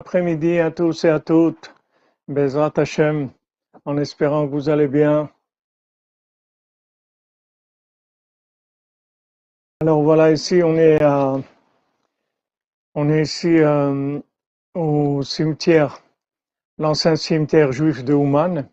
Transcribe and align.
après-midi 0.00 0.60
à 0.60 0.70
tous 0.70 1.04
et 1.04 1.08
à 1.08 1.20
toutes. 1.20 1.74
Bezrat 2.28 2.72
Hashem, 2.76 3.30
en 3.84 3.96
espérant 3.98 4.46
que 4.46 4.52
vous 4.52 4.68
allez 4.68 4.86
bien. 4.86 5.30
Alors 9.80 10.02
voilà, 10.02 10.32
ici 10.32 10.60
on 10.62 10.76
est 10.76 11.02
à, 11.02 11.36
on 12.94 13.08
est 13.10 13.22
ici 13.22 13.58
euh, 13.58 14.20
au 14.74 15.22
cimetière, 15.22 16.00
l'ancien 16.78 17.16
cimetière 17.16 17.72
juif 17.72 18.04
de 18.04 18.14
Ouman, 18.14 18.68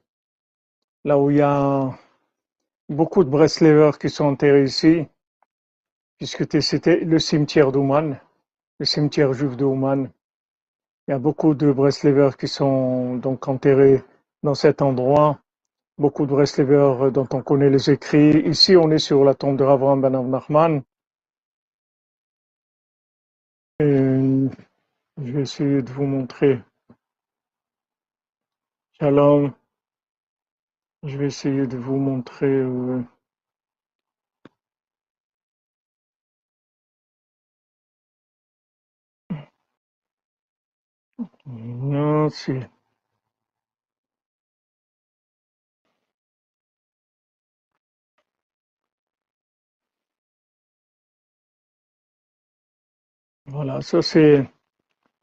là 1.06 1.18
où 1.18 1.32
il 1.32 1.38
y 1.38 1.42
a 1.42 1.98
beaucoup 2.90 3.24
de 3.24 3.30
Breslevers 3.30 3.98
qui 4.00 4.10
sont 4.10 4.26
enterrés 4.26 4.64
ici, 4.64 5.08
puisque 6.18 6.62
c'était 6.62 7.00
le 7.02 7.20
cimetière 7.20 7.72
d'Ouman, 7.72 8.20
le 8.80 8.86
cimetière 8.86 9.34
juif 9.34 9.56
de 9.56 9.66
Ouman. 9.66 10.10
Il 11.08 11.12
y 11.12 11.14
a 11.14 11.20
beaucoup 11.20 11.54
de 11.54 11.72
Breslevers 11.72 12.36
qui 12.36 12.48
sont 12.48 13.18
donc 13.18 13.48
enterrés 13.48 14.04
dans 14.42 14.56
cet 14.56 14.82
endroit. 14.82 15.40
Beaucoup 16.00 16.26
de 16.26 16.32
Breslevers 16.32 17.12
dont 17.12 17.28
on 17.32 17.42
connaît 17.44 17.70
les 17.70 17.92
écrits. 17.92 18.40
Ici, 18.40 18.76
on 18.76 18.90
est 18.90 18.98
sur 18.98 19.24
la 19.24 19.36
tombe 19.36 19.56
de 19.58 19.64
Ravram 19.64 20.02
Ben 20.02 20.20
Nachman. 20.30 20.82
je 23.80 24.50
vais 25.18 25.42
essayer 25.42 25.82
de 25.84 25.92
vous 25.92 26.06
montrer. 26.06 26.60
Shalom. 29.00 29.54
Je 31.04 31.18
vais 31.18 31.28
essayer 31.28 31.68
de 31.68 31.78
vous 31.78 31.98
montrer. 31.98 32.48
Euh, 32.48 33.04
C'est... 42.30 42.70
Voilà, 53.48 53.82
ça 53.82 54.02
c'est 54.02 54.46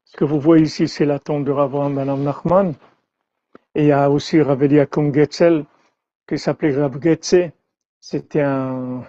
ce 0.05 0.17
que 0.17 0.25
vous 0.25 0.39
voyez 0.39 0.63
ici, 0.65 0.87
c'est 0.87 1.05
la 1.05 1.19
tombe 1.19 1.45
de 1.45 1.51
Rav 1.51 1.91
Madame 1.91 2.23
Nachman. 2.23 2.73
Et 3.75 3.83
il 3.83 3.87
y 3.87 3.91
a 3.91 4.09
aussi 4.09 4.41
Getzel, 5.13 5.65
qui 6.27 6.37
s'appelait 6.37 6.75
Rav 6.75 7.01
Getze. 7.01 7.51
C'était 7.99 8.41
un 8.41 9.03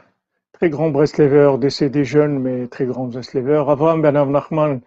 très 0.53 0.71
grand 0.71 0.91
Breslever, 0.91 1.59
décédé 1.59 2.05
jeune, 2.05 2.39
mais 2.39 2.67
très 2.69 2.87
grand 2.87 3.07
Breslever. 3.07 3.65
Avraham 3.69 4.03
Ben 4.03 4.13
Nachman, 4.13 4.81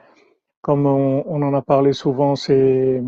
comme 0.62 0.86
on, 0.86 1.42
en 1.42 1.54
a 1.54 1.62
parlé 1.62 1.94
souvent, 1.94 2.36
c'est 2.36 3.02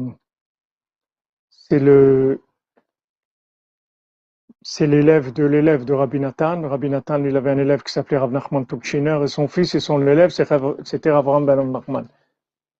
l'élève 4.80 5.34
de 5.34 5.44
l'élève 5.44 5.86
de 5.86 5.94
Rabbi 5.94 6.20
Nathan. 6.20 6.68
Rabbi 6.68 6.90
Nathan, 6.90 7.24
il 7.26 7.36
avait 7.36 7.52
un 7.52 7.58
élève 7.58 7.84
qui 7.84 7.92
s'appelait 7.92 8.18
Rav 8.18 8.32
Nachman 8.32 8.66
Tukchiner 8.66 9.20
et 9.24 9.28
son 9.28 9.48
fils 9.48 9.76
et 9.76 9.80
son 9.80 10.06
élève, 10.08 10.30
c'était 10.30 11.10
Avraham 11.10 11.46
Ben 11.46 11.62
Nachman. 11.72 12.08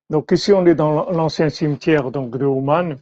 Donc 0.10 0.32
ici, 0.32 0.54
on 0.54 0.66
est 0.66 0.76
dans 0.76 1.12
l'ancien 1.12 1.50
cimetière 1.50 2.12
donc 2.12 2.38
de 2.38 2.46
Ouman. 2.46 2.96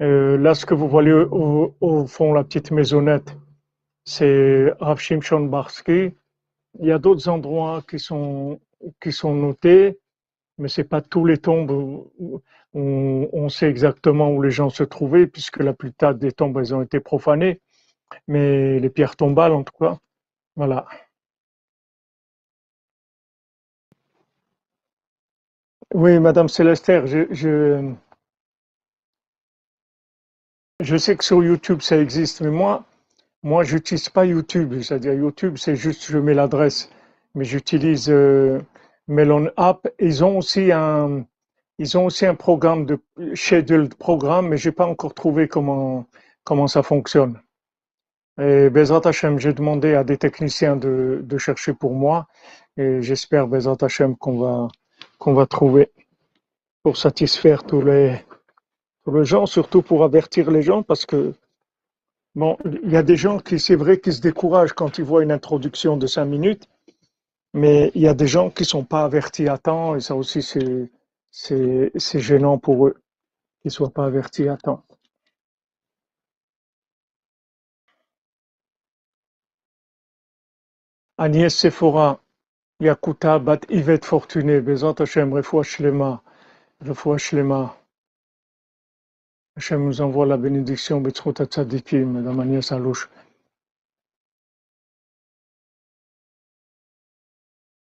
Euh, 0.00 0.36
là, 0.38 0.54
ce 0.54 0.66
que 0.66 0.74
vous 0.74 0.88
voyez 0.88 1.12
au, 1.12 2.06
fond, 2.06 2.32
la 2.32 2.44
petite 2.44 2.70
maisonnette, 2.70 3.36
c'est 4.04 4.72
Rav 4.80 4.98
Shimshon 4.98 5.46
Barski. 5.46 6.14
Il 6.80 6.86
y 6.86 6.92
a 6.92 6.98
d'autres 6.98 7.28
endroits 7.28 7.82
qui 7.88 7.98
sont 7.98 8.60
notés 9.24 9.98
mais 10.58 10.68
c'est 10.68 10.84
pas 10.84 11.00
tous 11.02 11.24
les 11.24 11.38
tombes 11.38 11.70
où 11.70 12.42
on, 12.74 13.48
sait 13.48 13.68
exactement 13.68 14.30
où 14.30 14.42
les 14.42 14.50
gens 14.50 14.70
se 14.70 14.82
trouvaient, 14.84 15.26
puisque 15.26 15.58
la 15.58 15.72
plupart 15.74 16.14
des 16.14 16.32
tombes 16.32 16.58
elles 16.58 16.74
ont 16.74 16.82
été 16.82 17.00
profanées, 17.00 17.60
mais 18.28 18.80
les 18.80 18.90
pierres 18.90 19.16
tombales 19.16 19.52
en 19.52 19.64
tout 19.64 19.74
cas, 19.78 19.98
voilà. 20.56 20.86
Oui, 25.94 26.18
Madame 26.18 26.48
Célestère, 26.48 27.06
je, 27.06 27.26
je, 30.80 30.96
sais 30.96 31.16
que 31.16 31.24
sur 31.24 31.42
YouTube 31.44 31.80
ça 31.82 31.98
existe, 31.98 32.40
mais 32.40 32.50
moi, 32.50 32.84
moi, 33.44 33.62
j'utilise 33.62 34.08
pas 34.08 34.24
YouTube. 34.24 34.80
C'est-à-dire 34.80 35.12
YouTube, 35.14 35.56
c'est 35.58 35.76
juste 35.76 36.10
je 36.10 36.18
mets 36.18 36.34
l'adresse, 36.34 36.90
mais 37.34 37.44
j'utilise 37.44 38.10
euh, 38.10 38.60
Melon 39.08 39.50
App, 39.56 39.88
ils 39.98 40.24
ont 40.24 40.38
aussi 40.38 40.72
un, 40.72 41.26
ils 41.78 41.98
ont 41.98 42.06
aussi 42.06 42.26
un 42.26 42.34
programme 42.34 42.86
de 42.86 42.98
scheduled 43.34 43.94
programme, 43.94 44.48
mais 44.48 44.56
j'ai 44.56 44.72
pas 44.72 44.86
encore 44.86 45.14
trouvé 45.14 45.48
comment, 45.48 46.06
comment 46.44 46.66
ça 46.66 46.82
fonctionne. 46.82 47.40
Et 48.40 48.70
Bezrat 48.70 49.02
Hashem, 49.04 49.38
j'ai 49.38 49.52
demandé 49.52 49.94
à 49.94 50.04
des 50.04 50.16
techniciens 50.16 50.76
de, 50.76 51.20
de 51.22 51.38
chercher 51.38 51.72
pour 51.72 51.94
moi, 51.94 52.26
et 52.76 53.02
j'espère 53.02 53.46
Bezrat 53.46 53.76
Hashem 53.80 54.16
qu'on 54.16 54.38
va, 54.38 54.68
qu'on 55.18 55.34
va 55.34 55.46
trouver 55.46 55.92
pour 56.82 56.96
satisfaire 56.96 57.64
tous 57.64 57.82
les, 57.82 58.16
tous 59.04 59.14
les 59.14 59.24
gens, 59.24 59.46
surtout 59.46 59.82
pour 59.82 60.04
avertir 60.04 60.50
les 60.50 60.62
gens, 60.62 60.82
parce 60.82 61.06
que 61.06 61.34
bon, 62.34 62.56
il 62.64 62.90
y 62.90 62.96
a 62.96 63.02
des 63.02 63.16
gens 63.16 63.38
qui, 63.38 63.58
c'est 63.58 63.76
vrai, 63.76 63.98
qui 64.00 64.12
se 64.12 64.20
découragent 64.20 64.72
quand 64.72 64.98
ils 64.98 65.04
voient 65.04 65.22
une 65.22 65.32
introduction 65.32 65.96
de 65.96 66.06
cinq 66.06 66.24
minutes, 66.24 66.68
mais 67.54 67.90
il 67.94 68.02
y 68.02 68.08
a 68.08 68.14
des 68.14 68.26
gens 68.26 68.50
qui 68.50 68.64
sont 68.64 68.84
pas 68.84 69.04
avertis 69.04 69.48
à 69.48 69.58
temps 69.58 69.96
et 69.96 70.00
ça 70.00 70.14
aussi 70.16 70.42
c'est 70.42 72.20
gênant 72.20 72.58
pour 72.58 72.88
eux 72.88 72.96
qu'ils 73.62 73.70
soient 73.70 73.92
pas 73.92 74.06
avertis 74.06 74.48
à 74.48 74.56
temps. 74.56 74.84
Agnès 81.16 81.54
Sephora, 81.54 82.20
Yakuta 82.80 83.38
Bat 83.38 83.60
Yvette 83.70 84.04
Fortuné, 84.04 84.60
Bezat 84.60 84.96
Hashem, 84.98 85.32
Refoua 85.32 85.62
Shlema, 85.62 86.22
Refoua 86.80 87.18
Shlema. 87.18 87.76
Hashem 89.56 89.84
nous 89.84 90.00
envoie 90.00 90.26
la 90.26 90.36
bénédiction, 90.36 91.00
Betzrot 91.00 91.34
Tzadikim, 91.34 92.14
Madame 92.14 92.40
Agnès 92.40 92.72
Alouche. 92.72 93.08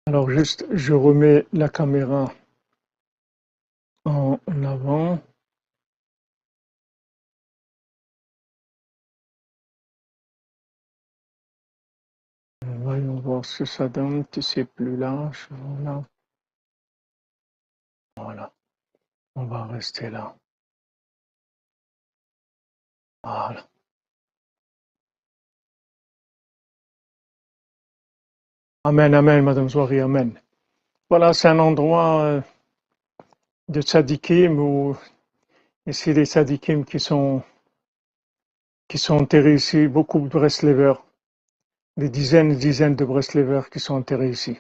Alors 0.08 0.30
juste, 0.30 0.64
je 0.72 0.92
remets 0.94 1.46
la 1.52 1.68
caméra 1.68 2.32
en 4.04 4.38
avant. 4.62 5.18
Voyons 12.62 13.18
voir 13.20 13.44
ce 13.44 13.58
que 13.58 13.64
ça 13.64 13.88
donne, 13.88 14.24
si 14.32 14.42
c'est 14.42 14.64
plus 14.64 14.96
large. 14.96 15.48
Voilà. 15.50 16.04
Voilà. 18.16 18.52
On 19.34 19.46
va 19.46 19.66
rester 19.66 20.08
là. 20.08 20.36
Voilà. 23.24 23.68
Amen, 28.86 29.14
amen, 29.14 29.42
Madame 29.42 29.69
Zouari, 29.69 29.98
amen. 29.98 30.41
Voilà, 31.10 31.32
c'est 31.32 31.48
un 31.48 31.58
endroit 31.58 32.20
euh, 32.22 32.41
de 33.69 33.80
tzadikim 33.80 34.60
où 34.60 34.97
ici 35.88 36.14
des 36.14 36.24
tzadikim 36.24 36.84
qui 36.84 37.00
sont 37.00 37.42
qui 38.86 38.98
sont 38.98 39.16
enterrés 39.16 39.54
ici, 39.54 39.88
beaucoup 39.88 40.20
de 40.20 40.28
Breslevers, 40.28 41.02
des 41.97 42.08
dizaines 42.08 42.52
et 42.52 42.54
dizaines 42.54 42.94
de 42.94 43.04
Breslevers 43.04 43.70
qui 43.70 43.80
sont 43.80 43.94
enterrés 43.94 44.30
ici. 44.30 44.56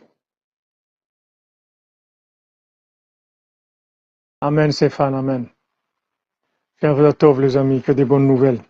Amen, 4.40 4.72
Stéphane, 4.72 5.14
amen. 5.14 5.48
Tov, 6.80 7.40
les 7.40 7.56
amis, 7.56 7.80
que 7.80 7.92
des 7.92 8.04
bonnes 8.04 8.26
nouvelles. 8.26 8.60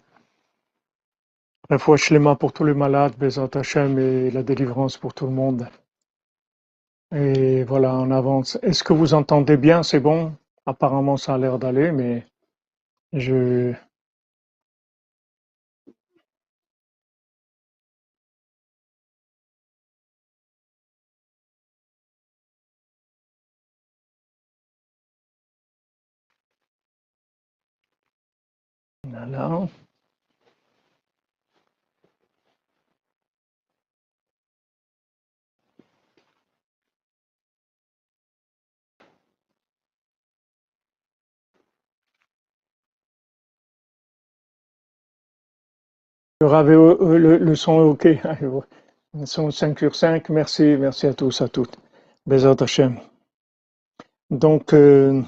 Refoua 1.69 1.97
Shlema 1.97 2.37
pour 2.37 2.53
tous 2.53 2.65
les 2.65 2.75
malades, 2.75 3.17
Bezat 3.19 3.51
et 3.57 4.31
la 4.31 4.43
délivrance 4.45 4.97
pour 4.99 5.15
tout 5.15 5.27
le 5.27 5.33
monde. 5.33 5.69
Et 7.13 7.65
voilà, 7.65 7.95
on 7.97 8.11
avance. 8.13 8.59
Est-ce 8.63 8.85
que 8.85 8.93
vous 8.93 9.15
entendez 9.15 9.57
bien? 9.57 9.83
C'est 9.83 10.01
bon 10.01 10.33
Apparemment, 10.67 11.17
ça 11.17 11.35
a 11.35 11.39
l'air 11.39 11.59
d'aller, 11.59 11.93
mais 11.93 12.27
je... 13.13 13.75
Voilà. 29.05 29.69
Le, 46.43 47.17
le, 47.19 47.39
le 47.39 47.55
son 47.55 47.81
est 47.81 47.85
OK. 47.85 48.09
Le 49.15 49.25
son 49.25 49.51
5 49.51 49.79
sur 49.79 49.95
5. 49.95 50.29
Merci, 50.29 50.77
merci 50.79 51.07
à 51.07 51.15
tous, 51.15 51.41
à 51.41 51.49
toutes. 51.49 51.79
Bezat 52.27 52.57
Hashem. 52.61 53.01
Donc, 54.29 54.75
euh, 54.75 55.23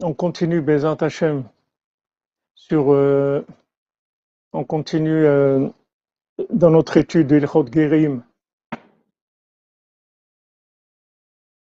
on 0.00 0.14
continue 0.14 0.62
Bezat 0.62 0.96
Hashem 1.00 1.44
sur. 2.54 2.94
Euh, 2.94 3.44
on 4.54 4.64
continue 4.64 5.26
euh, 5.26 5.68
dans 6.48 6.70
notre 6.70 6.96
étude 6.96 7.26
de 7.26 7.36
l'Ilchot 7.36 7.66
Gerim. 7.70 8.22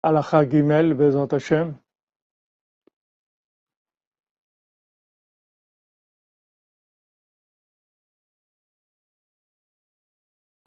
Alacha 0.04 0.50
Gimel, 0.50 0.94
Bezat 0.94 1.28
Hashem. 1.36 1.76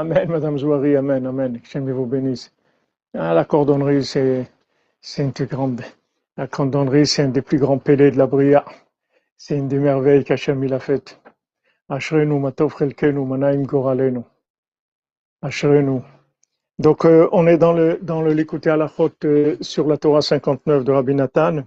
Amen, 0.00 0.30
Madame 0.30 0.56
Zouari, 0.56 0.96
Amen, 0.96 1.26
Amen. 1.26 1.60
Que 1.60 1.78
vous 1.80 2.06
bénisse. 2.06 2.52
Ah, 3.14 3.34
la 3.34 3.44
cordonnerie, 3.44 4.04
c'est, 4.04 4.48
c'est 5.00 5.22
une 5.24 5.46
grande. 5.46 5.82
La 6.36 6.46
cordonnerie, 6.46 7.04
c'est 7.04 7.22
un 7.22 7.30
des 7.30 7.42
plus 7.42 7.58
grands 7.58 7.78
pélés 7.78 8.12
de 8.12 8.16
la 8.16 8.28
Bria. 8.28 8.64
C'est 9.36 9.56
une 9.58 9.66
des 9.66 9.80
merveilles 9.80 10.22
qu'Hachem 10.22 10.62
il 10.62 10.72
a 10.72 10.78
faites. 10.78 11.20
Ashrenu, 11.88 12.38
Matov 12.38 12.76
Chelkenu, 12.78 13.26
Manaim 13.26 13.64
Goralenu. 13.64 14.20
Ashrenu. 15.42 16.02
Donc, 16.78 17.04
euh, 17.04 17.28
on 17.32 17.48
est 17.48 17.58
dans 17.58 17.72
le, 17.72 17.98
dans 18.00 18.22
le 18.22 18.70
à 18.70 18.76
la 18.76 18.86
faute 18.86 19.24
euh, 19.24 19.56
sur 19.60 19.88
la 19.88 19.96
Torah 19.96 20.22
59 20.22 20.84
de 20.84 20.92
Rabbi 20.92 21.14
Nathan. 21.16 21.64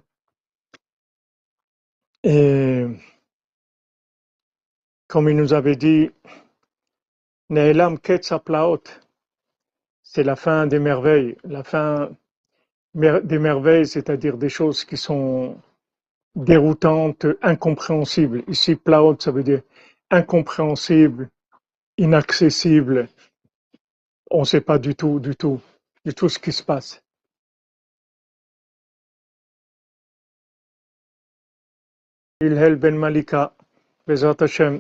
Et 2.24 2.86
comme 5.10 5.28
il 5.28 5.36
nous 5.36 5.52
avait 5.52 5.76
dit, 5.76 6.12
Ne'elam 7.52 8.00
Ketzaplaot, 8.00 8.84
c'est 10.02 10.24
la 10.24 10.38
fin 10.38 10.68
des 10.68 10.80
merveilles, 10.80 11.36
la 11.44 11.66
fin 11.66 12.10
des 12.94 13.40
merveilles, 13.40 13.86
c'est-à-dire 13.86 14.38
des 14.38 14.48
choses 14.48 14.86
qui 14.86 14.96
sont 14.96 15.58
déroutantes, 16.34 17.26
incompréhensibles. 17.42 18.46
Ici, 18.48 18.78
plaot, 18.78 19.20
ça 19.20 19.32
veut 19.32 19.44
dire 19.44 19.64
incompréhensible, 20.10 21.30
inaccessible. 21.98 23.10
On 24.30 24.40
ne 24.40 24.46
sait 24.46 24.62
pas 24.62 24.80
du 24.80 24.96
tout, 24.96 25.20
du 25.20 25.36
tout, 25.36 25.60
du 26.06 26.14
tout 26.14 26.30
ce 26.30 26.40
qui 26.40 26.54
se 26.54 26.64
passe. 26.64 27.04
Ilhel 32.40 32.78
Ben 32.78 32.96
Malika, 32.96 33.54
Bezat 34.08 34.38
Hashem, 34.40 34.80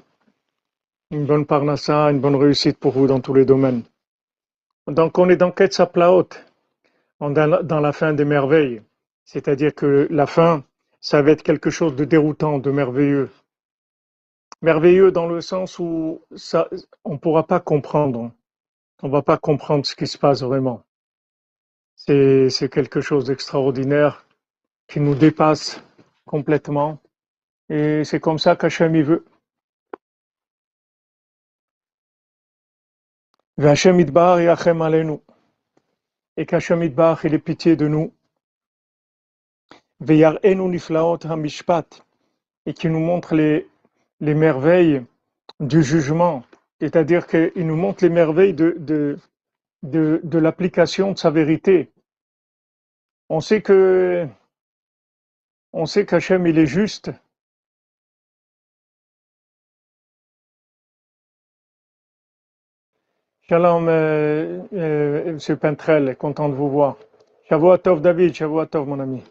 une 1.12 1.26
bonne 1.26 1.46
parnassa, 1.46 2.10
une 2.10 2.20
bonne 2.20 2.36
réussite 2.36 2.78
pour 2.78 2.94
vous 2.94 3.06
dans 3.06 3.20
tous 3.20 3.34
les 3.34 3.46
domaines. 3.46 3.84
Donc 4.88 5.18
on 5.20 5.30
est 5.30 5.36
dans 5.36 5.52
Ketsaplaot, 5.52 6.30
dans, 7.20 7.64
dans 7.64 7.80
la 7.80 7.92
fin 7.92 8.14
des 8.14 8.26
merveilles. 8.26 8.82
C'est-à-dire 9.26 9.76
que 9.76 10.08
la 10.10 10.26
fin, 10.26 10.64
ça 11.02 11.22
va 11.22 11.32
être 11.32 11.44
quelque 11.44 11.70
chose 11.70 11.96
de 11.96 12.06
déroutant, 12.06 12.60
de 12.60 12.72
merveilleux. 12.72 13.30
Merveilleux 14.62 15.12
dans 15.12 15.28
le 15.28 15.42
sens 15.42 15.80
où 15.80 16.22
ça, 16.36 16.70
on 17.04 17.14
ne 17.14 17.18
pourra 17.18 17.46
pas 17.46 17.60
comprendre. 17.60 18.32
On 19.04 19.08
ne 19.08 19.12
va 19.12 19.22
pas 19.22 19.38
comprendre 19.38 19.86
ce 19.86 19.96
qui 19.96 20.08
se 20.08 20.18
passe 20.18 20.44
vraiment. 20.44 20.84
C'est 21.96 22.70
quelque 22.72 23.02
chose 23.02 23.26
d'extraordinaire 23.26 24.26
qui 24.88 25.00
nous 25.00 25.16
dépasse 25.16 25.84
complètement. 26.26 27.00
Et 27.70 28.04
c'est 28.04 28.20
comme 28.20 28.40
ça 28.40 28.56
qu'Hachem 28.56 29.02
veut. 29.02 29.26
Et 33.62 33.64
qu'Hachem 33.64 34.00
Idbar 36.82 37.24
ait 37.24 37.38
pitié 37.38 37.76
de 37.76 37.88
nous. 37.88 38.12
Et 42.66 42.74
qui 42.74 42.90
nous 42.90 43.00
montre 43.00 43.36
les, 43.36 43.70
les 44.20 44.34
merveilles 44.34 45.06
du 45.60 45.84
jugement. 45.84 46.44
C'est-à-dire 46.80 47.28
qu'il 47.28 47.68
nous 47.68 47.76
montre 47.76 48.04
les 48.04 48.10
merveilles 48.10 48.56
de, 48.56 48.78
de, 48.80 49.20
de, 49.84 50.38
l'application 50.40 51.12
de 51.12 51.20
sa 51.20 51.30
vérité. 51.30 51.92
On 53.30 53.42
sait 53.42 53.62
que 53.62 54.28
on 55.72 55.86
sait 55.86 56.08
qu'Hachem 56.08 56.48
il 56.48 56.58
est 56.58 56.66
juste 56.66 57.12
Shalom, 63.52 63.90
euh, 63.90 64.62
euh, 64.72 65.38
M. 65.38 65.58
Pentrel, 65.58 66.16
content 66.16 66.48
de 66.48 66.56
vous 66.56 66.70
voir. 66.70 66.96
Tov 67.50 68.00
David, 68.00 68.34
Tov 68.34 68.88
mon 68.88 68.98
ami. 69.02 69.22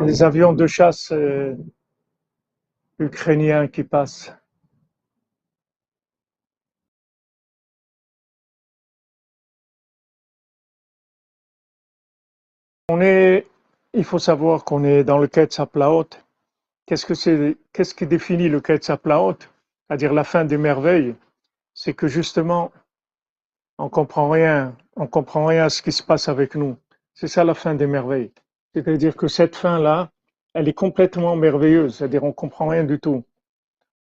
Les 0.00 0.22
avions 0.22 0.54
de 0.54 0.66
chasse 0.66 1.12
euh, 1.12 1.54
ukrainiens 2.98 3.68
qui 3.68 3.84
passent. 3.84 4.32
On 12.90 13.02
est, 13.02 13.46
il 13.92 14.04
faut 14.04 14.18
savoir 14.18 14.64
qu'on 14.64 14.82
est 14.82 15.04
dans 15.04 15.18
le 15.18 15.26
Ketzaplaot. 15.26 16.08
Qu'est-ce 16.86 17.04
que 17.04 17.12
c'est, 17.12 17.58
qu'est-ce 17.74 17.94
qui 17.94 18.06
définit 18.06 18.48
le 18.48 18.62
Ketzaplaot? 18.62 19.36
C'est-à-dire 19.86 20.14
la 20.14 20.24
fin 20.24 20.46
des 20.46 20.56
merveilles. 20.56 21.14
C'est 21.74 21.92
que 21.92 22.08
justement, 22.08 22.72
on 23.76 23.90
comprend 23.90 24.30
rien, 24.30 24.74
on 24.96 25.06
comprend 25.06 25.44
rien 25.44 25.64
à 25.64 25.68
ce 25.68 25.82
qui 25.82 25.92
se 25.92 26.02
passe 26.02 26.30
avec 26.30 26.54
nous. 26.54 26.78
C'est 27.12 27.28
ça 27.28 27.44
la 27.44 27.52
fin 27.52 27.74
des 27.74 27.86
merveilles. 27.86 28.32
C'est-à-dire 28.72 29.16
que 29.16 29.28
cette 29.28 29.54
fin-là, 29.54 30.10
elle 30.54 30.66
est 30.66 30.72
complètement 30.72 31.36
merveilleuse. 31.36 31.96
C'est-à-dire 31.96 32.24
on 32.24 32.32
comprend 32.32 32.68
rien 32.68 32.84
du 32.84 32.98
tout. 32.98 33.22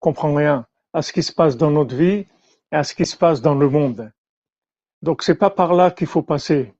comprend 0.00 0.32
rien 0.32 0.64
à 0.92 1.02
ce 1.02 1.12
qui 1.12 1.24
se 1.24 1.32
passe 1.32 1.56
dans 1.56 1.72
notre 1.72 1.96
vie 1.96 2.26
et 2.70 2.76
à 2.76 2.84
ce 2.84 2.94
qui 2.94 3.04
se 3.04 3.16
passe 3.16 3.42
dans 3.42 3.56
le 3.56 3.68
monde. 3.68 4.12
Donc 5.02 5.24
c'est 5.24 5.34
pas 5.34 5.50
par 5.50 5.74
là 5.74 5.90
qu'il 5.90 6.06
faut 6.06 6.22
passer. 6.22 6.72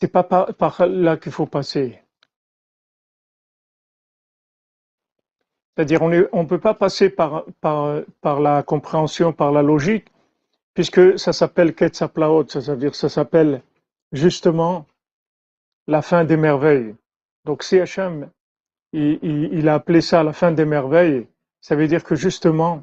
C'est 0.00 0.08
pas 0.08 0.22
par, 0.22 0.86
là 0.86 1.16
qu'il 1.16 1.32
faut 1.32 1.46
passer. 1.46 2.00
C'est-à-dire, 5.74 6.02
on 6.02 6.08
ne 6.08 6.48
peut 6.48 6.60
pas 6.60 6.74
passer 6.74 7.10
par, 7.10 7.44
par, 7.60 8.02
par 8.20 8.40
la 8.40 8.62
compréhension, 8.62 9.32
par 9.32 9.52
la 9.52 9.62
logique, 9.62 10.06
puisque 10.74 11.18
ça 11.18 11.32
s'appelle 11.32 11.74
Ketzaplaot, 11.74 12.48
ça 12.48 12.60
veut 12.60 12.76
dire 12.76 12.94
ça 12.94 13.08
s'appelle 13.08 13.62
justement 14.12 14.86
la 15.88 16.02
fin 16.02 16.24
des 16.24 16.36
merveilles. 16.36 16.94
Donc, 17.44 17.62
si 17.62 17.80
Hachem, 17.80 18.30
il, 18.92 19.18
il, 19.22 19.68
a 19.68 19.74
appelé 19.74 20.00
ça 20.00 20.22
la 20.22 20.32
fin 20.32 20.52
des 20.52 20.64
merveilles, 20.64 21.26
ça 21.60 21.74
veut 21.74 21.88
dire 21.88 22.04
que 22.04 22.14
justement, 22.14 22.82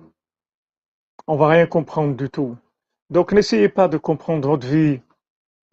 on 1.27 1.37
va 1.37 1.47
rien 1.47 1.67
comprendre 1.67 2.15
du 2.15 2.29
tout. 2.29 2.57
Donc, 3.09 3.31
n'essayez 3.31 3.69
pas 3.69 3.87
de 3.87 3.97
comprendre 3.97 4.47
votre 4.49 4.67
vie 4.67 4.99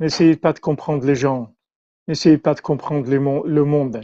N'essayez 0.03 0.35
pas 0.35 0.53
de 0.53 0.59
comprendre 0.59 1.07
les 1.07 1.15
gens. 1.15 1.55
N'essayez 2.09 2.37
pas 2.37 2.55
de 2.55 2.61
comprendre 2.61 3.09
le 3.09 3.65
monde. 3.65 4.01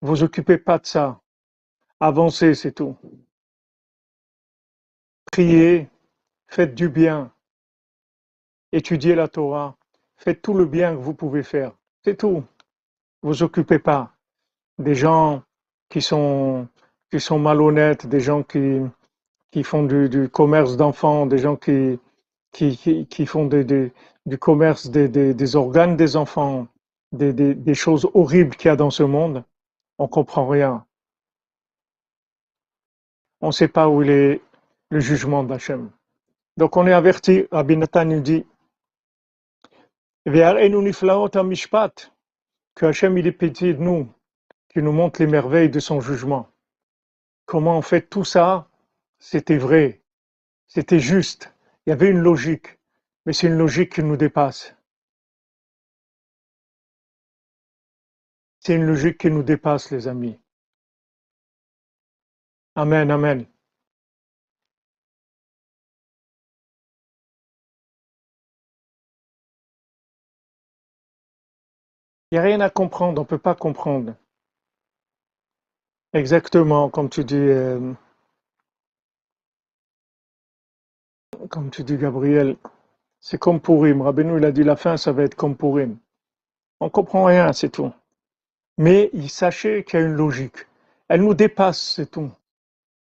Vous 0.00 0.24
occupez 0.24 0.58
pas 0.58 0.80
de 0.80 0.86
ça. 0.86 1.20
Avancez, 2.00 2.56
c'est 2.56 2.72
tout. 2.72 2.96
Priez, 5.30 5.88
faites 6.48 6.74
du 6.74 6.88
bien. 6.88 7.32
Étudiez 8.72 9.14
la 9.14 9.28
Torah. 9.28 9.76
Faites 10.16 10.42
tout 10.42 10.52
le 10.52 10.66
bien 10.66 10.96
que 10.96 11.00
vous 11.00 11.14
pouvez 11.14 11.44
faire. 11.44 11.70
C'est 12.04 12.16
tout. 12.16 12.42
Vous 13.22 13.44
occupez 13.44 13.78
pas 13.78 14.16
des 14.78 14.96
gens 14.96 15.44
qui 15.90 16.02
sont, 16.02 16.66
qui 17.12 17.20
sont 17.20 17.38
malhonnêtes, 17.38 18.08
des 18.08 18.18
gens 18.18 18.42
qui, 18.42 18.82
font 19.62 19.84
du, 19.84 20.28
commerce 20.28 20.76
d'enfants, 20.76 21.26
des 21.26 21.38
gens 21.38 21.54
qui, 21.54 22.00
qui, 22.50 23.06
qui, 23.06 23.26
font 23.26 23.46
des, 23.46 23.92
du 24.26 24.38
commerce 24.38 24.90
des, 24.90 25.56
organes 25.56 25.96
des 25.96 26.16
enfants, 26.16 26.66
des, 27.12 27.74
choses 27.74 28.08
horribles 28.14 28.56
qu'il 28.56 28.68
y 28.68 28.72
a 28.72 28.76
dans 28.76 28.90
ce 28.90 29.02
monde, 29.02 29.44
on 29.98 30.08
comprend 30.08 30.48
rien. 30.48 30.86
On 33.40 33.48
ne 33.48 33.52
sait 33.52 33.68
pas 33.68 33.88
où 33.88 34.02
est 34.02 34.40
le 34.90 35.00
jugement 35.00 35.44
d'Hachem. 35.44 35.90
Donc 36.56 36.76
on 36.76 36.86
est 36.86 36.92
averti, 36.92 37.46
Rabbi 37.50 37.76
Nathan 37.76 38.04
nous 38.06 38.20
dit, 38.20 38.46
que 42.74 42.86
Hachem 42.86 43.18
il 43.18 43.26
est 43.26 43.32
petit 43.32 43.74
de 43.74 43.82
nous, 43.82 44.08
qui 44.70 44.82
nous 44.82 44.92
montre 44.92 45.20
les 45.20 45.26
merveilles 45.26 45.68
de 45.68 45.80
son 45.80 46.00
jugement. 46.00 46.48
Comment 47.44 47.76
on 47.76 47.82
fait 47.82 48.00
tout 48.02 48.24
ça? 48.24 48.68
C'était 49.18 49.58
vrai, 49.58 50.02
c'était 50.66 51.00
juste, 51.00 51.54
il 51.86 51.90
y 51.90 51.92
avait 51.92 52.08
une 52.08 52.20
logique, 52.20 52.78
mais 53.26 53.32
c'est 53.32 53.46
une 53.48 53.58
logique 53.58 53.94
qui 53.94 54.02
nous 54.02 54.16
dépasse. 54.16 54.74
C'est 58.60 58.76
une 58.76 58.86
logique 58.86 59.18
qui 59.18 59.30
nous 59.30 59.42
dépasse, 59.42 59.90
les 59.90 60.08
amis. 60.08 60.38
Amen, 62.76 63.10
amen. 63.10 63.46
Il 72.30 72.34
n'y 72.34 72.38
a 72.38 72.42
rien 72.42 72.60
à 72.60 72.70
comprendre, 72.70 73.20
on 73.20 73.24
ne 73.24 73.28
peut 73.28 73.38
pas 73.38 73.54
comprendre. 73.54 74.14
Exactement, 76.12 76.90
comme 76.90 77.10
tu 77.10 77.24
dis, 77.24 77.36
euh, 77.36 77.92
comme 81.50 81.70
tu 81.70 81.84
dis, 81.84 81.96
Gabriel, 81.96 82.56
c'est 83.24 83.38
comme 83.38 83.58
Purim. 83.58 84.02
Rabbeinu, 84.02 84.36
il 84.36 84.44
a 84.44 84.52
dit 84.52 84.64
la 84.64 84.76
fin, 84.76 84.98
ça 84.98 85.10
va 85.10 85.22
être 85.22 85.34
comme 85.34 85.56
Purim. 85.56 85.96
On 86.78 86.90
comprend 86.90 87.24
rien, 87.24 87.54
c'est 87.54 87.70
tout. 87.70 87.90
Mais 88.76 89.10
sachez 89.28 89.82
qu'il 89.82 89.98
y 89.98 90.02
a 90.02 90.06
une 90.06 90.12
logique. 90.12 90.66
Elle 91.08 91.22
nous 91.22 91.32
dépasse, 91.32 91.80
c'est 91.80 92.10
tout. 92.10 92.30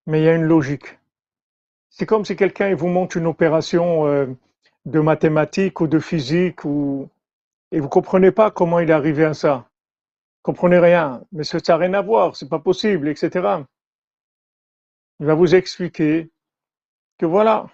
Mais 0.06 0.20
il 0.20 0.25
y 0.25 0.28
a 0.28 0.34
une 0.34 0.44
logique. 0.44 0.99
C'est 1.88 2.04
comme 2.04 2.26
si 2.26 2.37
quelqu'un 2.37 2.75
vous 2.75 2.88
montre 2.88 3.16
une 3.16 3.26
opération 3.26 4.06
euh, 4.06 4.26
de 4.84 5.00
mathématiques 5.00 5.80
ou 5.80 5.87
de 5.87 5.99
physique 5.99 6.66
ou 6.66 7.08
et 7.73 7.80
vous 7.80 7.88
comprenez 7.88 8.30
pas 8.30 8.50
comment 8.50 8.80
il 8.80 8.90
est 8.90 8.92
arrivé 8.92 9.25
à 9.25 9.32
ça. 9.32 9.56
Vous 9.56 10.52
comprenez 10.52 10.78
rien, 10.78 11.23
mais 11.32 11.44
ça 11.44 11.58
n'a 11.66 11.76
rien 11.78 11.94
à 11.94 12.02
voir, 12.02 12.37
c'est 12.37 12.49
pas 12.49 12.58
possible, 12.58 13.08
etc. 13.08 13.30
Il 15.20 15.26
va 15.26 15.34
vous 15.34 15.54
expliquer 15.54 16.30
que 17.16 17.25
voilà 17.25 17.68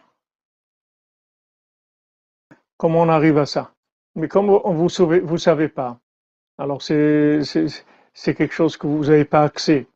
comment 2.80 3.02
on 3.02 3.10
arrive 3.10 3.36
à 3.36 3.44
ça? 3.44 3.74
Mais 4.14 4.26
comme 4.26 4.46
vous 4.46 4.84
ne 4.84 5.20
vous 5.20 5.38
savez 5.38 5.68
pas, 5.68 6.00
alors 6.56 6.80
c'est 6.80 7.44
quelque 8.24 8.54
chose 8.54 8.78
que 8.78 8.86
vous 8.86 9.04
n'avez 9.04 9.26
pas 9.26 9.42
accès. 9.42 9.86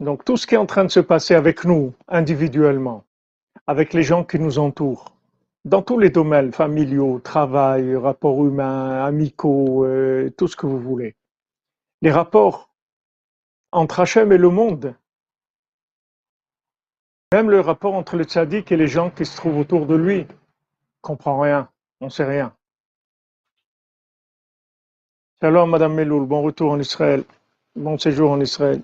Donc 0.00 0.24
tout 0.24 0.38
ce 0.38 0.46
qui 0.46 0.54
est 0.54 0.58
en 0.58 0.64
train 0.64 0.84
de 0.84 0.90
se 0.90 1.00
passer 1.00 1.34
avec 1.34 1.64
nous, 1.66 1.92
individuellement, 2.08 3.04
avec 3.66 3.92
les 3.92 4.02
gens 4.02 4.24
qui 4.24 4.38
nous 4.38 4.58
entourent, 4.58 5.14
dans 5.66 5.82
tous 5.82 5.98
les 5.98 6.08
domaines, 6.08 6.50
familiaux, 6.50 7.20
travail, 7.20 7.94
rapports 7.94 8.42
humains, 8.44 9.04
amicaux, 9.04 9.84
euh, 9.84 10.30
tout 10.30 10.48
ce 10.48 10.56
que 10.56 10.66
vous 10.66 10.80
voulez. 10.80 11.14
Les 12.00 12.10
rapports 12.10 12.70
entre 13.70 14.00
Hachem 14.00 14.32
et 14.32 14.38
le 14.38 14.48
monde, 14.48 14.94
même 17.32 17.50
le 17.50 17.60
rapport 17.60 17.94
entre 17.94 18.16
le 18.16 18.24
tzaddik 18.24 18.72
et 18.72 18.78
les 18.78 18.88
gens 18.88 19.10
qui 19.10 19.26
se 19.26 19.36
trouvent 19.36 19.58
autour 19.58 19.84
de 19.84 19.94
lui, 19.94 20.26
comprend 21.02 21.38
rien, 21.40 21.68
on 22.04 22.10
sait 22.10 22.24
rien. 22.24 22.54
Shalom 25.40 25.70
Madame 25.70 25.94
Meloul, 25.94 26.26
bon 26.26 26.42
retour 26.42 26.72
en 26.72 26.78
Israël, 26.78 27.24
bon 27.74 27.98
séjour 27.98 28.30
en 28.30 28.40
Israël. 28.40 28.82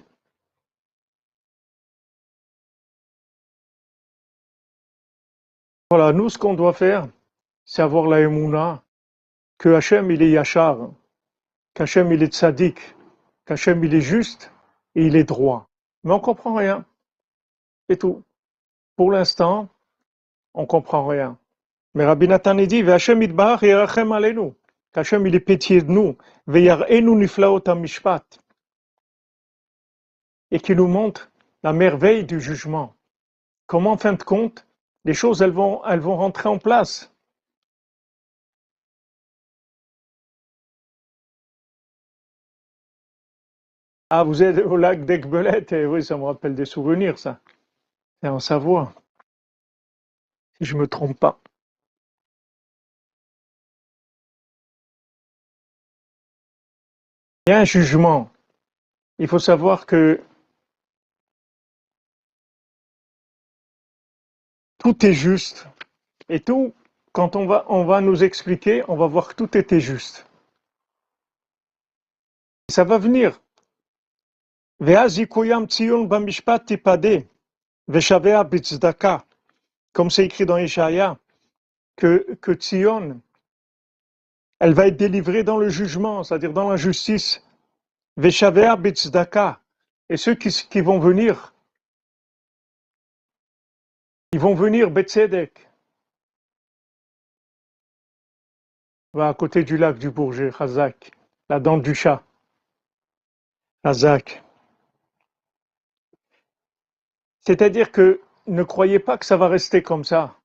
Voilà, 5.90 6.12
nous, 6.12 6.30
ce 6.30 6.38
qu'on 6.38 6.54
doit 6.54 6.72
faire, 6.72 7.08
c'est 7.64 7.82
avoir 7.82 8.06
la 8.06 8.20
émouna, 8.20 8.82
que 9.58 9.68
Hachem, 9.68 10.10
il 10.10 10.22
est 10.22 10.30
yachar, 10.30 10.90
qu'Hachem, 11.74 12.12
il 12.12 12.22
est 12.22 12.32
tzaddik, 12.32 12.78
qu'Hachem, 13.44 13.84
il 13.84 13.94
est 13.94 14.00
juste 14.00 14.52
et 14.94 15.04
il 15.06 15.16
est 15.16 15.24
droit. 15.24 15.68
Mais 16.04 16.12
on 16.12 16.20
comprend 16.20 16.54
rien. 16.54 16.86
C'est 17.88 17.98
tout. 17.98 18.22
Pour 18.96 19.10
l'instant, 19.10 19.68
on 20.54 20.64
comprend 20.64 21.06
rien. 21.06 21.39
Mais 21.94 22.04
Rabbi 22.04 22.28
Nathan 22.28 22.54
dit, 22.54 22.78
il 22.78 22.88
est 25.34 25.40
pitié 25.40 25.82
de 25.82 25.90
nous, 25.90 26.16
et 30.52 30.60
qui 30.60 30.74
nous 30.76 30.86
montre 30.86 31.30
la 31.62 31.72
merveille 31.72 32.24
du 32.24 32.40
jugement. 32.40 32.94
Comment, 33.66 33.92
en 33.92 33.96
fin 33.98 34.12
de 34.12 34.22
compte, 34.22 34.66
les 35.04 35.14
choses 35.14 35.42
elles 35.42 35.50
vont, 35.52 35.84
elles 35.84 36.00
vont 36.00 36.16
rentrer 36.16 36.48
en 36.48 36.58
place. 36.58 37.12
Ah, 44.10 44.24
vous 44.24 44.42
êtes 44.42 44.58
au 44.58 44.76
lac 44.76 45.04
d'Aigbelette, 45.04 45.72
et 45.72 45.86
oui, 45.86 46.04
ça 46.04 46.16
me 46.16 46.24
rappelle 46.24 46.54
des 46.54 46.64
souvenirs, 46.64 47.18
ça. 47.18 47.40
C'est 48.22 48.28
en 48.28 48.40
Savoie, 48.40 48.92
si 50.58 50.64
je 50.64 50.74
ne 50.76 50.80
me 50.80 50.86
trompe 50.88 51.18
pas. 51.18 51.40
Il 57.46 57.50
y 57.50 57.52
a 57.52 57.60
un 57.60 57.64
jugement. 57.64 58.30
Il 59.18 59.28
faut 59.28 59.38
savoir 59.38 59.86
que 59.86 60.22
tout 64.78 65.04
est 65.04 65.12
juste. 65.12 65.66
Et 66.28 66.40
tout, 66.40 66.74
quand 67.12 67.36
on 67.36 67.46
va, 67.46 67.64
on 67.68 67.84
va 67.84 68.00
nous 68.00 68.22
expliquer, 68.22 68.82
on 68.88 68.96
va 68.96 69.06
voir 69.06 69.28
que 69.28 69.34
tout 69.34 69.56
était 69.56 69.80
juste. 69.80 70.26
Ça 72.68 72.84
va 72.84 72.98
venir. 72.98 73.40
Comme 79.92 80.10
c'est 80.10 80.24
écrit 80.24 80.46
dans 80.46 80.56
Ishaïa, 80.56 81.18
que, 81.96 82.34
que 82.40 82.52
Tzion, 82.52 83.20
elle 84.60 84.74
va 84.74 84.86
être 84.86 84.96
délivrée 84.96 85.42
dans 85.42 85.56
le 85.56 85.68
jugement, 85.70 86.22
c'est-à-dire 86.22 86.52
dans 86.52 86.68
la 86.68 86.76
justice. 86.76 87.42
Et 88.22 88.30
ceux 90.16 90.34
qui, 90.34 90.80
vont 90.80 90.98
venir 90.98 91.54
ils 94.32 94.38
vont 94.38 94.54
venir 94.54 94.90
Betzedek. 94.90 95.68
Va 99.12 99.28
à 99.28 99.34
côté 99.34 99.64
du 99.64 99.76
lac 99.76 99.98
du 99.98 100.10
Bourget, 100.10 100.52
Khazak, 100.56 101.10
la 101.48 101.58
dent 101.58 101.78
du 101.78 101.96
chat. 101.96 102.22
Khazak. 103.82 104.42
C'est-à-dire 107.40 107.90
que 107.90 108.20
ne 108.46 108.62
croyez 108.62 109.00
pas 109.00 109.18
que 109.18 109.24
ça 109.24 109.36
va 109.36 109.48
rester 109.48 109.82
comme 109.82 110.04
ça. 110.04 110.39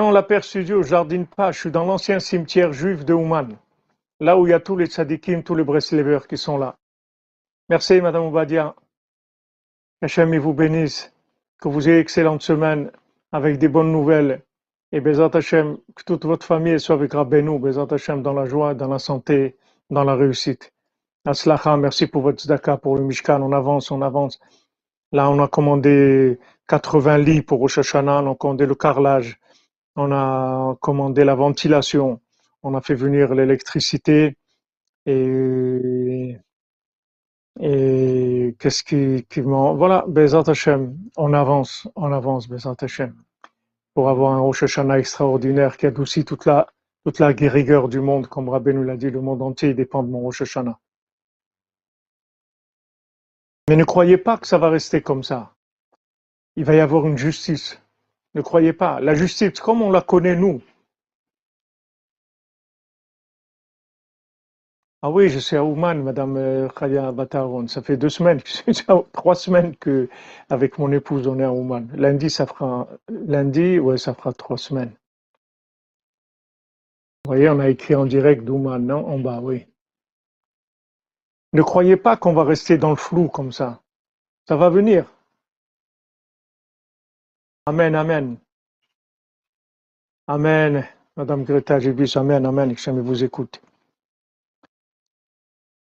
On 0.00 0.10
l'aperçu 0.10 0.64
Dieu 0.64 0.78
au 0.78 0.82
jardin 0.82 1.24
pas. 1.24 1.52
Je 1.52 1.60
suis 1.60 1.70
dans 1.70 1.84
l'ancien 1.84 2.18
cimetière 2.18 2.72
juif 2.72 3.04
de 3.04 3.14
Ouman, 3.14 3.48
là 4.20 4.38
où 4.38 4.46
il 4.46 4.50
y 4.50 4.52
a 4.52 4.60
tous 4.60 4.76
les 4.76 4.86
tzadikim, 4.86 5.42
tous 5.42 5.54
les 5.54 5.64
Breslevers 5.64 6.26
qui 6.26 6.36
sont 6.36 6.58
là. 6.58 6.76
Merci, 7.68 8.00
Madame 8.00 8.26
Oubadia. 8.26 8.74
Hachem 10.02 10.36
vous 10.38 10.52
bénisse, 10.52 11.12
que 11.60 11.68
vous 11.68 11.88
ayez 11.88 11.98
excellente 11.98 12.42
semaine 12.42 12.90
avec 13.32 13.58
des 13.58 13.68
bonnes 13.68 13.92
nouvelles. 13.92 14.42
Et 14.92 15.00
Bezat 15.00 15.30
Hachem, 15.34 15.78
que 15.94 16.04
toute 16.04 16.24
votre 16.26 16.46
famille 16.46 16.78
soit 16.78 16.94
avec 16.94 17.12
Rabbeinu, 17.12 17.58
Bezat 17.58 17.88
Hachem 17.90 18.22
dans 18.22 18.32
la 18.32 18.46
joie, 18.46 18.74
dans 18.74 18.88
la 18.88 18.98
santé, 18.98 19.56
dans 19.90 20.04
la 20.04 20.14
réussite. 20.14 20.72
Aslacha, 21.24 21.76
merci 21.76 22.06
pour 22.06 22.22
votre 22.22 22.40
zdaka, 22.40 22.76
pour 22.76 22.96
le 22.96 23.02
Mishkan. 23.02 23.42
On 23.42 23.52
avance, 23.52 23.90
on 23.90 24.00
avance. 24.00 24.38
Là, 25.12 25.28
on 25.30 25.42
a 25.42 25.48
commandé 25.48 26.38
80 26.68 27.18
lits 27.18 27.42
pour 27.42 27.58
Rosh 27.58 27.94
on 27.94 28.08
a 28.08 28.34
commandé 28.36 28.66
le 28.66 28.74
carrelage, 28.74 29.40
on 29.96 30.12
a 30.12 30.76
commandé 30.80 31.24
la 31.24 31.34
ventilation, 31.34 32.20
on 32.62 32.74
a 32.74 32.80
fait 32.80 32.94
venir 32.94 33.34
l'électricité 33.34 34.36
et 35.06 36.36
et 37.60 38.54
qu'est-ce 38.58 38.84
qui, 38.84 39.26
qui 39.30 39.40
Voilà, 39.40 40.04
Bezat 40.08 40.44
Hashem, 40.46 40.96
on 41.16 41.32
avance, 41.32 41.88
on 41.96 42.12
avance, 42.12 42.48
Bezat 42.48 42.76
Hashem, 42.80 43.14
pour 43.94 44.10
avoir 44.10 44.32
un 44.32 44.40
Rosh 44.40 44.64
Hashanah 44.64 44.98
extraordinaire 44.98 45.78
qui 45.78 45.86
adoucit 45.86 46.24
toute 46.24 46.44
la, 46.44 46.66
toute 47.04 47.18
la 47.18 47.28
rigueur 47.28 47.88
du 47.88 48.00
monde, 48.00 48.26
comme 48.26 48.50
Rabbi 48.50 48.74
nous 48.74 48.82
l'a 48.82 48.98
dit, 48.98 49.10
le 49.10 49.22
monde 49.22 49.40
entier 49.40 49.72
dépend 49.72 50.02
de 50.02 50.10
mon 50.10 50.20
Rosh 50.20 50.42
Hashanah. 50.42 50.78
Mais 53.68 53.76
ne 53.76 53.84
croyez 53.84 54.18
pas 54.18 54.36
que 54.36 54.46
ça 54.46 54.58
va 54.58 54.68
rester 54.68 55.00
comme 55.00 55.22
ça. 55.22 55.54
Il 56.56 56.64
va 56.64 56.74
y 56.74 56.80
avoir 56.80 57.06
une 57.06 57.18
justice. 57.18 57.80
Ne 58.36 58.42
croyez 58.42 58.74
pas. 58.74 59.00
La 59.00 59.14
justice, 59.14 59.60
comme 59.60 59.80
on 59.80 59.90
la 59.90 60.02
connaît 60.02 60.36
nous, 60.36 60.60
Ah 65.02 65.10
oui, 65.10 65.28
je 65.28 65.38
suis 65.38 65.56
à 65.56 65.64
Ouman, 65.64 66.02
Madame 66.02 66.36
euh, 66.36 66.68
Khaya 66.68 67.12
Bataron. 67.12 67.68
Ça 67.68 67.80
fait 67.80 67.96
deux 67.96 68.08
semaines, 68.08 68.40
trois 69.12 69.34
semaines 69.36 69.76
que, 69.76 70.08
avec 70.50 70.78
mon 70.78 70.90
épouse, 70.90 71.26
on 71.28 71.38
est 71.38 71.44
à 71.44 71.52
Ouman. 71.52 71.88
Lundi, 71.94 72.28
ça 72.28 72.46
fera, 72.46 72.88
lundi, 73.08 73.78
ouais, 73.78 73.98
ça 73.98 74.14
fera 74.14 74.32
trois 74.32 74.58
semaines. 74.58 74.92
Vous 77.24 77.30
voyez, 77.30 77.48
on 77.48 77.60
a 77.60 77.68
écrit 77.68 77.94
en 77.94 78.04
direct 78.04 78.44
d'Ouman, 78.44 78.80
non? 78.80 79.06
En 79.06 79.18
bas, 79.18 79.40
oui. 79.40 79.66
Ne 81.52 81.62
croyez 81.62 81.96
pas 81.96 82.16
qu'on 82.16 82.32
va 82.32 82.44
rester 82.44 82.76
dans 82.76 82.90
le 82.90 82.96
flou 82.96 83.28
comme 83.28 83.52
ça. 83.52 83.80
Ça 84.48 84.56
va 84.56 84.68
venir. 84.70 85.06
Amen, 87.68 87.96
amen. 87.96 88.36
Amen. 90.28 90.86
Madame 91.16 91.42
Greta, 91.42 91.78
vu 91.78 92.06
Amen, 92.14 92.46
amen, 92.46 92.76
que 92.76 92.90
me 92.92 93.00
vous 93.02 93.24
écoute. 93.24 93.60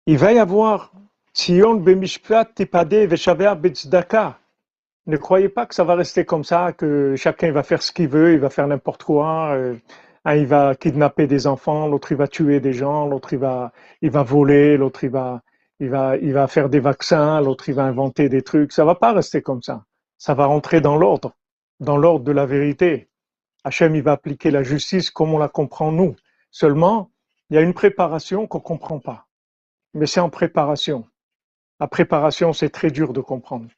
Il 0.07 0.19
va 0.19 0.33
y 0.33 0.41
avoir 0.41 0.91
Sion 1.33 1.77
bemishpat 1.77 2.53
betzdaka. 3.61 4.41
Ne 5.07 5.17
croyez 5.19 5.49
pas 5.49 5.67
que 5.67 5.75
ça 5.77 5.85
va 5.85 5.95
rester 5.95 6.25
comme 6.25 6.43
ça, 6.43 6.73
que 6.73 7.15
chacun 7.15 7.53
va 7.53 7.63
faire 7.63 7.81
ce 7.81 7.93
qu'il 7.93 8.09
veut, 8.09 8.33
il 8.33 8.41
va 8.41 8.51
faire 8.51 8.67
n'importe 8.67 9.05
quoi. 9.05 9.55
Euh, 9.55 9.77
un, 10.25 10.35
il 10.35 10.49
va 10.49 10.75
kidnapper 10.75 11.29
des 11.29 11.47
enfants, 11.47 11.87
l'autre 11.87 12.11
il 12.11 12.19
va 12.19 12.27
tuer 12.27 12.59
des 12.59 12.73
gens, 12.73 13.07
l'autre 13.07 13.35
il 13.35 13.39
va, 13.39 13.71
il 14.03 14.11
va 14.11 14.25
voler, 14.25 14.77
l'autre 14.77 15.05
il 15.05 15.11
va, 15.11 15.43
il 15.79 15.91
va, 15.91 16.17
il 16.17 16.33
va 16.33 16.49
faire 16.49 16.69
des 16.69 16.81
vaccins, 16.81 17.41
l'autre 17.41 17.69
il 17.69 17.77
va 17.77 17.85
inventer 17.85 18.29
des 18.29 18.43
trucs. 18.43 18.73
Ça 18.73 18.85
va 18.85 18.97
pas 18.97 19.13
rester 19.13 19.43
comme 19.43 19.63
ça. 19.63 19.85
Ça 20.17 20.35
va 20.35 20.47
rentrer 20.47 20.81
dans 20.81 20.97
l'ordre, 20.97 21.37
dans 21.81 21.97
l'ordre 21.97 22.25
de 22.25 22.33
la 22.33 22.47
vérité. 22.47 23.09
Hachem, 23.65 23.95
il 23.95 24.03
va 24.03 24.13
appliquer 24.13 24.51
la 24.51 24.63
justice 24.63 25.11
comme 25.11 25.35
on 25.35 25.39
la 25.39 25.49
comprend 25.49 25.93
nous. 25.93 26.17
Seulement, 26.51 27.11
il 27.51 27.55
y 27.55 27.59
a 27.59 27.63
une 27.63 27.75
préparation 27.75 28.47
qu'on 28.47 28.61
comprend 28.61 28.99
pas. 28.99 29.27
Mais 29.95 30.07
c'est 30.07 30.21
en 30.21 30.31
préparation. 30.31 31.07
La 31.81 31.89
préparation, 31.89 32.53
c'est 32.53 32.71
très 32.71 32.91
dur 32.91 33.13
de 33.13 33.21
comprendre. 33.21 33.69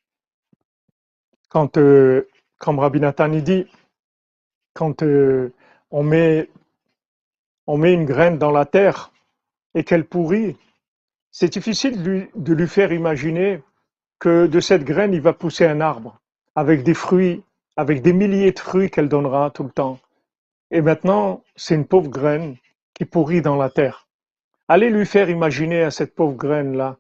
Quand, 1.49 1.77
euh, 1.77 2.29
comme 2.59 2.79
Rabbi 2.79 3.01
Nathan 3.01 3.29
dit, 3.29 3.67
quand 4.75 5.03
euh, 5.03 5.53
on, 5.91 6.03
met, 6.03 6.49
une 7.67 8.05
graine 8.05 8.39
dans 8.39 8.51
la 8.51 8.65
terre 8.65 9.13
et 9.75 9.85
qu'elle 9.85 10.05
pourrit, 10.05 10.57
c'est 11.31 11.53
difficile 11.53 12.03
de 12.35 12.53
lui 12.53 12.69
faire 12.69 12.93
imaginer 12.93 13.63
que 14.19 14.47
de 14.47 14.61
cette 14.61 14.85
graine, 14.85 15.13
il 15.13 15.21
va 15.21 15.33
pousser 15.33 15.67
un 15.67 15.81
arbre 15.81 16.21
avec 16.55 16.83
des 16.83 16.95
fruits, 16.95 17.43
avec 17.77 18.03
des 18.03 18.13
milliers 18.13 18.53
de 18.53 18.59
fruits 18.59 18.91
qu'elle 18.91 19.09
donnera 19.09 19.51
tout 19.51 19.65
le 19.65 19.71
temps. 19.71 19.99
Et 20.71 20.81
maintenant, 20.81 21.43
c'est 21.57 21.75
une 21.75 21.87
pauvre 21.87 22.09
graine 22.09 22.57
qui 22.95 23.05
pourrit 23.05 23.43
dans 23.43 23.57
la 23.57 23.71
terre. 23.71 24.07
Allez 24.69 24.91
lui 24.91 25.07
faire 25.07 25.31
imaginer 25.31 25.83
à 25.83 25.91
cette 25.91 26.15
pauvre 26.15 26.37
graine-là 26.37 26.97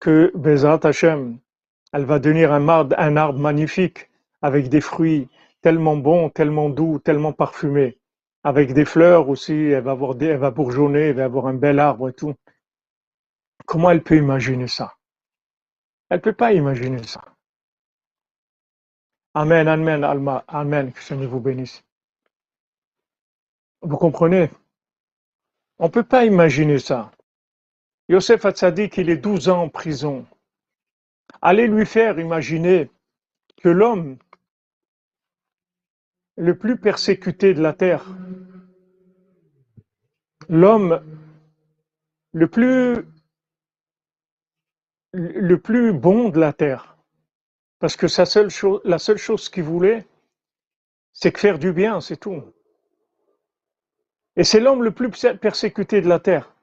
que 0.00 0.30
Bezat 0.34 0.80
Hashem, 0.84 1.38
elle 1.92 2.04
va 2.04 2.18
devenir 2.18 2.52
un 2.52 2.68
arbre, 2.68 2.94
un 2.98 3.16
arbre 3.16 3.38
magnifique 3.38 4.08
avec 4.42 4.68
des 4.68 4.80
fruits 4.80 5.28
tellement 5.60 5.96
bons, 5.96 6.30
tellement 6.30 6.68
doux, 6.68 6.98
tellement 6.98 7.32
parfumés, 7.32 7.98
avec 8.44 8.72
des 8.72 8.84
fleurs 8.84 9.28
aussi, 9.28 9.52
elle 9.52 9.82
va, 9.82 9.96
elle 10.20 10.36
va 10.36 10.50
bourgeonner, 10.50 11.08
elle 11.08 11.16
va 11.16 11.24
avoir 11.24 11.46
un 11.46 11.54
bel 11.54 11.78
arbre 11.78 12.08
et 12.08 12.12
tout. 12.12 12.34
Comment 13.66 13.90
elle 13.90 14.02
peut 14.02 14.16
imaginer 14.16 14.68
ça? 14.68 14.94
Elle 16.08 16.18
ne 16.18 16.22
peut 16.22 16.32
pas 16.32 16.52
imaginer 16.52 17.02
ça. 17.02 17.22
Amen, 19.38 19.68
amen, 19.68 20.02
Alma, 20.02 20.44
amen, 20.48 20.90
que 20.92 21.00
Seigneur 21.00 21.30
vous 21.30 21.38
bénisse. 21.38 21.84
Vous 23.82 23.96
comprenez? 23.96 24.50
On 25.78 25.84
ne 25.84 25.92
peut 25.92 26.02
pas 26.02 26.24
imaginer 26.24 26.80
ça. 26.80 27.12
Yosef 28.08 28.44
Hatzadik, 28.44 28.96
il 28.96 29.10
est 29.10 29.16
12 29.16 29.48
ans 29.48 29.62
en 29.62 29.68
prison. 29.68 30.26
Allez 31.40 31.68
lui 31.68 31.86
faire 31.86 32.18
imaginer 32.18 32.90
que 33.62 33.68
l'homme 33.68 34.18
le 36.36 36.58
plus 36.58 36.76
persécuté 36.76 37.54
de 37.54 37.62
la 37.62 37.74
terre, 37.74 38.06
l'homme 40.48 41.00
le 42.32 42.48
plus 42.48 43.06
le 45.12 45.60
plus 45.60 45.92
bon 45.92 46.30
de 46.30 46.40
la 46.40 46.52
terre. 46.52 46.97
Parce 47.78 47.96
que 47.96 48.08
sa 48.08 48.26
seule 48.26 48.48
la 48.84 48.98
seule 48.98 49.18
chose 49.18 49.48
qu'il 49.48 49.62
voulait, 49.62 50.06
c'est 51.12 51.32
que 51.32 51.40
faire 51.40 51.58
du 51.58 51.72
bien, 51.72 52.00
c'est 52.00 52.16
tout. 52.16 52.42
Et 54.36 54.44
c'est 54.44 54.60
l'homme 54.60 54.82
le 54.82 54.92
plus 54.92 55.10
persécuté 55.40 56.00
de 56.00 56.08
la 56.08 56.20
terre. 56.20 56.54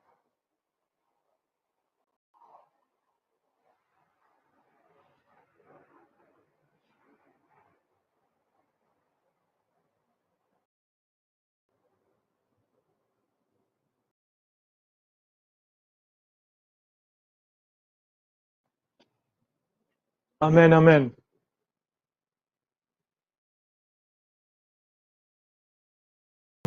Amen, 20.45 20.73
amen. 20.73 21.11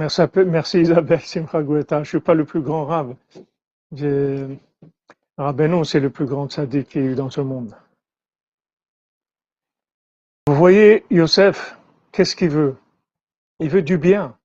Merci, 0.00 0.80
Isabelle 0.80 1.20
Simragoueta. 1.20 1.96
Je 1.98 2.00
ne 2.00 2.04
suis 2.04 2.20
pas 2.20 2.34
le 2.34 2.44
plus 2.44 2.60
grand 2.60 2.86
rave. 2.86 3.14
Rabbeinu, 5.36 5.84
c'est 5.84 6.00
le 6.00 6.10
plus 6.10 6.26
grand 6.26 6.50
sadique 6.50 6.88
qu'il 6.88 7.02
y 7.02 7.06
eu 7.06 7.14
dans 7.14 7.30
ce 7.30 7.40
monde. 7.40 7.76
Vous 10.48 10.54
voyez, 10.54 11.04
Yosef, 11.10 11.78
qu'est-ce 12.10 12.34
qu'il 12.34 12.50
veut? 12.50 12.76
Il 13.60 13.70
veut 13.70 13.82
du 13.82 13.96
bien. 13.96 14.36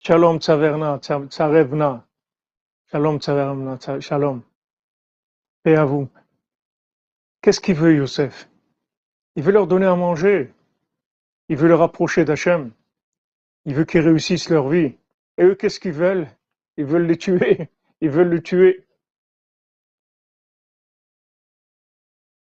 Shalom 0.00 0.40
tsaverna, 0.40 0.98
tsarevna. 0.98 2.04
Shalom 2.90 3.20
tsaverna, 3.20 3.78
shalom. 4.00 4.42
Paix 5.62 5.76
à 5.76 5.84
vous. 5.84 6.08
Qu'est-ce 7.42 7.60
qu'il 7.60 7.74
veut, 7.74 7.94
Youssef 7.94 8.48
Il 9.36 9.42
veut 9.42 9.52
leur 9.52 9.66
donner 9.66 9.86
à 9.86 9.94
manger. 9.94 10.52
Il 11.48 11.56
veut 11.56 11.68
les 11.68 11.74
rapprocher 11.74 12.24
d'Hachem. 12.24 12.72
Il 13.64 13.74
veut 13.74 13.84
qu'ils 13.84 14.00
réussissent 14.00 14.50
leur 14.50 14.68
vie. 14.68 14.94
Et 15.36 15.44
eux, 15.44 15.54
qu'est-ce 15.54 15.80
qu'ils 15.80 15.92
veulent? 15.92 16.28
Ils 16.76 16.84
veulent 16.84 17.06
les 17.06 17.16
tuer. 17.16 17.68
Ils 18.00 18.10
veulent 18.10 18.28
le 18.28 18.42
tuer. 18.42 18.84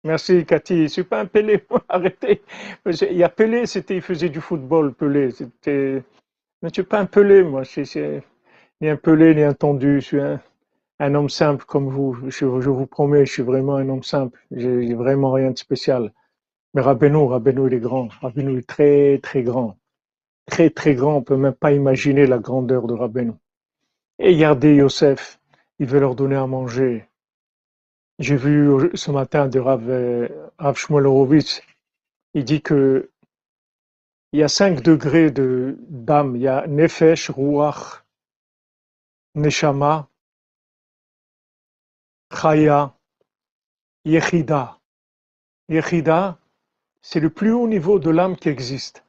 Merci 0.05 0.47
Cathy. 0.47 0.85
Je 0.85 0.89
suis 0.89 1.03
pas 1.05 1.21
un 1.21 1.27
Pelé, 1.27 1.65
arrêtez. 1.89 2.43
Il 2.87 3.17
y 3.17 3.25
a 3.25 3.29
Pelé, 3.29 3.67
c'était, 3.67 3.97
il 3.97 4.03
faisait 4.03 4.29
du 4.29 4.41
football, 4.41 4.95
Pelé. 4.95 5.31
C'était, 5.31 6.03
mais 6.63 6.69
je 6.71 6.75
suis 6.75 6.83
pas 6.85 7.01
un 7.01 7.07
Pelé, 7.07 7.43
moi. 7.43 7.65
C'est, 7.65 8.23
ni 8.81 8.89
un 8.89 8.97
Pelé, 8.97 9.35
ni 9.35 9.43
un 9.43 9.53
tendu. 9.55 10.01
Je 10.01 10.07
suis 10.07 10.21
un, 10.21 10.41
un 11.01 11.15
homme 11.15 11.31
simple 11.31 11.65
comme 11.65 11.89
vous. 11.89 12.31
Je, 12.31 12.45
vous 12.45 12.87
promets, 12.87 13.25
je 13.25 13.33
suis 13.33 13.43
vraiment 13.43 13.77
un 13.77 13.89
homme 13.89 14.03
simple. 14.03 14.39
J'ai 14.53 14.95
vraiment 14.95 15.33
rien 15.33 15.51
de 15.51 15.59
spécial. 15.59 16.13
Mais 16.75 16.83
Rabbeinu, 16.83 17.27
Rabbeinu, 17.27 17.67
il 17.67 17.75
est 17.75 17.81
grand. 17.81 18.09
Rabbeinu 18.21 18.59
est 18.59 18.69
très, 18.69 19.19
très 19.19 19.43
grand. 19.43 19.79
Très, 20.47 20.69
très 20.71 20.95
grand. 20.95 21.17
On 21.17 21.23
peut 21.23 21.39
même 21.39 21.55
pas 21.55 21.73
imaginer 21.73 22.27
la 22.27 22.39
grandeur 22.39 22.87
de 22.87 22.95
Rabbeinu. 22.95 23.33
Et 24.19 24.35
regardez 24.35 24.75
Yosef. 24.77 25.41
Il 25.79 25.87
veut 25.87 26.01
leur 26.01 26.15
donner 26.15 26.37
à 26.37 26.47
manger. 26.47 27.07
J'ai 28.19 28.37
vu 28.37 28.91
ce 28.93 29.11
matin 29.11 29.49
de 29.49 29.59
Rav, 29.59 29.89
euh, 29.89 30.29
Rav 30.59 30.77
Shmuel 30.77 31.07
Horowitz. 31.07 31.63
Il 32.35 32.45
dit 32.45 32.61
que 32.61 33.11
il 34.33 34.41
y 34.41 34.43
a 34.43 34.49
cinq 34.49 34.83
degrés 34.83 35.31
de 35.31 35.79
d'âme. 35.89 36.37
Il 36.37 36.43
y 36.43 36.49
a 36.49 36.67
Nefesh, 36.67 37.31
Ruach, 37.31 38.05
Neshama, 39.35 40.10
Chaya, 42.33 42.95
Yechida. 44.05 44.79
Yechida, 45.69 46.39
c'est 47.03 47.21
le 47.21 47.31
plus 47.31 47.53
haut 47.53 47.67
niveau 47.67 47.99
de 47.99 48.11
l'âme 48.11 48.37
qui 48.37 48.49
existe. 48.49 49.05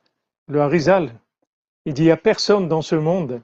Le 0.47 0.61
Harizal, 0.61 1.11
il 1.85 1.93
dit, 1.93 2.01
il 2.03 2.05
n'y 2.05 2.11
a 2.11 2.17
personne 2.17 2.67
dans 2.67 2.81
ce 2.81 2.95
monde 2.95 3.41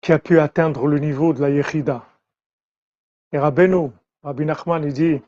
qui 0.00 0.12
a 0.12 0.18
pu 0.18 0.40
atteindre 0.40 0.86
le 0.86 0.98
niveau 0.98 1.32
de 1.32 1.40
la 1.40 1.50
Yechida. 1.50 2.04
Et 3.30 3.38
Rabbeinu, 3.38 3.90
Rabbi 4.22 4.44
Nachman, 4.44 4.84
il 4.84 4.92
dit, 4.92 5.22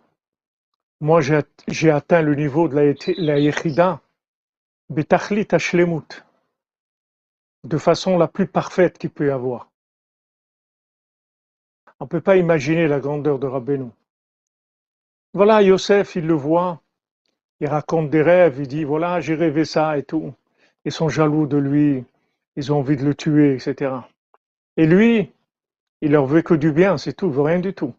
moi 1.01 1.21
j'ai 1.21 1.91
atteint 1.91 2.23
le 2.23 2.35
niveau 2.35 2.69
de 2.69 2.75
la, 3.19 3.39
Yechida, 3.39 4.01
Betachlit 4.91 5.49
de 7.65 7.79
façon 7.79 8.19
la 8.19 8.29
plus 8.29 8.47
parfaite 8.47 8.99
qu'il 8.99 9.11
peut 9.11 9.29
y 9.29 9.31
avoir. 9.31 9.71
On 12.05 12.07
ne 12.07 12.11
peut 12.11 12.21
pas 12.21 12.37
imaginer 12.37 12.87
la 12.87 13.01
grandeur 13.01 13.39
de 13.39 13.47
Rabbeinu. 13.47 13.87
Voilà, 15.33 15.63
Yosef, 15.63 16.17
il 16.17 16.27
le 16.27 16.35
voit, 16.35 16.83
il 17.61 17.67
raconte 17.67 18.11
des 18.11 18.21
rêves, 18.21 18.57
il 18.59 18.69
dit, 18.69 18.85
voilà, 18.85 19.23
j'ai 19.23 19.35
rêvé 19.35 19.65
ça 19.65 19.97
et 19.97 20.03
tout. 20.03 20.35
Ils 20.85 20.93
sont 20.93 21.09
jaloux 21.09 21.47
de 21.47 21.57
lui, 21.57 22.05
ils 22.57 22.71
ont 22.75 22.81
envie 22.81 22.99
de 22.99 23.07
le 23.07 23.15
tuer, 23.15 23.55
etc. 23.55 23.95
Et 24.77 24.85
lui, 24.85 25.33
il 26.03 26.13
leur 26.13 26.27
veut 26.27 26.43
que 26.43 26.53
du 26.53 26.73
bien, 26.73 26.99
c'est 26.99 27.15
tout, 27.15 27.29
il 27.29 27.33
veut 27.33 27.41
rien 27.41 27.61
du 27.61 27.73
tout. 27.73 27.95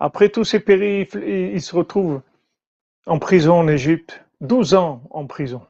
Après 0.00 0.30
tous 0.30 0.42
ces 0.42 0.58
périples, 0.58 1.22
il 1.22 1.62
se 1.62 1.76
retrouve 1.76 2.22
en 3.06 3.20
prison 3.20 3.60
en 3.60 3.68
Égypte, 3.68 4.24
12 4.40 4.74
ans 4.74 5.02
en 5.10 5.26
prison. 5.28 5.64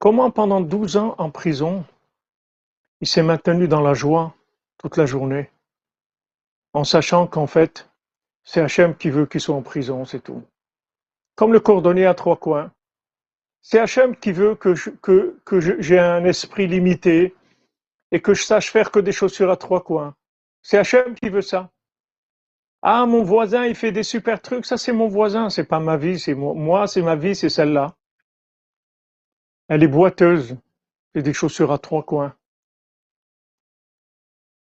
Comment 0.00 0.32
pendant 0.32 0.60
12 0.60 0.96
ans 0.96 1.14
en 1.18 1.30
prison, 1.30 1.84
il 3.00 3.06
s'est 3.06 3.22
maintenu 3.22 3.68
dans 3.68 3.80
la 3.80 3.94
joie 3.94 4.34
toute 4.78 4.96
la 4.96 5.06
journée? 5.06 5.50
En 6.78 6.84
sachant 6.84 7.26
qu'en 7.26 7.48
fait, 7.48 7.90
C'est 8.44 8.60
Hachem 8.60 8.96
qui 8.96 9.10
veut 9.10 9.26
qu'ils 9.26 9.40
soient 9.40 9.56
en 9.56 9.62
prison, 9.62 10.04
c'est 10.04 10.20
tout. 10.20 10.42
Comme 11.34 11.52
le 11.52 11.60
cordonnier 11.60 12.06
à 12.06 12.14
trois 12.14 12.36
coins. 12.36 12.72
C'est 13.60 13.80
Hachem 13.80 14.16
qui 14.16 14.30
veut 14.32 14.54
que, 14.54 14.74
j'ai 15.80 15.98
un 15.98 16.24
esprit 16.24 16.68
limité 16.68 17.34
et 18.12 18.22
que 18.22 18.32
je 18.32 18.44
sache 18.44 18.70
faire 18.70 18.92
que 18.92 19.00
des 19.00 19.12
chaussures 19.12 19.50
à 19.50 19.56
trois 19.56 19.82
coins. 19.82 20.14
C'est 20.62 20.78
Hachem 20.78 21.16
qui 21.16 21.28
veut 21.28 21.42
ça. 21.42 21.68
Ah, 22.80 23.04
mon 23.06 23.24
voisin, 23.24 23.66
il 23.66 23.74
fait 23.74 23.92
des 23.92 24.04
super 24.04 24.40
trucs. 24.40 24.64
Ça, 24.64 24.78
c'est 24.78 24.92
mon 24.92 25.08
voisin. 25.08 25.50
C'est 25.50 25.64
pas 25.64 25.80
ma 25.80 25.96
vie. 25.96 26.18
C'est 26.18 26.34
moi. 26.34 26.54
Moi, 26.54 26.86
c'est 26.86 27.02
ma 27.02 27.16
vie. 27.16 27.34
C'est 27.34 27.50
celle-là. 27.50 27.96
Elle 29.68 29.82
est 29.82 29.88
boiteuse. 29.88 30.56
C'est 31.12 31.22
des 31.22 31.34
chaussures 31.34 31.72
à 31.72 31.78
trois 31.78 32.04
coins. 32.04 32.34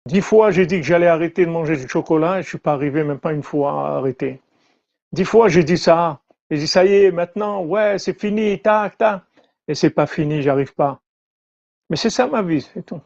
Dix 0.06 0.20
fois, 0.20 0.50
j'ai 0.50 0.66
dit 0.66 0.76
que 0.76 0.86
j'allais 0.86 1.06
arrêter 1.06 1.46
de 1.46 1.50
manger 1.50 1.76
du 1.76 1.88
chocolat 1.88 2.38
et 2.38 2.42
je 2.42 2.48
suis 2.48 2.58
pas 2.58 2.72
arrivé 2.72 3.04
même 3.04 3.18
pas 3.18 3.32
une 3.32 3.42
fois 3.42 3.88
à 3.88 3.96
arrêter. 3.96 4.42
Dix 5.12 5.24
fois, 5.24 5.48
j'ai 5.48 5.64
dit 5.64 5.78
ça. 5.78 6.20
J'ai 6.50 6.58
dit, 6.58 6.66
ça 6.68 6.84
y 6.84 6.92
est, 6.94 7.10
maintenant, 7.12 7.64
ouais, 7.64 7.98
c'est 7.98 8.18
fini, 8.18 8.60
tac, 8.60 8.98
tac. 8.98 9.22
Et 9.68 9.74
c'est 9.74 9.90
pas 9.90 10.06
fini, 10.06 10.42
j'arrive 10.42 10.74
pas. 10.74 11.00
Mais 11.90 11.96
c'est 11.96 12.10
ça 12.10 12.26
ma 12.26 12.42
vie, 12.42 12.62
c'est 12.62 12.84
tout. 12.84 13.00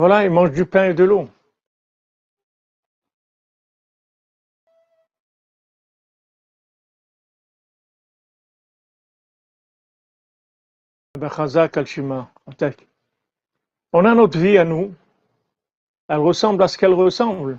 Voilà, 0.00 0.24
il 0.24 0.30
mange 0.30 0.50
du 0.50 0.66
pain 0.66 0.90
et 0.90 0.94
de 0.94 1.04
l'eau. 1.04 1.28
On 13.92 14.04
a 14.04 14.14
notre 14.14 14.38
vie 14.38 14.58
à 14.58 14.64
nous. 14.64 14.94
Elle 16.08 16.18
ressemble 16.18 16.62
à 16.62 16.68
ce 16.68 16.78
qu'elle 16.78 16.94
ressemble. 16.94 17.58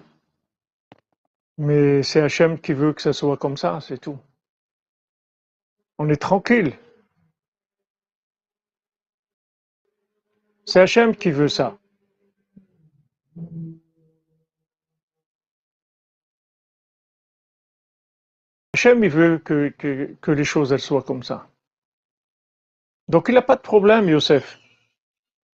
Mais 1.58 2.04
c'est 2.04 2.22
Hachem 2.22 2.60
qui 2.60 2.74
veut 2.74 2.94
que 2.94 3.02
ça 3.02 3.14
soit 3.14 3.38
comme 3.38 3.58
ça, 3.58 3.80
c'est 3.82 3.98
tout. 3.98 4.18
On 5.98 6.08
est 6.10 6.22
tranquille. 6.22 6.74
C'est 10.66 10.80
Hachem 10.82 11.16
qui 11.16 11.32
veut 11.32 11.50
ça. 11.50 11.78
Hachem, 18.74 19.04
il 19.04 19.10
veut 19.10 19.40
que, 19.40 20.32
les 20.32 20.44
choses 20.46 20.76
soient 20.78 21.04
comme 21.04 21.24
ça. 21.24 21.50
Donc 23.10 23.28
il 23.28 23.34
n'a 23.34 23.42
pas 23.42 23.58
de 23.58 23.62
problème, 23.62 24.08
Youssef. 24.08 24.58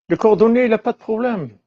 Le 0.09 0.17
cordonnier, 0.17 0.65
il 0.65 0.69
n'a 0.69 0.77
pas 0.77 0.93
de 0.93 0.97
problème. 0.97 1.57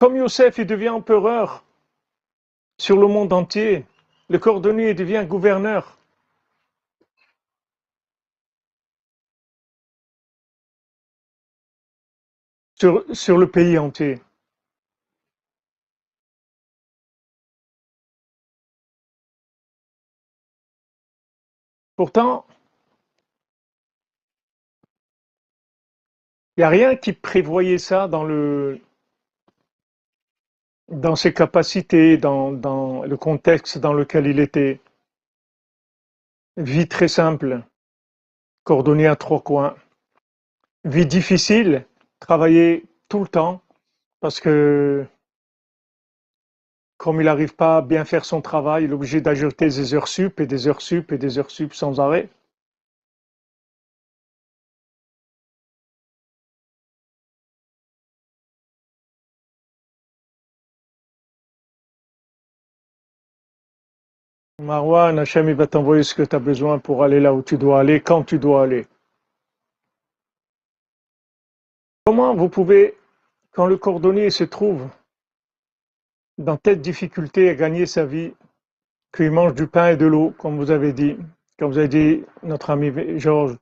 Comme 0.00 0.16
Youssef, 0.16 0.58
devient 0.66 0.90
empereur 0.90 1.64
sur 2.78 2.96
le 2.96 3.08
monde 3.08 3.32
entier, 3.32 3.86
le 4.28 4.38
cordonnier 4.38 4.94
devient 4.94 5.24
gouverneur. 5.28 5.98
Sur 13.12 13.36
le 13.38 13.50
pays 13.50 13.76
entier. 13.76 14.20
Pourtant, 21.96 22.46
n'y 26.58 26.64
a 26.64 26.68
rien 26.68 26.96
qui 26.96 27.12
prévoyait 27.12 27.78
ça 27.78 28.08
dans 28.08 28.24
le 28.24 28.80
dans 30.88 31.16
ses 31.16 31.34
capacités, 31.34 32.16
dans, 32.16 32.50
dans 32.50 33.02
le 33.02 33.16
contexte 33.16 33.78
dans 33.78 33.92
lequel 33.92 34.26
il 34.26 34.40
était. 34.40 34.80
Vie 36.56 36.88
très 36.88 37.08
simple, 37.08 37.62
coordonnée 38.64 39.06
à 39.06 39.14
trois 39.14 39.42
coins. 39.42 39.76
Vie 40.84 41.06
difficile, 41.06 41.84
travailler 42.20 42.84
tout 43.08 43.20
le 43.20 43.28
temps, 43.28 43.62
parce 44.20 44.40
que 44.40 45.06
comme 46.96 47.20
il 47.20 47.24
n'arrive 47.24 47.54
pas 47.54 47.76
à 47.76 47.82
bien 47.82 48.04
faire 48.04 48.24
son 48.24 48.40
travail, 48.40 48.84
il 48.84 48.90
est 48.90 48.94
obligé 48.94 49.20
d'ajouter 49.20 49.66
des 49.66 49.94
heures 49.94 50.08
sup 50.08 50.40
et 50.40 50.46
des 50.46 50.66
heures 50.66 50.82
sup 50.82 51.12
et 51.12 51.18
des 51.18 51.38
heures 51.38 51.50
sup 51.50 51.72
sans 51.72 52.00
arrêt. 52.00 52.28
Marwan, 64.68 65.18
Hachem, 65.18 65.48
il 65.48 65.54
va 65.54 65.66
t'envoyer 65.66 66.02
ce 66.02 66.14
que 66.14 66.22
tu 66.22 66.36
as 66.36 66.38
besoin 66.38 66.78
pour 66.78 67.02
aller 67.02 67.20
là 67.20 67.32
où 67.32 67.40
tu 67.40 67.56
dois 67.56 67.80
aller, 67.80 68.02
quand 68.02 68.22
tu 68.22 68.38
dois 68.38 68.64
aller. 68.64 68.86
Comment 72.04 72.34
vous 72.34 72.50
pouvez, 72.50 72.98
quand 73.52 73.64
le 73.64 73.78
cordonnier 73.78 74.28
se 74.28 74.44
trouve 74.44 74.86
dans 76.36 76.58
telle 76.58 76.82
difficulté 76.82 77.48
à 77.48 77.54
gagner 77.54 77.86
sa 77.86 78.04
vie, 78.04 78.34
qu'il 79.14 79.30
mange 79.30 79.54
du 79.54 79.66
pain 79.66 79.92
et 79.92 79.96
de 79.96 80.04
l'eau, 80.04 80.34
comme 80.36 80.58
vous 80.58 80.70
avez 80.70 80.92
dit, 80.92 81.16
comme 81.58 81.72
vous 81.72 81.78
avez 81.78 81.88
dit 81.88 82.24
notre 82.42 82.68
ami 82.68 82.92
Georges, 83.18 83.56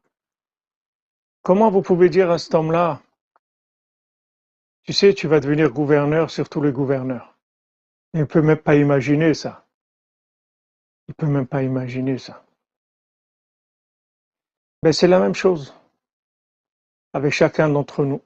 comment 1.42 1.70
vous 1.70 1.82
pouvez 1.82 2.08
dire 2.08 2.32
à 2.32 2.38
cet 2.38 2.52
homme-là, 2.52 3.00
tu 4.82 4.92
sais, 4.92 5.14
tu 5.14 5.28
vas 5.28 5.38
devenir 5.38 5.70
gouverneur 5.70 6.30
sur 6.32 6.48
tous 6.48 6.62
les 6.62 6.72
gouverneurs. 6.72 7.36
Il 8.12 8.20
ne 8.20 8.24
peut 8.24 8.42
même 8.42 8.58
pas 8.58 8.74
imaginer 8.74 9.34
ça. 9.34 9.65
Il 11.08 11.14
peut 11.14 11.26
même 11.26 11.46
pas 11.46 11.62
imaginer 11.62 12.18
ça. 12.18 12.44
Mais 14.82 14.92
c'est 14.92 15.08
la 15.08 15.18
même 15.18 15.34
chose 15.34 15.74
avec 17.12 17.32
chacun 17.32 17.68
d'entre 17.68 18.04
nous. 18.04 18.22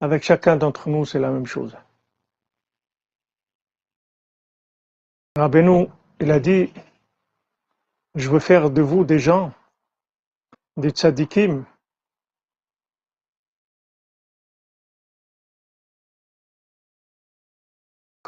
Avec 0.00 0.22
chacun 0.22 0.56
d'entre 0.56 0.88
nous, 0.88 1.04
c'est 1.04 1.18
la 1.18 1.30
même 1.30 1.46
chose. 1.46 1.76
Rabbeinu, 5.36 5.88
il 6.20 6.30
a 6.30 6.40
dit, 6.40 6.72
je 8.14 8.28
veux 8.28 8.40
faire 8.40 8.70
de 8.70 8.82
vous 8.82 9.04
des 9.04 9.18
gens, 9.18 9.52
des 10.76 10.90
tzadikim, 10.90 11.64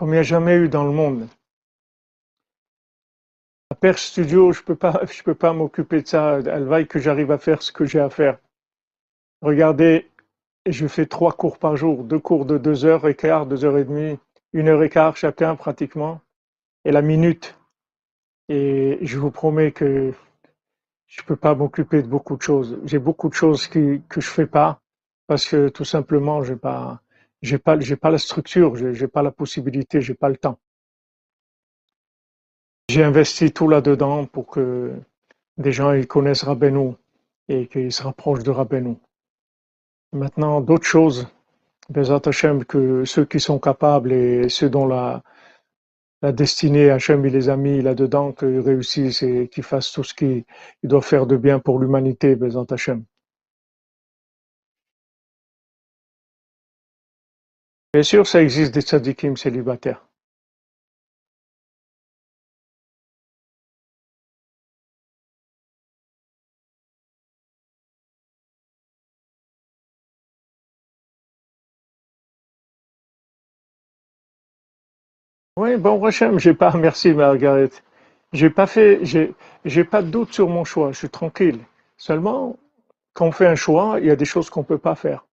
comme 0.03 0.11
il 0.11 0.15
n'y 0.15 0.19
a 0.19 0.25
jamais 0.25 0.57
eu 0.57 0.69
dans 0.69 0.83
le 0.83 0.91
monde. 0.91 1.29
La 3.71 3.77
Perche 3.77 4.07
Studio, 4.07 4.51
je 4.51 4.59
ne 4.59 4.65
peux 4.65 4.75
pas, 4.75 5.01
je 5.13 5.23
peux 5.23 5.37
pas 5.37 5.53
m'occuper 5.53 6.03
de 6.03 6.09
ça. 6.09 6.41
Elle 6.41 6.65
vaille 6.65 6.89
que 6.89 6.99
j'arrive 6.99 7.31
à 7.31 7.39
faire 7.39 7.63
ce 7.63 7.71
que 7.71 7.85
j'ai 7.85 8.01
à 8.01 8.11
faire. 8.11 8.39
Regardez, 9.43 10.11
je 10.67 10.89
fais 10.89 11.07
trois 11.07 11.31
cours 11.31 11.57
par 11.57 11.77
jour, 11.77 12.03
deux 12.03 12.19
cours 12.19 12.47
de 12.47 12.59
deux 12.59 12.85
heures 12.85 13.07
et 13.07 13.15
quart, 13.15 13.47
deux 13.47 13.65
heures 13.65 13.79
et 13.79 13.85
demie, 13.85 14.19
une 14.53 14.67
heure 14.67 14.83
et 14.83 14.89
quart 14.89 15.17
chacun 15.17 15.55
pratiquement, 15.55 16.21
et 16.85 16.91
la 16.91 17.01
minute. 17.01 17.57
Et 18.49 18.99
je 19.03 19.21
vous 19.21 19.31
promets 19.31 19.71
que 19.71 20.13
je 21.07 21.23
ne 21.23 21.27
peux 21.29 21.37
pas 21.37 21.55
m'occuper 21.55 22.03
de 22.03 22.09
beaucoup 22.09 22.37
de 22.37 22.43
choses. 22.43 22.77
J'ai 22.87 22.99
beaucoup 22.99 23.29
de 23.29 23.35
choses 23.35 23.69
que 23.69 24.01
je 24.17 24.21
fais 24.29 24.49
pas 24.49 24.81
parce 25.29 25.47
que 25.47 25.69
tout 25.69 25.85
simplement, 25.85 26.43
j'ai 26.43 26.57
pas, 26.57 27.01
j'ai 27.43 27.59
pas, 27.59 27.79
j'ai 27.81 27.97
pas 27.97 28.11
la 28.11 28.19
structure, 28.19 28.77
j'ai, 28.77 28.95
j'ai 28.95 29.09
pas 29.09 29.23
la 29.23 29.33
possibilité, 29.33 30.01
j'ai 30.01 30.15
pas 30.15 30.29
le 30.29 30.37
temps. 30.37 30.59
J'ai 32.89 33.03
investi 33.05 33.53
tout 33.53 33.69
là-dedans 33.69 34.27
pour 34.27 34.47
que 34.47 34.93
des 35.59 35.73
gens 35.73 35.93
ils 35.93 36.07
connaissent 36.07 36.45
Rabbeinu 36.45 36.95
et 37.49 37.67
qu'ils 37.67 37.93
se 37.93 38.03
rapprochent 38.03 38.43
de 38.43 38.51
Rabbeinu. 38.51 38.97
Maintenant, 40.13 40.61
d'autres 40.61 40.87
choses, 40.87 41.27
Bezat 41.89 42.21
Hashem, 42.27 42.65
que 42.65 43.05
ceux 43.05 43.25
qui 43.25 43.41
sont 43.41 43.59
capables 43.59 44.13
et 44.13 44.49
ceux 44.49 44.69
dont 44.71 44.87
la, 44.87 45.23
destinée, 46.23 46.91
Hachem, 46.91 47.25
il 47.27 47.33
les 47.33 47.49
a 47.49 47.57
mis 47.57 47.83
là-dedans, 47.83 48.33
qu'ils 48.33 48.61
réussissent 48.61 49.23
et 49.23 49.49
qu'ils 49.49 49.65
fassent 49.65 49.91
tout 49.91 50.05
ce 50.05 50.15
qu'ils 50.15 50.45
doivent 50.85 51.05
faire 51.05 51.27
de 51.27 51.37
bien 51.37 51.59
pour 51.59 51.79
l'humanité, 51.81 52.37
Bezat 52.37 52.67
Hashem. 52.71 53.05
Bien 57.95 58.03
sûr, 58.03 58.27
ça 58.27 58.43
existe 58.43 58.75
des 58.75 58.83
tzadikim 58.83 59.37
célibataires. 59.39 60.05
Oui, 75.57 75.77
bon, 75.79 76.05
Hachem, 76.05 76.39
j'ai 76.39 76.53
pas, 76.53 76.73
merci 76.77 77.15
Margaret. 77.15 77.71
J'ai 78.35 78.51
pas 78.51 78.67
fait, 78.67 79.01
j'ai, 79.05 79.85
pas 79.85 80.03
de 80.03 80.09
doute 80.11 80.33
sur 80.35 80.49
mon 80.49 80.65
choix, 80.65 80.93
je 80.93 80.99
suis 80.99 81.11
tranquille. 81.11 81.59
Seulement, 81.97 82.59
quand 83.15 83.27
on 83.27 83.33
fait 83.33 83.47
un 83.47 83.55
choix, 83.57 84.01
il 84.01 84.07
y 84.07 84.11
a 84.11 84.17
des 84.17 84.25
choses 84.27 84.51
qu'on 84.51 84.65
peut 84.65 84.79
pas 84.79 84.95
faire. 84.97 85.25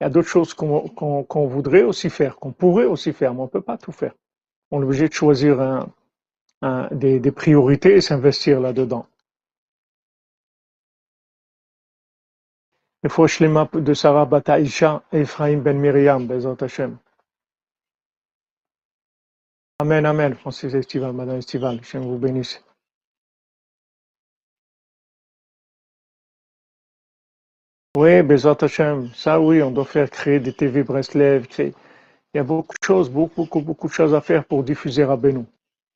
Il 0.00 0.04
y 0.04 0.06
a 0.06 0.10
d'autres 0.10 0.28
choses 0.28 0.52
qu'on 0.54 1.46
voudrait 1.46 1.82
aussi 1.82 2.10
faire, 2.10 2.36
qu'on 2.36 2.52
pourrait 2.52 2.86
aussi 2.86 3.12
faire, 3.12 3.34
mais 3.34 3.40
on 3.40 3.44
ne 3.44 3.48
peut 3.50 3.60
pas 3.60 3.78
tout 3.78 3.92
faire. 3.92 4.14
On 4.70 4.80
est 4.80 4.84
obligé 4.84 5.08
de 5.08 5.12
choisir 5.12 5.86
des, 6.90 7.20
des 7.20 7.32
priorités 7.32 7.94
et 7.94 8.00
s'investir 8.00 8.60
là-dedans. 8.60 9.06
רפואה 13.06 13.28
שלמה 13.28 13.64
de 13.86 13.94
Sarah 13.94 14.24
בת 14.24 14.48
האישה 14.48 14.96
Ephraim 15.12 15.62
ben 15.62 15.80
Miriam, 15.82 16.28
בעזרת 16.28 16.62
השם. 16.62 16.94
Amen, 19.82 20.06
Amen, 20.06 20.34
Francis 20.34 20.74
Estival, 20.74 21.12
Madame 21.12 21.38
Estival, 21.38 21.82
Shem 21.82 22.02
vous 22.02 22.18
Oui, 27.99 28.21
Bezat 28.21 28.57
Hashem, 28.61 29.09
ça 29.15 29.41
oui, 29.41 29.63
on 29.63 29.71
doit 29.71 29.83
faire 29.83 30.07
créer 30.11 30.39
des 30.39 30.53
TV 30.53 30.83
Breslev. 30.83 31.47
Il 31.57 31.73
y 32.35 32.37
a 32.37 32.43
beaucoup 32.43 32.75
de 32.79 32.85
choses, 32.85 33.09
beaucoup, 33.09 33.45
beaucoup, 33.45 33.61
beaucoup 33.61 33.87
de 33.87 33.91
choses 33.91 34.13
à 34.13 34.21
faire 34.21 34.45
pour 34.45 34.63
diffuser 34.63 35.03
Rabbeinu. 35.03 35.45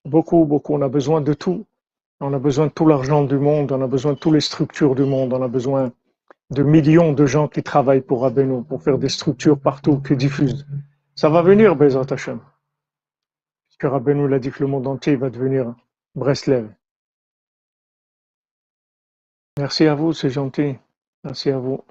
Beaucoup, 0.06 0.44
beaucoup, 0.46 0.74
on 0.74 0.82
a 0.82 0.90
besoin 0.90 1.22
de 1.22 1.34
tout. 1.34 1.64
On 2.20 2.34
a 2.34 2.40
besoin 2.40 2.66
de 2.66 2.72
tout 2.72 2.88
l'argent 2.88 3.24
du 3.24 3.38
monde, 3.38 3.72
on 3.72 3.84
a 3.84 3.86
besoin 3.86 4.14
de 4.14 4.18
toutes 4.18 4.34
les 4.34 4.42
structures 4.42 4.96
du 4.96 5.04
monde, 5.04 5.32
on 5.32 5.44
a 5.44 5.48
besoin 5.48 5.92
de 6.50 6.64
millions 6.64 7.14
de 7.14 7.28
gens 7.28 7.48
qui 7.48 7.62
travaillent 7.62 8.02
pour 8.02 8.24
Rabbeinu, 8.24 8.64
pour 8.64 8.82
faire 8.82 8.98
des 8.98 9.10
structures 9.10 9.60
partout, 9.60 10.02
qui 10.02 10.16
diffusent. 10.16 10.66
Ça 11.14 11.30
va 11.30 11.44
venir, 11.44 11.76
Bezat 11.76 12.08
Hashem. 12.10 12.40
Parce 12.40 13.78
que 13.78 13.86
Rabbeinu 13.86 14.28
l'a 14.28 14.40
dit 14.40 14.50
que 14.50 14.64
le 14.64 14.70
monde 14.72 14.88
entier 14.88 15.18
va 15.18 15.30
devenir 15.30 15.76
Breslev. 16.16 16.68
Merci 19.60 19.86
à 19.86 19.94
vous, 19.94 20.14
c'est 20.14 20.32
gentil. 20.32 20.78
Merci 21.24 21.50
à 21.52 21.60
vous. 21.60 21.84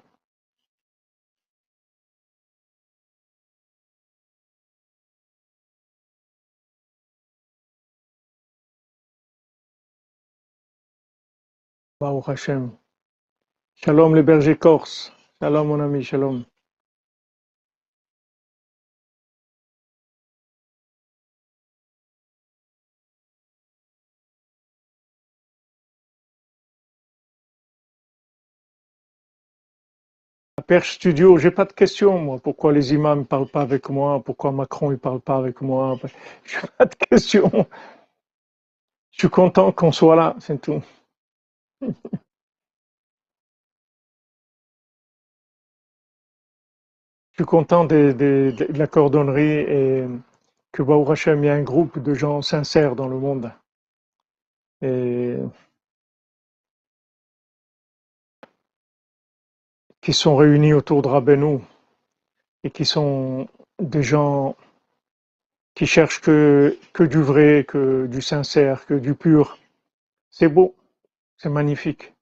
Baruch 12.00 12.28
Hashem. 12.28 12.72
Shalom 13.76 14.14
les 14.14 14.22
bergers 14.22 14.56
corse. 14.58 15.12
Shalom 15.40 15.68
mon 15.68 15.80
Perche 30.70 30.92
Studio, 30.92 31.36
j'ai 31.36 31.50
pas 31.50 31.64
de 31.64 31.72
questions, 31.72 32.16
moi. 32.16 32.38
Pourquoi 32.38 32.72
les 32.72 32.92
imams 32.94 33.18
ne 33.18 33.24
parlent 33.24 33.48
pas 33.48 33.62
avec 33.62 33.88
moi? 33.88 34.22
Pourquoi 34.22 34.52
Macron 34.52 34.92
ne 34.92 34.94
parle 34.94 35.20
pas 35.20 35.36
avec 35.36 35.60
moi? 35.62 35.98
J'ai 36.44 36.60
pas 36.78 36.86
de 36.86 36.94
questions. 36.94 37.66
Je 39.10 39.18
suis 39.18 39.28
content 39.28 39.72
qu'on 39.72 39.90
soit 39.90 40.14
là, 40.14 40.36
c'est 40.38 40.60
tout. 40.60 40.80
suis 47.32 47.44
content 47.44 47.84
de, 47.84 48.54
la 48.68 48.86
cordonnerie 48.86 49.42
et 49.42 50.06
que 50.70 50.84
Baou 50.84 51.10
Hashem, 51.10 51.42
il 51.42 51.50
un 51.50 51.62
groupe 51.62 51.98
de 51.98 52.14
gens 52.14 52.42
sincères 52.42 52.94
dans 52.94 53.08
le 53.08 53.18
monde. 53.18 53.50
Qui 60.00 60.12
sont 60.12 60.36
réunis 60.36 60.72
autour 60.72 61.02
de 61.02 61.08
Rabbeinu 61.08 61.60
et 62.64 62.70
qui 62.70 62.84
sont 62.84 63.48
des 63.78 64.02
gens 64.02 64.56
qui 65.74 65.86
cherchent 65.86 66.20
que, 66.20 66.76
du 67.00 67.22
vrai, 67.22 67.64
que 67.66 68.06
du 68.06 68.20
sincère, 68.22 68.86
que 68.86 68.94
du 68.94 69.14
pur. 69.14 69.58
C'est 70.30 70.48
beau, 70.48 70.74
c'est 71.36 71.48
magnifique. 71.48 72.12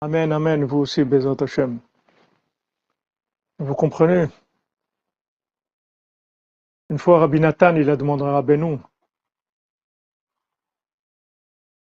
Amen, 0.00 0.32
Amen, 0.32 0.64
vous 0.64 0.78
aussi, 0.78 1.04
Bezat 1.04 1.42
Hashem. 1.42 1.80
Vous 3.58 3.74
comprenez? 3.74 4.28
Une 6.90 6.98
fois, 6.98 7.18
Rabbi 7.20 7.38
Nathan, 7.38 7.76
il 7.76 7.90
a 7.90 7.96
demandé 7.96 8.24
à 8.24 8.32
Rabbeinu. 8.32 8.78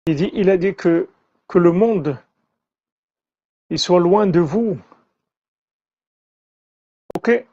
Il, 0.08 0.22
il 0.34 0.50
a 0.50 0.58
dit 0.58 0.76
que, 0.76 1.08
le 1.54 1.72
monde, 1.72 2.18
il 3.70 3.80
soit 3.80 4.00
loin 4.00 4.28
de 4.28 4.40
vous. 4.40 4.78
Ok 7.16 7.46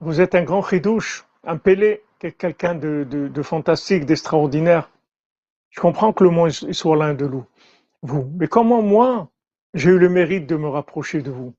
Vous 0.00 0.20
êtes 0.20 0.34
un 0.34 0.42
grand 0.42 0.62
chidouche, 0.62 1.26
un 1.44 1.58
pélé, 1.58 2.02
quelqu'un 2.18 2.74
de, 2.74 3.42
fantastique, 3.42 4.06
d'extraordinaire. 4.06 4.90
Je 5.70 5.80
comprends 5.80 6.12
que 6.12 6.24
le 6.24 6.30
monde 6.30 6.50
soit 6.50 6.96
loin 6.96 7.14
de 7.14 7.30
vous. 8.02 8.30
Mais 8.36 8.48
comment 8.48 8.82
moi, 8.82 9.28
j'ai 9.74 9.90
eu 9.90 9.98
le 9.98 10.08
mérite 10.08 10.46
de 10.46 10.56
me 10.56 10.68
rapprocher 10.68 11.20
de 11.20 11.30
vous? 11.30 11.54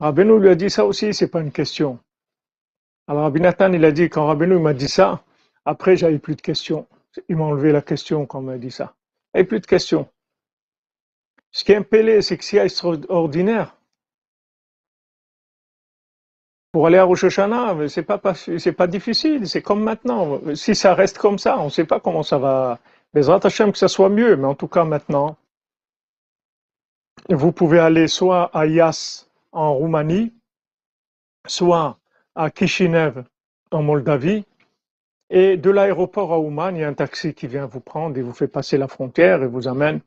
Rabbeinu 0.00 0.38
lui 0.38 0.48
a 0.50 0.54
dit 0.54 0.68
ça 0.68 0.84
aussi, 0.84 1.14
c'est 1.14 1.28
pas 1.28 1.40
une 1.40 1.52
question. 1.52 1.98
Alors 3.08 3.24
Rabbi 3.24 3.40
Nathan, 3.40 3.72
il 3.72 3.84
a 3.84 3.92
dit, 3.92 4.08
quand 4.08 4.26
Rabbeinu 4.26 4.58
m'a 4.58 4.74
dit 4.74 4.88
ça, 4.88 5.24
après 5.64 5.96
j'avais 5.96 6.18
plus 6.18 6.36
de 6.36 6.40
questions. 6.40 6.86
Il 7.28 7.36
m'a 7.36 7.44
enlevé 7.44 7.72
la 7.72 7.82
question 7.82 8.26
quand 8.26 8.40
il 8.40 8.46
m'a 8.46 8.58
dit 8.58 8.70
ça. 8.70 8.94
Il 9.34 9.46
plus 9.46 9.60
de 9.60 9.66
questions. 9.66 10.08
Ce 11.50 11.64
qui 11.64 11.72
est 11.72 11.76
impélé, 11.76 12.22
c'est 12.22 12.38
que 12.38 12.44
c'est 12.44 12.58
extraordinaire. 12.58 13.76
Pour 16.70 16.86
aller 16.86 16.96
à 16.96 17.04
Rosh 17.04 17.24
Hashanah, 17.24 17.88
c'est 17.88 18.02
pas, 18.02 18.20
c'est 18.34 18.72
pas 18.72 18.86
difficile, 18.86 19.46
c'est 19.46 19.60
comme 19.60 19.82
maintenant. 19.82 20.40
Si 20.54 20.74
ça 20.74 20.94
reste 20.94 21.18
comme 21.18 21.38
ça, 21.38 21.58
on 21.58 21.66
ne 21.66 21.70
sait 21.70 21.84
pas 21.84 22.00
comment 22.00 22.22
ça 22.22 22.38
va, 22.38 22.78
Bezrat 23.12 23.40
Hashem 23.44 23.72
que 23.72 23.78
ça 23.78 23.88
soit 23.88 24.08
mieux, 24.08 24.36
mais 24.36 24.46
en 24.46 24.54
tout 24.54 24.68
cas 24.68 24.84
maintenant, 24.84 25.36
vous 27.28 27.52
pouvez 27.52 27.78
aller 27.78 28.08
soit 28.08 28.44
à 28.56 28.64
Yas 28.64 29.28
en 29.52 29.74
Roumanie, 29.74 30.32
soit 31.46 31.98
à 32.34 32.50
Kishinev 32.50 33.24
en 33.70 33.82
Moldavie, 33.82 34.44
et 35.30 35.56
de 35.56 35.70
l'aéroport 35.70 36.32
à 36.32 36.38
Ouman, 36.38 36.76
il 36.76 36.80
y 36.80 36.84
a 36.84 36.88
un 36.88 36.94
taxi 36.94 37.32
qui 37.32 37.46
vient 37.46 37.66
vous 37.66 37.80
prendre 37.80 38.18
et 38.18 38.22
vous 38.22 38.34
fait 38.34 38.48
passer 38.48 38.76
la 38.76 38.86
frontière 38.86 39.42
et 39.42 39.46
vous 39.46 39.66
amène 39.66 40.00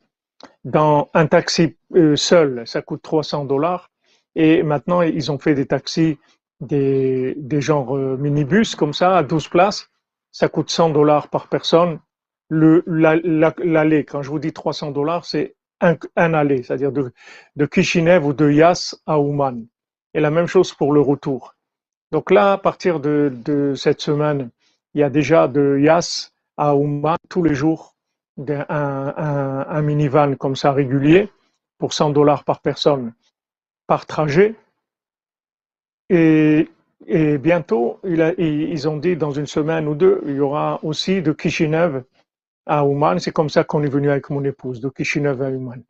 dans 0.64 1.10
un 1.14 1.26
taxi 1.26 1.78
euh, 1.96 2.16
seul, 2.16 2.68
ça 2.68 2.82
coûte 2.82 3.02
300 3.02 3.46
dollars. 3.46 3.90
Et 4.36 4.62
maintenant, 4.64 5.02
ils 5.02 5.32
ont 5.32 5.40
fait 5.40 5.56
des 5.56 5.66
taxis, 5.66 6.20
des, 6.60 7.34
des 7.38 7.62
genres 7.62 7.98
euh, 7.98 8.18
minibus 8.18 8.76
comme 8.76 8.94
ça, 8.94 9.18
à 9.18 9.24
12 9.24 9.48
places. 9.48 9.90
Ça 10.32 10.50
coûte 10.50 10.70
100 10.70 10.90
dollars 10.90 11.30
par 11.30 11.48
personne 11.48 12.00
l'aller, 12.52 14.06
quand 14.06 14.22
je 14.22 14.30
vous 14.30 14.40
dis 14.40 14.54
300 14.54 14.92
dollars, 14.92 15.26
c'est 15.26 15.56
un, 15.82 15.96
un 16.16 16.34
aller, 16.34 16.64
c'est-à-dire 16.64 16.92
de, 16.92 17.12
de 17.56 17.66
Kishinev 17.66 18.26
ou 18.26 18.34
de 18.34 18.52
Yas 18.52 18.96
à 19.06 19.20
Ouman. 19.20 19.66
Et 20.14 20.20
la 20.20 20.32
même 20.32 20.48
chose 20.48 20.74
pour 20.74 20.94
le 20.94 21.02
retour. 21.02 21.55
Donc 22.16 22.32
là, 22.32 22.54
à 22.54 22.58
partir 22.58 23.02
de, 23.02 23.74
cette 23.76 24.00
semaine, 24.00 24.50
il 24.94 25.02
y 25.02 25.04
a 25.04 25.10
déjà 25.10 25.50
de 25.50 25.78
Yas 25.78 26.32
à 26.56 26.74
Ouman 26.74 27.18
tous 27.28 27.44
les 27.44 27.54
jours 27.54 27.94
un, 28.38 29.82
minivan 29.82 30.36
comme 30.36 30.56
ça 30.56 30.72
régulier 30.72 31.30
pour 31.78 31.92
100 31.92 32.12
dollars 32.12 32.46
par 32.46 32.62
personne 32.62 33.12
par 33.86 34.06
trajet. 34.06 34.56
Et, 36.10 36.70
bientôt, 37.38 38.00
ils 38.06 38.88
ont 38.88 38.96
dit 38.96 39.18
dans 39.18 39.32
une 39.32 39.46
semaine 39.46 39.86
ou 39.86 39.94
deux, 39.94 40.22
il 40.26 40.36
y 40.36 40.40
aura 40.40 40.80
aussi 40.84 41.22
de 41.22 41.34
Kishinev 41.34 42.04
à 42.66 42.86
Ouman. 42.86 43.20
C'est 43.20 43.34
comme 43.34 43.50
ça 43.50 43.66
qu'on 43.66 43.84
est 43.84 43.90
venu 43.90 44.10
avec 44.10 44.30
mon 44.30 44.46
épouse, 44.46 44.80
de 44.80 44.88
Kishinev 44.88 45.42
à 45.42 45.50
Ouman. 45.50 45.84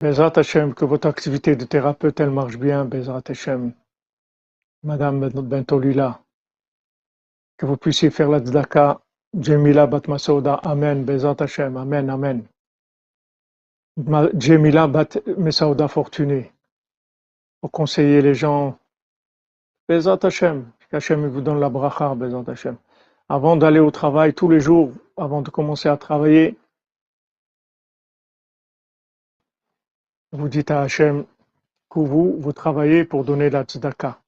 Bezrat 0.00 0.32
Hashem, 0.34 0.74
que 0.74 0.84
votre 0.84 1.06
activité 1.06 1.54
de 1.54 1.64
thérapeute, 1.64 2.18
elle 2.18 2.30
marche 2.30 2.56
bien, 2.56 2.84
Bezrat 2.84 3.22
Hashem. 3.28 3.72
Madame 4.82 5.28
Bentolila, 5.28 6.22
que 7.58 7.66
vous 7.66 7.76
puissiez 7.76 8.10
faire 8.10 8.30
la 8.30 8.40
tzedaka, 8.40 9.00
Jemila 9.38 9.86
Bat 9.86 10.08
Masouda, 10.08 10.54
Amen, 10.54 11.04
Bezrat 11.04 11.36
Hashem, 11.38 11.76
Amen, 11.76 12.08
Amen. 12.08 12.48
Jemila 14.34 14.88
Bat 14.88 15.18
Masouda 15.36 15.86
Fortuné, 15.86 16.50
pour 17.60 17.70
conseiller 17.70 18.22
les 18.22 18.34
gens, 18.34 18.78
Bezrat 19.86 20.18
Hashem, 20.22 20.70
qu'Hashem 20.90 21.26
vous 21.26 21.42
donne 21.42 21.60
la 21.60 21.68
bracha, 21.68 22.14
Bezrat 22.14 22.50
Hashem. 22.50 22.76
Avant 23.28 23.56
d'aller 23.56 23.80
au 23.80 23.90
travail 23.90 24.32
tous 24.32 24.48
les 24.48 24.60
jours, 24.60 24.92
avant 25.18 25.42
de 25.42 25.50
commencer 25.50 25.90
à 25.90 25.98
travailler, 25.98 26.56
vous 30.32 30.48
dites 30.48 30.70
à 30.70 30.80
Hachem 30.80 31.26
que 31.90 31.98
vous, 31.98 32.36
vous 32.40 32.52
travaillez 32.52 33.04
pour 33.04 33.24
donner 33.24 33.50
la 33.50 33.64
tzedaka. 33.64 34.19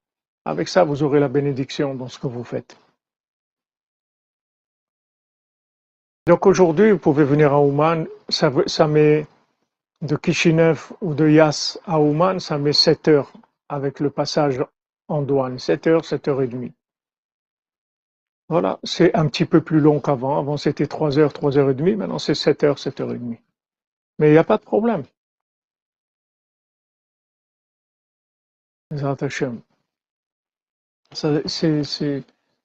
Avec 0.45 0.69
ça, 0.69 0.85
vous 0.85 1.03
aurez 1.03 1.21
la 1.21 1.29
bénédiction 1.29 1.95
dans 1.95 2.09
ce 2.09 2.19
que 2.19 2.27
vous 2.27 2.45
faites. 2.45 2.77
Donc 6.27 6.47
aujourd'hui, 6.47 6.93
vous 6.93 6.99
pouvez 6.99 7.25
venir 7.25 7.53
à 7.53 7.61
Ouman, 7.61 8.07
ça, 8.29 8.87
met 8.87 9.27
de 10.03 10.17
Kishinev 10.17 10.93
ou 11.01 11.15
de 11.15 11.29
Yas 11.29 11.79
à 11.85 11.99
Ouman, 11.99 12.39
ça 12.39 12.59
met 12.59 12.73
7 12.73 13.09
heures 13.09 13.33
avec 13.69 13.99
le 13.99 14.11
passage 14.11 14.65
en 15.09 15.23
douane, 15.23 15.59
7 15.59 15.87
heures, 15.89 16.05
7 16.05 16.29
heures 16.29 16.43
et 16.43 16.47
demie. 16.47 16.73
Voilà, 18.49 18.79
c'est 18.85 19.15
un 19.17 19.27
petit 19.29 19.47
peu 19.47 19.63
plus 19.63 19.81
long 19.81 20.01
qu'avant. 20.01 20.39
Avant, 20.39 20.57
c'était 20.57 20.87
3 20.87 21.19
heures, 21.19 21.33
3 21.33 21.59
heures 21.59 21.71
et 21.71 21.75
demie, 21.75 21.97
maintenant 21.97 22.19
c'est 22.19 22.35
7 22.35 22.65
heures, 22.65 22.79
7 22.79 23.01
heures 23.01 23.13
et 23.13 23.19
demie. 23.19 23.39
Mais 24.19 24.29
il 24.29 24.33
n'y 24.33 24.39
a 24.39 24.45
pas 24.45 24.59
de 24.59 24.65
problème. 24.65 25.05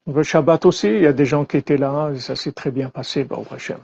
Le 0.08 0.24
Shabbat 0.24 0.66
aussi, 0.66 0.88
il 0.88 1.02
y 1.02 1.08
a 1.08 1.14
des 1.14 1.26
gens 1.26 1.46
qui 1.46 1.58
étaient 1.58 1.78
là, 1.78 2.14
ça 2.18 2.36
s'est 2.36 2.54
très 2.54 2.72
bien 2.72 2.90
passé, 2.90 3.28
au 3.30 3.46
Hashem. 3.54 3.80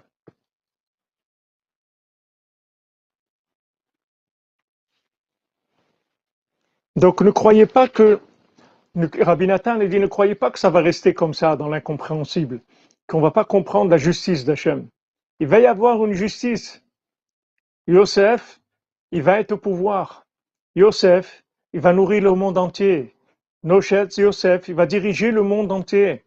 Donc 6.96 7.22
ne 7.22 7.32
croyez 7.32 7.66
pas 7.66 7.90
que, 7.90 8.20
Rabbi 8.96 9.48
Nathan 9.48 9.78
dit, 9.80 10.00
ne 10.00 10.08
croyez 10.08 10.36
pas 10.36 10.52
que 10.52 10.60
ça 10.60 10.70
va 10.70 10.80
rester 10.80 11.14
comme 11.14 11.34
ça 11.34 11.56
dans 11.56 11.68
l'incompréhensible, 11.68 12.62
qu'on 13.08 13.20
va 13.20 13.32
pas 13.32 13.46
comprendre 13.46 13.90
la 13.92 13.98
justice 13.98 14.46
d'Hachem. 14.46 14.88
Il 15.40 15.48
va 15.48 15.60
y 15.60 15.66
avoir 15.66 16.06
une 16.06 16.14
justice. 16.14 16.84
Yosef, 17.88 18.62
il 19.12 19.24
va 19.24 19.40
être 19.40 19.54
au 19.54 19.58
pouvoir. 19.58 20.26
Yosef, 20.76 21.44
il 21.74 21.82
va 21.82 21.92
nourrir 21.92 22.24
le 22.24 22.34
monde 22.34 22.58
entier. 22.58 23.14
Noshet 23.64 24.10
Yosef, 24.18 24.68
il 24.68 24.76
va 24.76 24.86
diriger 24.86 25.32
le 25.32 25.42
monde 25.42 25.72
entier. 25.72 26.26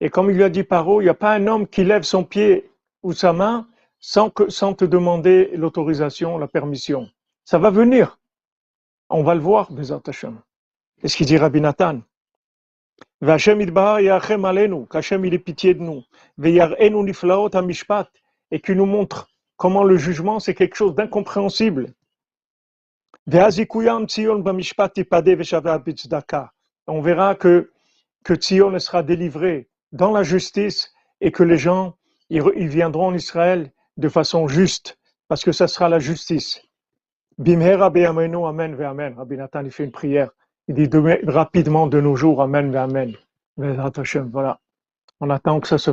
Et 0.00 0.08
comme 0.08 0.30
il 0.30 0.36
lui 0.36 0.44
a 0.44 0.48
dit 0.48 0.62
Paro, 0.62 1.00
il 1.00 1.04
n'y 1.04 1.10
a 1.10 1.14
pas 1.14 1.32
un 1.34 1.48
homme 1.48 1.66
qui 1.66 1.82
lève 1.82 2.04
son 2.04 2.22
pied 2.22 2.70
ou 3.02 3.12
sa 3.12 3.32
main 3.32 3.66
sans, 3.98 4.30
que, 4.30 4.48
sans 4.48 4.74
te 4.74 4.84
demander 4.84 5.50
l'autorisation, 5.56 6.38
la 6.38 6.46
permission. 6.46 7.10
Ça 7.44 7.58
va 7.58 7.70
venir. 7.70 8.20
On 9.08 9.24
va 9.24 9.34
le 9.34 9.40
voir, 9.40 9.72
Bezat 9.72 10.02
Hashem. 10.06 10.40
C'est 11.00 11.08
ce 11.08 11.16
qu'il 11.16 11.26
dit 11.26 11.36
Rabbi 11.36 11.60
Nathan. 11.60 12.02
Qu'Hachem 13.20 13.60
il 13.60 15.34
ait 15.34 15.38
pitié 15.38 15.74
de 15.74 15.82
nous. 15.82 16.04
Et 18.52 18.60
qu'il 18.60 18.76
nous 18.76 18.86
montre 18.86 19.28
comment 19.56 19.82
le 19.82 19.96
jugement 19.96 20.38
c'est 20.38 20.54
quelque 20.54 20.76
chose 20.76 20.94
d'incompréhensible. 20.94 21.92
On 26.86 27.00
verra 27.00 27.34
que, 27.34 27.70
que 28.24 28.34
Tzion 28.34 28.78
sera 28.78 29.02
délivré 29.02 29.68
dans 29.92 30.12
la 30.12 30.22
justice 30.22 30.92
et 31.20 31.32
que 31.32 31.42
les 31.42 31.58
gens 31.58 31.96
viendront 32.30 33.06
en 33.08 33.14
Israël 33.14 33.72
de 33.96 34.08
façon 34.08 34.48
juste, 34.48 34.98
parce 35.28 35.44
que 35.44 35.52
ça 35.52 35.68
sera 35.68 35.88
la 35.88 35.98
justice. 35.98 36.62
Bimhera 37.38 37.86
amen 37.86 38.34
amen. 38.34 39.14
Rabbi 39.14 39.36
Nathan, 39.36 39.64
il 39.64 39.70
fait 39.70 39.84
une 39.84 39.92
prière. 39.92 40.30
Il 40.68 40.74
dit 40.74 40.88
rapidement 41.26 41.86
de 41.86 42.00
nos 42.00 42.16
jours, 42.16 42.42
amen 42.42 42.70
ve 42.70 42.76
amen. 42.76 43.16
Voilà. 43.56 44.60
On 45.20 45.30
attend 45.30 45.60
que 45.60 45.68
ça 45.68 45.78
se, 45.78 45.90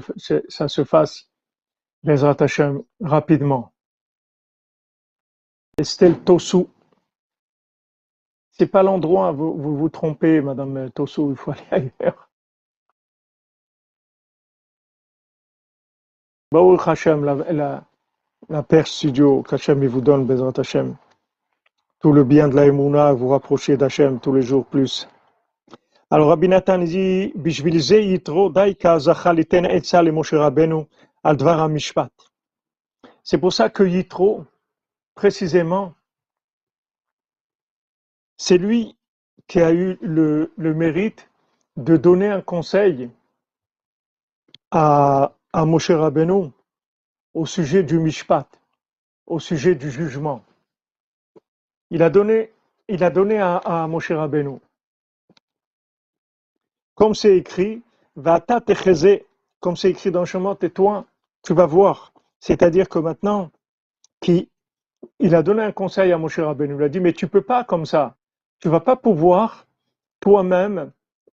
ça 0.47 0.67
se 0.67 0.83
fasse, 0.83 1.29
Bezrat 2.03 2.37
Hashem, 2.39 2.83
rapidement. 3.01 3.73
Estelle 5.77 6.19
Tosu. 6.19 6.67
C'est 8.57 8.67
pas 8.67 8.83
l'endroit, 8.83 9.31
vous, 9.31 9.55
vous 9.55 9.77
vous 9.77 9.89
trompez, 9.89 10.41
Madame 10.41 10.89
Tosu, 10.91 11.29
il 11.29 11.35
faut 11.35 11.51
aller 11.51 11.91
ailleurs. 12.01 12.29
Baruch 16.51 16.87
Hashem, 16.87 17.23
la, 17.23 17.35
la, 17.51 17.83
la 18.49 18.63
Père 18.63 18.87
Studio, 18.87 19.43
qu'Hachem 19.43 19.85
vous 19.85 20.01
donne, 20.01 20.25
Bezrat 20.25 20.53
Hashem 20.57 20.95
tout 21.99 22.11
le 22.13 22.23
bien 22.23 22.47
de 22.47 22.55
la 22.55 22.65
Emouna, 22.65 23.13
vous 23.13 23.29
rapprochez 23.29 23.75
d'Hachem 23.75 24.19
tous 24.19 24.33
les 24.33 24.41
jours 24.41 24.65
plus. 24.65 25.07
Alors 26.11 26.29
Rabbi 26.29 26.47
Nathan 26.47 26.77
dit, 26.79 27.33
Yitro 27.35 28.49
Daika 28.49 28.99
Zachaliten 28.99 29.65
Etza 29.65 30.01
le 30.03 30.11
Moshe 30.11 30.33
Rabbeinu 30.33 30.85
Mishpat. 31.69 32.11
C'est 33.23 33.39
pour 33.39 33.51
ça 33.51 33.69
que 33.69 33.83
Yitro, 33.83 34.45
précisément, 35.15 35.93
c'est 38.37 38.57
lui 38.57 38.95
qui 39.47 39.59
a 39.59 39.73
eu 39.73 39.97
le, 40.01 40.51
mérite 40.57 41.29
de 41.75 41.97
donner 41.97 42.27
un 42.27 42.41
conseil 42.41 43.09
à, 44.71 45.33
Moshe 45.53 45.91
Rabbeinu 45.91 46.51
au 47.33 47.45
sujet 47.45 47.83
du 47.83 47.99
Mishpat, 47.99 48.47
au 49.25 49.39
sujet 49.39 49.75
du 49.75 49.89
jugement 49.89 50.43
il 51.89 52.03
a 52.03 52.09
donné, 52.09 52.51
il 52.87 53.03
a 53.03 53.09
donné 53.09 53.39
à, 53.39 53.87
Moshe 53.87 54.11
Rabbeinu. 54.11 54.59
Comme 56.95 57.15
c'est 57.15 57.37
écrit, 57.37 57.81
va 58.15 58.43
comme 59.59 59.75
c'est 59.75 59.89
écrit 59.89 60.11
dans 60.11 60.21
le 60.21 60.25
chemin, 60.25 60.55
tais-toi, 60.55 61.05
tu 61.43 61.53
vas 61.53 61.65
voir. 61.65 62.13
C'est-à-dire 62.39 62.89
que 62.89 62.99
maintenant, 62.99 63.51
il 64.27 65.35
a 65.35 65.43
donné 65.43 65.63
un 65.63 65.71
conseil 65.71 66.11
à 66.11 66.17
Moshe 66.17 66.39
Rabbeinu. 66.39 66.75
Il 66.75 66.83
a 66.83 66.89
dit, 66.89 66.99
mais 66.99 67.13
tu 67.13 67.27
peux 67.27 67.41
pas 67.41 67.63
comme 67.63 67.85
ça. 67.85 68.16
Tu 68.59 68.69
vas 68.69 68.79
pas 68.79 68.95
pouvoir 68.95 69.67
toi-même 70.19 70.91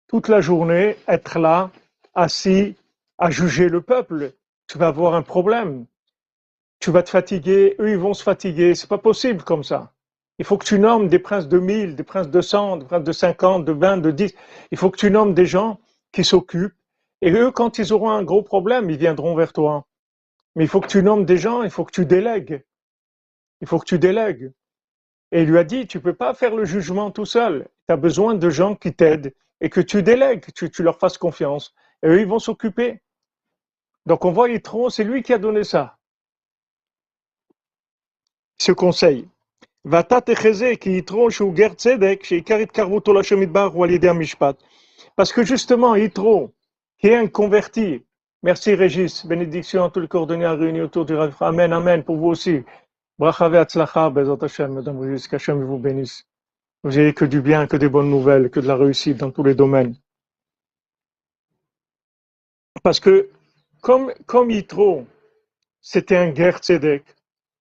toute 0.08 0.28
la 0.28 0.42
journée 0.42 0.98
être 1.08 1.40
là, 1.40 1.70
assis, 2.16 2.76
à 3.18 3.30
juger 3.30 3.70
le 3.70 3.82
peuple. 3.82 4.34
Tu 4.68 4.78
vas 4.78 4.88
avoir 4.88 5.14
un 5.14 5.22
problème. 5.22 5.86
Tu 6.80 6.90
vas 6.90 7.04
te 7.04 7.12
fatiguer, 7.12 7.76
eux 7.80 7.92
ils 7.92 7.98
vont 7.98 8.16
se 8.16 8.24
fatiguer. 8.24 8.74
C'est 8.74 8.90
pas 8.90 8.98
possible 8.98 9.44
comme 9.44 9.64
ça. 9.64 9.94
Il 10.40 10.46
faut 10.46 10.58
que 10.58 10.66
tu 10.66 10.80
nommes 10.80 11.08
des 11.08 11.20
princes 11.20 11.48
de 11.48 11.60
1000, 11.60 11.96
des 11.96 12.04
princes 12.04 12.30
de 12.30 12.42
100, 12.42 12.78
des 12.78 12.86
princes 12.86 13.04
de 13.04 13.12
50, 13.12 13.64
de 13.64 13.72
20, 13.72 13.98
de 13.98 14.10
10. 14.10 14.34
Il 14.72 14.78
faut 14.78 14.90
que 14.90 14.98
tu 14.98 15.12
nommes 15.12 15.36
des 15.36 15.46
gens 15.46 15.80
qui 16.12 16.24
s'occupent. 16.24 16.74
Et 17.22 17.32
eux, 17.32 17.52
quand 17.52 17.78
ils 17.78 17.94
auront 17.94 18.10
un 18.10 18.24
gros 18.24 18.42
problème, 18.42 18.90
ils 18.90 18.98
viendront 18.98 19.36
vers 19.36 19.54
toi. 19.54 19.86
Mais 20.56 20.64
il 20.64 20.68
faut 20.68 20.82
que 20.82 20.88
tu 20.88 21.04
nommes 21.04 21.26
des 21.26 21.38
gens, 21.38 21.62
il 21.62 21.70
faut 21.70 21.86
que 21.86 21.92
tu 21.92 22.08
délègues. 22.08 22.66
Il 23.62 23.68
faut 23.68 23.78
que 23.78 23.86
tu 23.86 24.00
délègues. 24.00 24.52
Et 25.32 25.44
il 25.44 25.50
lui 25.50 25.58
a 25.58 25.64
dit, 25.64 25.88
tu 25.88 26.00
peux 26.00 26.14
pas 26.14 26.34
faire 26.34 26.56
le 26.56 26.66
jugement 26.66 27.12
tout 27.12 27.26
seul. 27.26 27.68
Tu 27.88 27.94
as 27.94 27.98
besoin 27.98 28.36
de 28.36 28.50
gens 28.50 28.76
qui 28.76 28.94
t'aident 28.94 29.34
et 29.62 29.70
que 29.70 29.82
tu 29.82 30.04
délègues, 30.04 30.46
tu, 30.54 30.70
tu 30.70 30.84
leur 30.84 30.98
fasses 31.00 31.18
confiance. 31.18 31.74
Et 32.04 32.08
eux, 32.08 32.20
ils 32.20 32.28
vont 32.28 32.40
s'occuper. 32.40 33.02
Donc 34.06 34.26
on 34.26 34.32
voit 34.32 34.50
Yitro, 34.50 34.90
c'est 34.90 35.04
lui 35.04 35.22
qui 35.22 35.34
a 35.34 35.38
donné 35.38 35.64
ça. 35.64 35.98
Ce 38.58 38.72
conseil. 38.72 39.28
Parce 45.16 45.34
que 45.34 45.44
justement, 45.44 45.96
Yitro, 45.96 46.54
qui 47.00 47.08
est 47.08 47.16
un 47.16 47.28
converti, 47.28 48.04
merci 48.44 48.76
Régis, 48.76 49.26
bénédiction 49.26 49.86
à 49.86 49.90
tous 49.90 50.00
les 50.00 50.08
coordonnées 50.08 50.46
réunis 50.48 50.82
autour 50.82 51.06
du. 51.06 51.16
Amen, 51.40 51.74
Amen, 51.74 52.04
pour 52.04 52.18
vous 52.18 52.28
aussi. 52.28 52.64
Bracha 53.22 53.50
ve'atzlacha, 53.50 54.10
Bezat 54.10 54.42
Hashem, 54.42 54.74
Madame 54.74 55.00
Régis, 55.00 55.28
qu'Hachem 55.28 55.64
vous 55.64 55.78
bénisse. 55.78 56.26
Vous 56.84 56.90
n'ayez 56.90 57.14
que 57.14 57.24
du 57.24 57.40
bien, 57.40 57.68
que 57.68 57.78
des 57.78 57.88
bonnes 57.88 58.10
nouvelles, 58.10 58.50
que 58.50 58.60
de 58.60 58.66
la 58.66 58.76
réussite 58.76 59.18
dans 59.18 59.30
tous 59.30 59.44
les 59.44 59.54
domaines. 59.54 59.96
Parce 62.82 63.00
que, 63.00 63.30
comme, 63.80 64.12
comme 64.26 64.50
Yitro, 64.50 65.06
c'était 65.82 66.18
un 66.18 66.32
guerre 66.32 66.58
tzedek, 66.58 67.04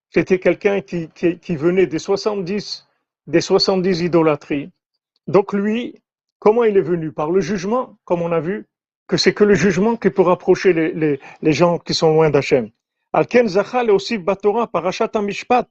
c'était 0.08 0.38
quelqu'un 0.38 0.80
qui, 0.80 1.10
qui, 1.10 1.56
venait 1.56 1.86
des 1.86 1.98
70, 1.98 2.88
des 3.26 3.42
70 3.42 4.00
idolâtries. 4.00 4.70
Donc 5.26 5.52
lui, 5.52 5.94
comment 6.38 6.64
il 6.64 6.78
est 6.78 6.88
venu? 6.92 7.12
Par 7.12 7.30
le 7.30 7.42
jugement, 7.42 7.98
comme 8.04 8.22
on 8.22 8.32
a 8.32 8.40
vu, 8.40 8.64
que 9.06 9.18
c'est 9.18 9.34
que 9.34 9.44
le 9.44 9.52
jugement 9.52 9.96
qui 9.96 10.08
peut 10.08 10.22
rapprocher 10.22 10.72
les, 10.72 10.94
les, 10.94 11.20
les 11.42 11.52
gens 11.52 11.78
qui 11.78 11.92
sont 11.92 12.14
loin 12.14 12.30
d'Hachem. 12.30 12.70
Alken 13.12 13.48
Zachal 13.48 13.90
aussi 13.90 14.18
Batora 14.18 14.66
Parashat 14.66 15.10
Mishpat. 15.20 15.68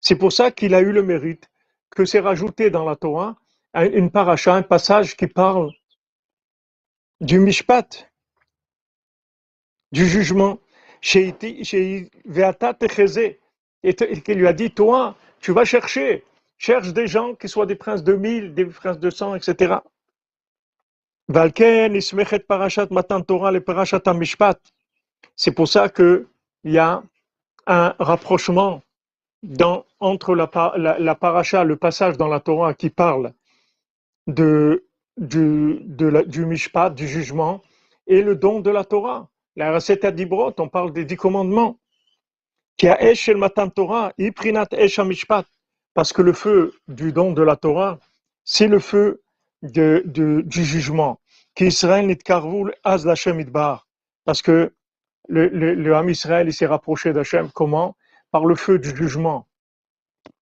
C'est 0.00 0.16
pour 0.16 0.32
ça 0.32 0.50
qu'il 0.50 0.74
a 0.74 0.80
eu 0.80 0.92
le 0.92 1.02
mérite 1.02 1.48
que 1.90 2.04
c'est 2.04 2.20
rajouté 2.20 2.70
dans 2.70 2.84
la 2.84 2.96
Torah 2.96 3.36
une 3.74 4.10
paracha, 4.10 4.54
un 4.54 4.62
passage 4.62 5.16
qui 5.16 5.26
parle 5.26 5.72
du 7.20 7.38
Mishpat, 7.38 8.10
du 9.92 10.06
jugement. 10.06 10.58
Et, 11.14 11.32
qui 11.32 11.64
lui 14.34 14.46
a 14.46 14.52
dit, 14.52 14.70
toi, 14.70 15.16
tu 15.40 15.52
vas 15.52 15.64
chercher, 15.64 16.24
cherche 16.58 16.92
des 16.92 17.08
gens 17.08 17.34
qui 17.34 17.48
soient 17.48 17.66
des 17.66 17.74
princes 17.74 18.04
de 18.04 18.12
mille, 18.12 18.54
des 18.54 18.66
princes 18.66 19.00
de 19.00 19.10
cent, 19.10 19.34
etc. 19.34 19.78
C'est 25.34 25.52
pour 25.52 25.68
ça 25.68 25.88
qu'il 26.62 26.72
y 26.72 26.78
a 26.78 27.02
un 27.66 27.94
rapprochement 27.98 28.82
entre 30.00 30.34
la, 30.34 30.46
paracha, 31.16 31.64
le 31.64 31.76
passage 31.76 32.16
dans 32.16 32.28
la 32.28 32.40
Torah 32.40 32.74
qui 32.74 32.90
parle 32.90 33.32
du, 34.26 34.80
mishpat, 35.18 36.90
du 36.90 37.08
jugement, 37.08 37.62
et 38.06 38.22
le 38.22 38.36
don 38.36 38.60
de 38.60 38.70
la 38.70 38.84
Torah. 38.84 39.28
La 39.54 39.72
recette 39.72 40.04
à 40.04 40.12
Dibrot, 40.12 40.54
on 40.58 40.68
parle 40.68 40.92
des 40.92 41.04
dix 41.04 41.16
commandements. 41.16 41.78
Qui 42.78 42.88
a 42.88 43.02
esh 43.02 43.28
matan 43.28 43.68
Torah, 43.68 44.12
iprinat 44.16 44.68
esh 44.72 44.98
mishpat. 45.00 45.46
Parce 45.94 46.12
que 46.12 46.22
le 46.22 46.32
feu 46.32 46.72
du 46.88 47.12
don 47.12 47.32
de 47.32 47.42
la 47.42 47.56
Torah, 47.56 47.98
c'est 48.44 48.66
le 48.66 48.78
feu 48.78 49.22
du 49.62 50.42
jugement. 50.48 51.20
Qui 51.54 51.66
Israël 51.66 52.06
nit 52.06 52.16
karvul 52.16 52.74
az. 52.82 53.06
Parce 54.24 54.40
que 54.40 54.72
le, 55.28 55.48
le, 55.48 55.94
Ham 55.94 56.08
Israël, 56.08 56.52
s'est 56.52 56.66
rapproché 56.66 57.12
d'Hachem. 57.12 57.50
Comment? 57.54 57.96
Par 58.30 58.44
le 58.44 58.54
feu 58.54 58.78
du 58.78 58.94
jugement. 58.94 59.46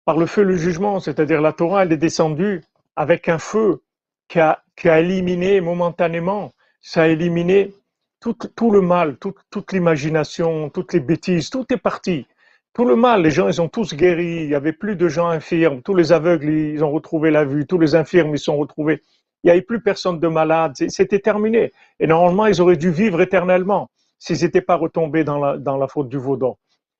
Par 0.06 0.18
le 0.18 0.26
feu 0.26 0.46
du 0.46 0.58
jugement, 0.58 1.00
c'est-à-dire 1.00 1.42
la 1.42 1.54
Torah, 1.54 1.84
elle 1.84 1.94
est 1.94 1.98
descendue 1.98 2.62
avec 2.96 3.28
un 3.30 3.40
feu 3.40 3.82
qui 4.28 4.40
a, 4.40 4.64
qui 4.76 4.90
a 4.90 5.00
éliminé 5.00 5.62
momentanément, 5.62 6.54
ça 6.82 7.04
a 7.04 7.08
éliminé 7.08 7.74
tout, 8.20 8.34
tout 8.56 8.72
le 8.72 8.82
mal, 8.82 9.18
tout- 9.18 9.34
toute 9.50 9.72
l'imagination, 9.74 10.70
toutes 10.70 10.94
les 10.94 11.00
bêtises, 11.00 11.50
tout 11.50 11.66
est 11.72 11.78
parti. 11.78 12.28
Tout 12.74 12.86
le 12.86 12.96
mal, 12.96 13.22
les 13.22 13.32
gens, 13.32 13.48
ils 13.48 13.62
ont 13.62 13.70
tous 13.70 13.94
guéri, 13.94 14.44
il 14.44 14.50
y 14.50 14.56
avait 14.56 14.74
plus 14.74 14.96
de 14.96 15.08
gens 15.08 15.28
infirmes, 15.28 15.82
tous 15.82 15.96
les 15.96 16.12
aveugles, 16.12 16.50
ils 16.50 16.84
ont 16.84 16.92
retrouvé 16.92 17.32
la 17.32 17.46
vue, 17.46 17.66
tous 17.66 17.80
les 17.80 17.96
infirmes, 17.96 18.36
ils 18.36 18.40
sont 18.40 18.58
retrouvés. 18.58 19.02
Il 19.44 19.48
n'y 19.48 19.52
avait 19.52 19.62
plus 19.62 19.82
personne 19.82 20.20
de 20.20 20.28
malade, 20.28 20.74
c'était 20.90 21.20
terminé. 21.20 21.72
Et 22.00 22.08
normalement, 22.08 22.48
ils 22.48 22.62
auraient 22.62 22.78
dû 22.78 22.92
vivre 22.92 23.22
éternellement 23.22 23.90
s'ils 24.26 24.44
n'étaient 24.44 24.62
pas 24.62 24.76
retombés 24.76 25.24
dans 25.24 25.38
la, 25.38 25.58
dans 25.58 25.78
la 25.78 25.88
faute 25.88 26.10
du 26.10 26.18
vaudor. 26.18 26.58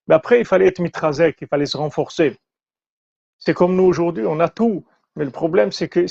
Mais 0.08 0.14
après, 0.14 0.40
il 0.40 0.46
fallait 0.46 0.68
être 0.68 0.80
mitrazek, 0.80 1.38
il 1.42 1.48
fallait 1.48 1.66
se 1.66 1.76
renforcer. 1.78 2.38
C'est 3.40 3.56
comme 3.56 3.76
nous 3.76 3.84
aujourd'hui, 3.84 4.26
on 4.28 4.40
a 4.40 4.48
tout. 4.48 4.86
Mais 5.16 5.26
le 5.26 5.32
problème, 5.32 5.72
c'est 5.72 5.88
que 5.88 6.06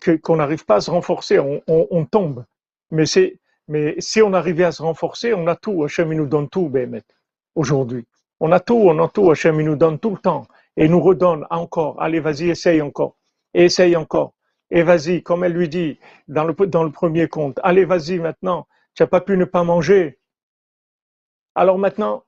que 0.00 0.16
qu'on 0.16 0.36
n'arrive 0.36 0.64
pas 0.64 0.76
à 0.76 0.80
se 0.80 0.90
renforcer, 0.90 1.38
on, 1.38 2.04
tombe. 2.06 2.44
Mais 2.90 3.04
mais 3.68 3.96
si 3.98 4.22
on 4.22 4.32
arrivait 4.32 4.64
à 4.64 4.72
se 4.72 4.82
renforcer, 4.82 5.34
on 5.34 5.46
a 5.46 5.56
tout. 5.56 5.84
Hachem 5.84 6.12
il 6.12 6.18
nous 6.18 6.26
donne 6.26 6.48
tout, 6.48 6.68
Bémet, 6.70 7.02
aujourd'hui. 7.54 8.06
On 8.40 8.50
a 8.52 8.60
tout, 8.60 8.76
on 8.76 8.98
a 9.02 9.08
tout. 9.08 9.30
Hachem 9.30 9.60
il 9.60 9.66
nous 9.66 9.76
donne 9.76 9.98
tout 9.98 10.10
le 10.10 10.18
temps 10.18 10.46
et 10.76 10.86
il 10.86 10.90
nous 10.90 11.00
redonne 11.02 11.46
encore. 11.50 12.00
Allez, 12.00 12.20
vas-y, 12.20 12.48
essaye 12.48 12.80
encore, 12.80 13.16
et 13.52 13.64
essaye 13.64 13.94
encore. 13.96 14.32
Et 14.70 14.82
vas-y, 14.82 15.22
comme 15.22 15.44
elle 15.44 15.52
lui 15.52 15.68
dit 15.68 15.98
dans 16.28 16.44
le 16.44 16.54
dans 16.66 16.84
le 16.84 16.90
premier 16.90 17.28
conte. 17.28 17.60
Allez, 17.62 17.84
vas-y 17.84 18.18
maintenant. 18.18 18.66
Tu 18.94 19.02
n'as 19.02 19.06
pas 19.08 19.20
pu 19.20 19.36
ne 19.36 19.44
pas 19.44 19.64
manger. 19.64 20.18
Alors 21.54 21.78
maintenant, 21.78 22.24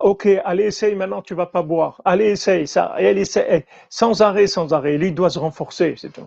Ok, 0.00 0.26
allez, 0.46 0.64
essaye 0.64 0.94
maintenant, 0.94 1.20
tu 1.20 1.34
vas 1.34 1.44
pas 1.44 1.62
boire. 1.62 2.00
Allez, 2.06 2.30
essaye 2.30 2.66
ça. 2.66 2.94
Et 2.98 3.04
elle 3.04 3.18
essaye, 3.18 3.66
sans 3.90 4.22
arrêt, 4.22 4.46
sans 4.46 4.72
arrêt. 4.72 4.96
Lui 4.96 5.08
il 5.08 5.14
doit 5.14 5.28
se 5.28 5.38
renforcer, 5.38 5.94
c'est 5.98 6.10
tout. 6.10 6.26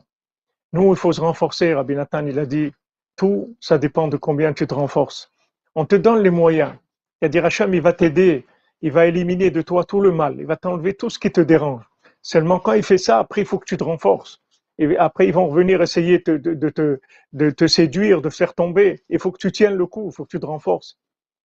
Nous, 0.74 0.94
il 0.94 0.96
faut 0.96 1.12
se 1.12 1.22
renforcer. 1.22 1.74
Rabbi 1.74 1.96
Nathan, 1.96 2.26
il 2.28 2.38
a 2.38 2.46
dit, 2.46 2.72
tout, 3.16 3.58
ça 3.60 3.80
dépend 3.80 4.08
de 4.08 4.18
combien 4.18 4.54
tu 4.54 4.68
te 4.68 4.76
renforces. 4.76 5.32
On 5.74 5.86
te 5.86 5.96
donne 5.96 6.22
les 6.22 6.30
moyens. 6.30 6.74
C'est-à-dire, 7.20 7.46
Hacham, 7.46 7.74
il 7.74 7.82
va 7.82 7.94
t'aider. 7.94 8.46
Il 8.84 8.92
va 8.92 9.08
éliminer 9.08 9.50
de 9.50 9.64
toi 9.64 9.84
tout 9.84 10.02
le 10.02 10.12
mal. 10.12 10.36
Il 10.38 10.46
va 10.46 10.56
t'enlever 10.56 10.94
tout 10.94 11.10
ce 11.10 11.18
qui 11.18 11.32
te 11.32 11.42
dérange. 11.42 11.84
Seulement, 12.22 12.60
quand 12.60 12.74
il 12.74 12.84
fait 12.84 13.00
ça, 13.00 13.18
après, 13.18 13.42
il 13.42 13.48
faut 13.48 13.58
que 13.58 13.66
tu 13.66 13.78
te 13.78 13.84
renforces. 13.84 14.43
Et 14.80 14.98
après, 14.98 15.28
ils 15.28 15.34
vont 15.34 15.48
revenir 15.48 15.82
essayer 15.82 16.20
de, 16.20 16.38
de, 16.38 16.54
de 16.54 17.02
de 17.34 17.50
te 17.52 17.68
séduire, 17.68 18.22
de 18.22 18.30
faire 18.30 18.54
tomber. 18.56 19.04
Il 19.10 19.20
faut 19.20 19.32
que 19.32 19.38
tu 19.40 19.52
tiennes 19.52 19.76
le 19.76 19.86
coup. 19.88 20.10
Il 20.12 20.16
faut 20.16 20.26
que 20.26 20.30
tu 20.32 20.40
te 20.40 20.46
renforces 20.46 20.98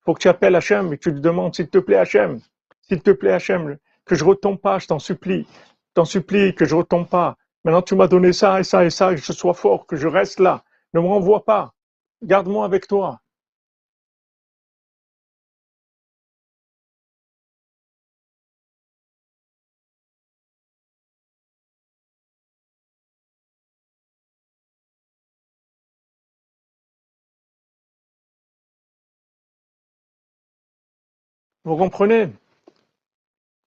faut 0.05 0.13
que 0.13 0.19
tu 0.19 0.27
appelles 0.29 0.55
Hachem 0.55 0.93
et 0.93 0.97
tu 0.97 1.11
lui 1.11 1.21
demandes, 1.21 1.55
s'il 1.55 1.69
te 1.69 1.77
plaît, 1.77 1.97
Hachem, 1.97 2.39
s'il 2.81 3.01
te 3.01 3.11
plaît, 3.11 3.33
Hachem, 3.33 3.77
que 4.05 4.15
je 4.15 4.23
retombe 4.23 4.59
pas, 4.59 4.79
je 4.79 4.87
t'en 4.87 4.99
supplie, 4.99 5.47
t'en 5.93 6.05
supplie, 6.05 6.55
que 6.55 6.65
je 6.65 6.75
retombe 6.75 7.07
pas. 7.07 7.37
Maintenant, 7.63 7.81
tu 7.81 7.95
m'as 7.95 8.07
donné 8.07 8.33
ça 8.33 8.59
et 8.59 8.63
ça 8.63 8.85
et 8.85 8.89
ça, 8.89 9.15
que 9.15 9.21
je 9.21 9.31
sois 9.31 9.53
fort, 9.53 9.87
que 9.87 9.95
je 9.95 10.07
reste 10.07 10.39
là. 10.39 10.63
Ne 10.93 10.99
me 11.01 11.07
renvoie 11.07 11.45
pas. 11.45 11.73
Garde-moi 12.23 12.65
avec 12.65 12.87
toi. 12.87 13.21
Vous 31.65 31.77
comprenez? 31.77 32.29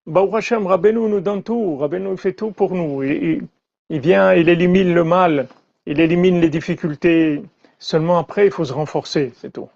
Baruch 0.05 0.35
Hashem, 0.35 0.67
Rabbeinu 0.67 1.09
nous 1.09 1.19
donne 1.19 1.43
tout. 1.43 1.77
Rabbeinu 1.77 2.15
fait 2.17 2.33
tout 2.33 2.51
pour 2.51 2.73
nous. 2.75 3.03
Il, 3.03 3.49
vient, 3.89 4.33
il 4.33 4.49
élimine 4.49 4.93
le 4.93 5.03
mal, 5.03 5.47
il 5.85 5.99
élimine 5.99 6.39
les 6.39 6.49
difficultés. 6.49 7.43
Seulement 7.79 8.17
après, 8.17 8.45
il 8.45 8.51
faut 8.51 8.65
se 8.65 8.73
renforcer, 8.73 9.33
c'est 9.35 9.51
tout. 9.51 9.69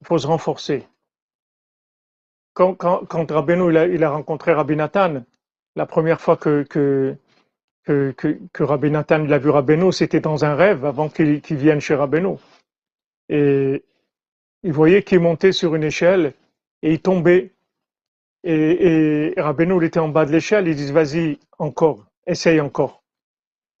Il 0.00 0.06
faut 0.06 0.18
se 0.18 0.26
renforcer. 0.26 0.86
Quand, 2.52 2.74
quand, 2.74 3.30
Rabbeinu 3.30 3.70
il 3.94 4.04
a, 4.04 4.10
rencontré 4.10 4.52
Rabbi 4.52 4.76
Nathan, 4.76 5.22
la 5.76 5.86
première 5.86 6.20
fois 6.20 6.36
que, 6.36 6.62
que, 6.64 7.16
que, 7.84 8.12
que, 8.16 8.38
que 8.52 8.62
Rabbi 8.62 8.90
Nathan 8.90 9.24
il 9.24 9.32
a 9.32 9.38
vu 9.38 9.50
Rabbeinu, 9.50 9.92
c'était 9.92 10.20
dans 10.20 10.44
un 10.44 10.54
rêve 10.54 10.84
avant 10.84 11.08
qu'il 11.08 11.40
qu'il 11.40 11.56
vienne 11.56 11.80
chez 11.80 11.94
Rabbeinu. 11.94 12.36
Et 13.28 13.82
il 14.62 14.72
voyait 14.72 15.02
qu'il 15.02 15.20
montait 15.20 15.52
sur 15.52 15.74
une 15.74 15.84
échelle 15.84 16.34
et 16.82 16.92
il 16.94 17.00
tombait. 17.00 17.52
Et, 18.44 19.32
et 19.34 19.40
Rabbeinu 19.40 19.76
il 19.78 19.84
était 19.84 20.00
en 20.00 20.08
bas 20.08 20.26
de 20.26 20.32
l'échelle, 20.32 20.68
il 20.68 20.76
dit 20.76 20.92
vas-y, 20.92 21.38
encore, 21.58 22.06
essaye 22.26 22.60
encore. 22.60 23.02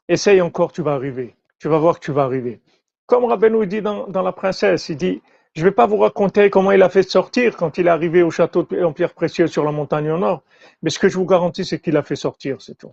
Essaye 0.08 0.40
encore, 0.42 0.72
tu 0.72 0.82
vas 0.82 0.92
arriver. 0.94 1.34
Tu 1.58 1.68
vas 1.68 1.78
voir 1.78 1.98
que 2.00 2.04
tu 2.04 2.12
vas 2.12 2.24
arriver. 2.24 2.60
Comme 3.06 3.24
Rabbeinu 3.24 3.66
dit 3.66 3.82
dans, 3.82 4.06
La 4.22 4.32
Princesse, 4.32 4.88
il 4.90 4.96
dit 4.96 5.22
Je 5.54 5.62
ne 5.62 5.68
vais 5.68 5.74
pas 5.74 5.86
vous 5.86 5.98
raconter 5.98 6.50
comment 6.50 6.72
il 6.72 6.82
a 6.82 6.90
fait 6.90 7.02
sortir 7.08 7.56
quand 7.56 7.78
il 7.78 7.86
est 7.86 7.90
arrivé 7.90 8.22
au 8.22 8.30
château 8.30 8.66
en 8.82 8.92
pierre 8.92 9.14
précieuse 9.14 9.50
sur 9.50 9.64
la 9.64 9.72
montagne 9.72 10.10
au 10.10 10.18
nord, 10.18 10.42
mais 10.82 10.90
ce 10.90 10.98
que 10.98 11.08
je 11.08 11.16
vous 11.16 11.26
garantis, 11.26 11.64
c'est 11.64 11.80
qu'il 11.80 11.96
a 11.96 12.02
fait 12.02 12.16
sortir, 12.16 12.60
c'est 12.60 12.76
tout. 12.78 12.92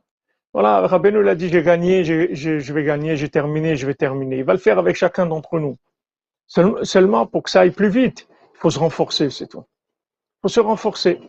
Voilà, 0.54 0.88
Rabbeinu 0.88 1.24
l'a 1.24 1.36
dit 1.36 1.50
J'ai 1.50 1.64
gagné, 1.64 2.04
je 2.06 2.74
vais 2.74 2.84
gagner, 2.84 3.18
j'ai 3.18 3.30
terminé, 3.30 3.76
je 3.78 3.88
vais 3.88 3.96
terminer. 3.96 4.38
Il 4.40 4.46
va 4.46 4.54
le 4.54 4.60
faire 4.60 4.80
avec 4.80 4.96
chacun 4.98 5.26
d'entre 5.28 5.60
nous. 5.60 5.78
Seul- 6.48 6.86
Seulement, 6.86 7.26
pour 7.28 7.44
que 7.44 7.50
ça 7.52 7.62
aille 7.62 7.72
plus 7.72 7.90
vite, 7.90 8.28
il 8.56 8.60
faut 8.60 8.70
se 8.72 8.80
renforcer, 8.80 9.30
c'est 9.30 9.48
tout. 9.48 9.66
Faut 10.42 10.50
se 10.50 10.60
renforcer. 10.60 11.20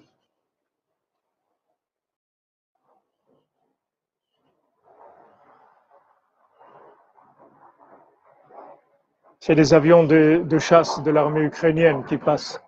C'est 9.40 9.54
les 9.54 9.72
avions 9.72 10.04
de 10.04 10.59
chasse 10.59 11.02
de 11.02 11.11
l'armée 11.11 11.40
ukrainienne 11.40 12.04
qui 12.04 12.18
passent. 12.18 12.61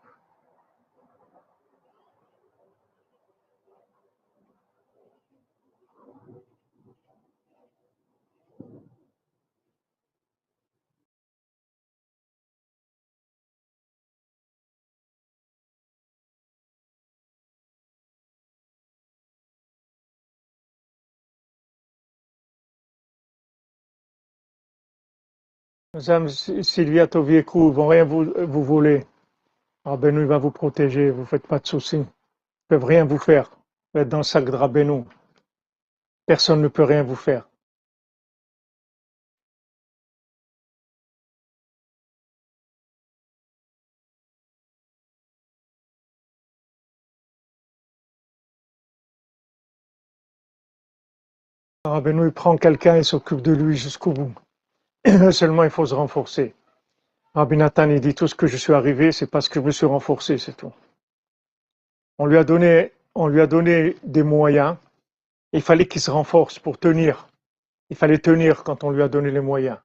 Sylvia 26.01 27.07
Toviekou, 27.07 27.69
ils 27.69 27.75
vont 27.75 27.89
rien 27.89 28.05
vous, 28.05 28.33
voler. 28.65 29.07
Rabbeinu 29.85 30.21
il 30.21 30.27
va 30.27 30.39
vous 30.39 30.51
protéger, 30.51 31.11
vous 31.11 31.27
faites 31.27 31.47
pas 31.47 31.59
de 31.59 31.67
soucis. 31.67 31.97
Ils 31.99 32.07
peuvent 32.69 32.85
rien 32.85 33.05
vous 33.05 33.19
faire. 33.19 33.51
Vous 33.93 34.01
êtes 34.01 34.09
dans 34.09 34.19
le 34.19 34.23
sac 34.23 34.45
de 34.45 34.57
Rabbeinu. 34.57 35.05
Personne 36.27 36.63
ne 36.63 36.69
peut 36.69 36.85
rien 36.85 37.03
vous 37.03 37.17
faire. 37.17 37.49
Rabbeinu 51.85 52.27
il 52.27 52.33
prend 52.33 52.57
quelqu'un 52.57 52.97
et 52.97 53.03
s'occupe 53.03 53.43
de 53.43 53.53
lui 53.53 53.77
jusqu'au 53.77 54.13
bout. 54.13 54.35
Seulement 55.33 55.65
il 55.65 55.71
faut 55.71 55.87
se 55.87 55.95
renforcer. 55.95 56.55
Rabbi 57.35 57.57
Nathan 57.57 57.89
il 57.91 58.01
dit 58.01 58.15
tout 58.15 58.29
ce 58.29 58.35
que 58.35 58.47
je 58.47 58.57
suis 58.57 58.73
arrivé, 58.73 59.13
c'est 59.13 59.27
parce 59.27 59.49
que 59.49 59.61
je 59.61 59.65
me 59.65 59.71
suis 59.71 59.87
renforcé, 59.87 60.39
c'est 60.39 60.57
tout. 60.57 60.73
On 62.19 62.27
lui 62.27 62.37
a 62.37 62.45
donné, 62.45 62.93
on 63.15 63.27
lui 63.29 63.41
a 63.41 63.47
donné 63.47 63.97
des 64.03 64.23
moyens. 64.23 64.77
Il 65.53 65.63
fallait 65.63 65.87
qu'il 65.87 66.01
se 66.01 66.11
renforce 66.11 66.59
pour 66.59 66.79
tenir. 66.79 67.29
Il 67.89 67.97
fallait 67.97 68.19
tenir 68.19 68.63
quand 68.63 68.85
on 68.85 68.91
lui 68.91 69.03
a 69.03 69.09
donné 69.09 69.31
les 69.31 69.41
moyens. 69.41 69.79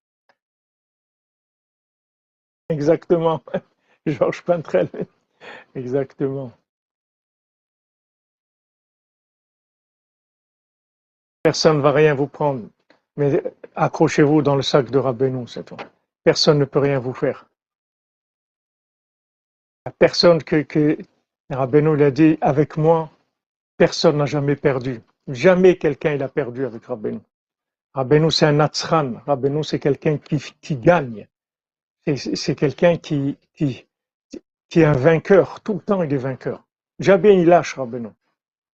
Exactement. 2.69 3.41
Georges 4.05 4.43
Pintrel. 4.43 4.89
Exactement. 5.75 6.51
Personne 11.43 11.77
ne 11.77 11.81
va 11.81 11.91
rien 11.91 12.15
vous 12.15 12.27
prendre. 12.27 12.67
Mais 13.17 13.41
accrochez-vous 13.75 14.41
dans 14.41 14.55
le 14.55 14.61
sac 14.61 14.89
de 14.91 14.97
Rabbeinu, 14.97 15.47
c'est 15.47 15.63
tout. 15.63 15.77
Personne 16.23 16.59
ne 16.59 16.65
peut 16.65 16.79
rien 16.79 16.99
vous 16.99 17.13
faire. 17.13 17.45
Personne 19.99 20.43
que, 20.43 20.61
que 20.63 20.97
l'a 21.49 22.11
dit, 22.11 22.37
avec 22.41 22.77
moi, 22.77 23.11
personne 23.77 24.17
n'a 24.17 24.25
jamais 24.25 24.55
perdu. 24.55 25.01
Jamais 25.27 25.77
quelqu'un 25.77 26.19
a 26.21 26.27
perdu 26.27 26.65
avec 26.65 26.85
Rabbeinu. 26.85 27.19
Rabbeinu, 27.93 28.31
c'est 28.31 28.45
un 28.45 28.53
Natsran. 28.53 29.13
Rabbeinu, 29.25 29.63
c'est 29.63 29.79
quelqu'un 29.79 30.17
qui, 30.17 30.75
gagne. 30.75 31.27
C'est 32.05 32.55
quelqu'un 32.55 32.97
qui, 32.97 33.37
est 33.59 34.83
un 34.83 34.91
vainqueur. 34.91 35.61
Tout 35.61 35.75
le 35.75 35.79
temps, 35.79 36.03
il 36.03 36.13
est 36.13 36.17
vainqueur. 36.17 36.63
Jamais 36.99 37.41
il 37.41 37.47
lâche, 37.47 37.75
Rabbeinu. 37.75 38.09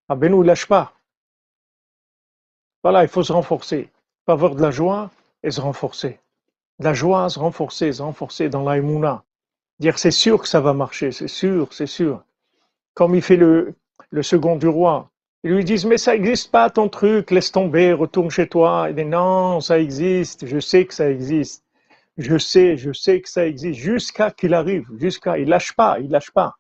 Rabbeinu, 0.09 0.41
il 0.41 0.47
lâche 0.47 0.67
pas. 0.67 0.95
Voilà, 2.83 3.03
il 3.03 3.09
faut 3.09 3.23
se 3.23 3.33
renforcer. 3.33 3.91
Faut 4.27 4.33
avoir 4.33 4.55
de 4.55 4.63
la 4.63 4.71
joie 4.71 5.11
et 5.43 5.51
se 5.51 5.61
renforcer. 5.61 6.21
De 6.79 6.85
la 6.85 6.95
joie, 6.95 7.29
se 7.29 7.39
renforcer, 7.39 7.93
se 7.93 8.03
renforcer 8.03 8.49
dans 8.49 8.63
l'aïmouna. 8.63 9.25
Dire 9.79 9.99
c'est 9.99 10.11
sûr 10.11 10.41
que 10.41 10.49
ça 10.49 10.61
va 10.61 10.73
marcher, 10.73 11.13
c'est 11.13 11.29
sûr, 11.29 11.73
c'est 11.73 11.87
sûr. 11.87 12.23
Comme 12.95 13.15
il 13.15 13.23
fait 13.23 13.37
le, 13.37 13.75
le 14.11 14.23
second 14.23 14.57
du 14.57 14.69
roi. 14.69 15.11
Ils 15.43 15.53
lui 15.53 15.65
disent 15.65 15.87
mais 15.87 15.99
ça 15.99 16.13
n'existe 16.13 16.51
pas 16.51 16.69
ton 16.69 16.89
truc, 16.89 17.31
laisse 17.31 17.53
tomber, 17.53 17.93
retourne 17.93 18.31
chez 18.31 18.49
toi. 18.49 18.87
Il 18.91 18.97
dit 18.97 19.05
non, 19.05 19.61
ça 19.61 19.79
existe, 19.79 20.47
je 20.47 20.59
sais 20.59 20.85
que 20.85 20.95
ça 20.95 21.11
existe. 21.11 21.65
Je 22.19 22.37
sais, 22.37 22.77
je 22.77 22.93
sais 22.93 23.23
que 23.23 23.29
ça 23.29 23.47
existe, 23.47 23.81
jusqu'à 23.81 24.31
qu'il 24.31 24.53
arrive, 24.53 24.87
jusqu'à, 24.99 25.39
il 25.39 25.49
lâche 25.49 25.73
pas, 25.75 25.99
il 26.01 26.11
lâche 26.11 26.31
pas. 26.33 26.57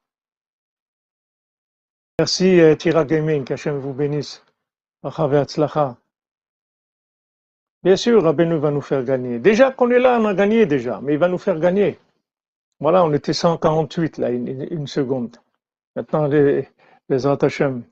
Merci 2.18 2.61
euh, 2.61 2.74
Tira 2.76 3.04
Gaming, 3.04 3.44
qu'Hachem 3.44 3.78
vous 3.78 3.92
bénisse. 3.92 4.44
Bien 7.82 7.96
sûr, 7.96 8.22
Rabbeinu 8.22 8.58
va 8.58 8.70
nous 8.70 8.82
faire 8.82 9.04
gagner. 9.04 9.38
Déjà 9.38 9.70
qu'on 9.72 9.90
est 9.90 9.98
là, 9.98 10.18
on 10.20 10.26
a 10.26 10.34
gagné 10.34 10.66
déjà, 10.66 11.00
mais 11.02 11.14
il 11.14 11.18
va 11.18 11.28
nous 11.28 11.38
faire 11.38 11.58
gagner. 11.58 11.98
Voilà, 12.78 13.04
on 13.04 13.12
était 13.12 13.32
148 13.32 14.18
là, 14.18 14.30
une, 14.30 14.86
seconde. 14.86 15.36
Maintenant, 15.96 16.26
les, 16.26 16.68
les 17.08 17.26
Hashem. 17.26 17.82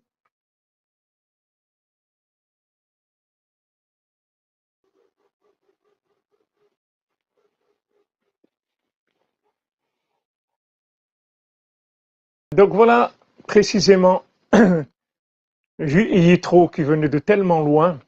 Donc 12.56 12.72
voilà 12.74 13.12
précisément 13.46 14.24
Yitro 15.78 16.68
qui 16.68 16.82
venait 16.82 17.08
de 17.08 17.18
tellement 17.18 17.60
loin 17.60 18.00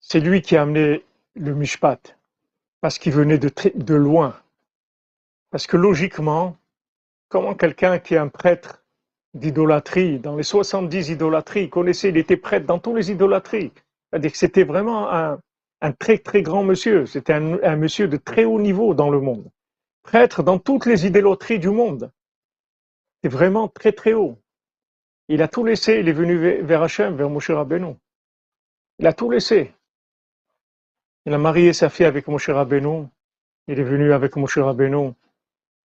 c'est 0.00 0.20
lui 0.20 0.42
qui 0.42 0.56
a 0.56 0.62
amené 0.62 1.04
le 1.34 1.54
mishpat, 1.54 2.16
parce 2.80 2.98
qu'il 2.98 3.12
venait 3.12 3.38
de, 3.38 3.94
loin. 3.94 4.36
Parce 5.50 5.66
que 5.66 5.76
logiquement, 5.76 6.56
comment 7.28 7.54
quelqu'un 7.54 7.98
qui 7.98 8.14
est 8.14 8.18
un 8.18 8.28
prêtre 8.28 8.84
d'idolâtrie, 9.34 10.18
dans 10.18 10.36
les 10.36 10.42
70 10.42 11.10
idolâtries, 11.10 11.64
il 11.64 11.70
connaissait, 11.70 12.08
il 12.08 12.16
était 12.16 12.36
prêtre 12.36 12.66
dans 12.66 12.78
toutes 12.78 12.96
les 12.96 13.10
idolâtries. 13.10 13.72
C'est-à-dire 14.10 14.32
que 14.32 14.38
c'était 14.38 14.64
vraiment 14.64 15.10
un, 15.10 15.38
très 15.98 16.18
très 16.18 16.42
grand 16.42 16.64
monsieur, 16.64 17.06
c'était 17.06 17.34
un, 17.34 17.62
un, 17.62 17.76
monsieur 17.76 18.08
de 18.08 18.16
très 18.16 18.44
haut 18.44 18.60
niveau 18.60 18.94
dans 18.94 19.10
le 19.10 19.20
monde. 19.20 19.50
Prêtre 20.02 20.42
dans 20.42 20.58
toutes 20.58 20.86
les 20.86 21.06
idolâtries 21.06 21.58
du 21.58 21.70
monde. 21.70 22.10
C'est 23.22 23.28
vraiment 23.28 23.68
très 23.68 23.92
très 23.92 24.14
haut. 24.14 24.38
Il 25.28 25.42
a 25.42 25.48
tout 25.48 25.64
laissé, 25.64 25.98
il 26.00 26.08
est 26.08 26.12
venu 26.12 26.62
vers 26.62 26.82
Hachem, 26.82 27.14
vers 27.16 27.28
Moshe 27.28 27.50
Rabbeinu. 27.50 27.94
Il 28.98 29.06
a 29.06 29.12
tout 29.12 29.28
laissé. 29.28 29.74
Il 31.28 31.34
a 31.34 31.36
marié 31.36 31.74
sa 31.74 31.90
fille 31.90 32.06
avec 32.06 32.26
Moshe 32.26 32.48
Rabbeinu. 32.48 33.06
Il 33.66 33.78
est 33.78 33.82
venu 33.82 34.14
avec 34.14 34.34
Moshe 34.36 34.56
Rabbeinu. 34.56 35.12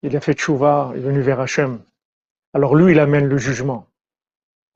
Il 0.02 0.16
a 0.16 0.22
fait 0.22 0.36
tchouva, 0.36 0.94
il 0.96 1.00
est 1.00 1.06
venu 1.06 1.20
vers 1.20 1.42
Hachem. 1.42 1.82
Alors 2.54 2.76
lui, 2.76 2.94
il 2.94 3.00
amène 3.02 3.28
le 3.28 3.38
jugement. 3.38 3.86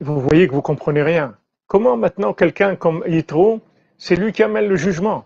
Vous 0.00 0.20
voyez 0.20 0.46
que 0.46 0.52
vous 0.52 0.60
comprenez 0.60 1.02
rien. 1.02 1.38
Comment 1.68 1.96
maintenant 1.96 2.34
quelqu'un 2.34 2.76
comme 2.76 3.02
Yitro, 3.06 3.62
c'est 3.96 4.14
lui 4.14 4.30
qui 4.30 4.42
amène 4.42 4.68
le 4.68 4.76
jugement? 4.76 5.24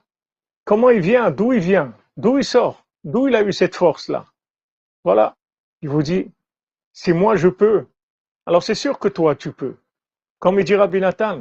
Comment 0.64 0.90
il 0.90 1.00
vient? 1.00 1.32
D'où 1.32 1.52
il 1.52 1.58
vient? 1.58 1.92
D'où 2.16 2.38
il 2.38 2.44
sort? 2.44 2.86
D'où 3.02 3.26
il 3.26 3.34
a 3.34 3.42
eu 3.42 3.52
cette 3.52 3.74
force-là? 3.74 4.26
Voilà. 5.02 5.34
Il 5.80 5.88
vous 5.88 6.04
dit, 6.04 6.30
si 6.92 7.12
moi 7.12 7.34
je 7.34 7.48
peux, 7.48 7.86
alors 8.46 8.62
c'est 8.62 8.76
sûr 8.76 9.00
que 9.00 9.08
toi 9.08 9.34
tu 9.34 9.50
peux. 9.50 9.74
Comme 10.38 10.60
il 10.60 10.64
dit 10.64 10.76
Rabbi 10.76 11.00
Nathan, 11.00 11.40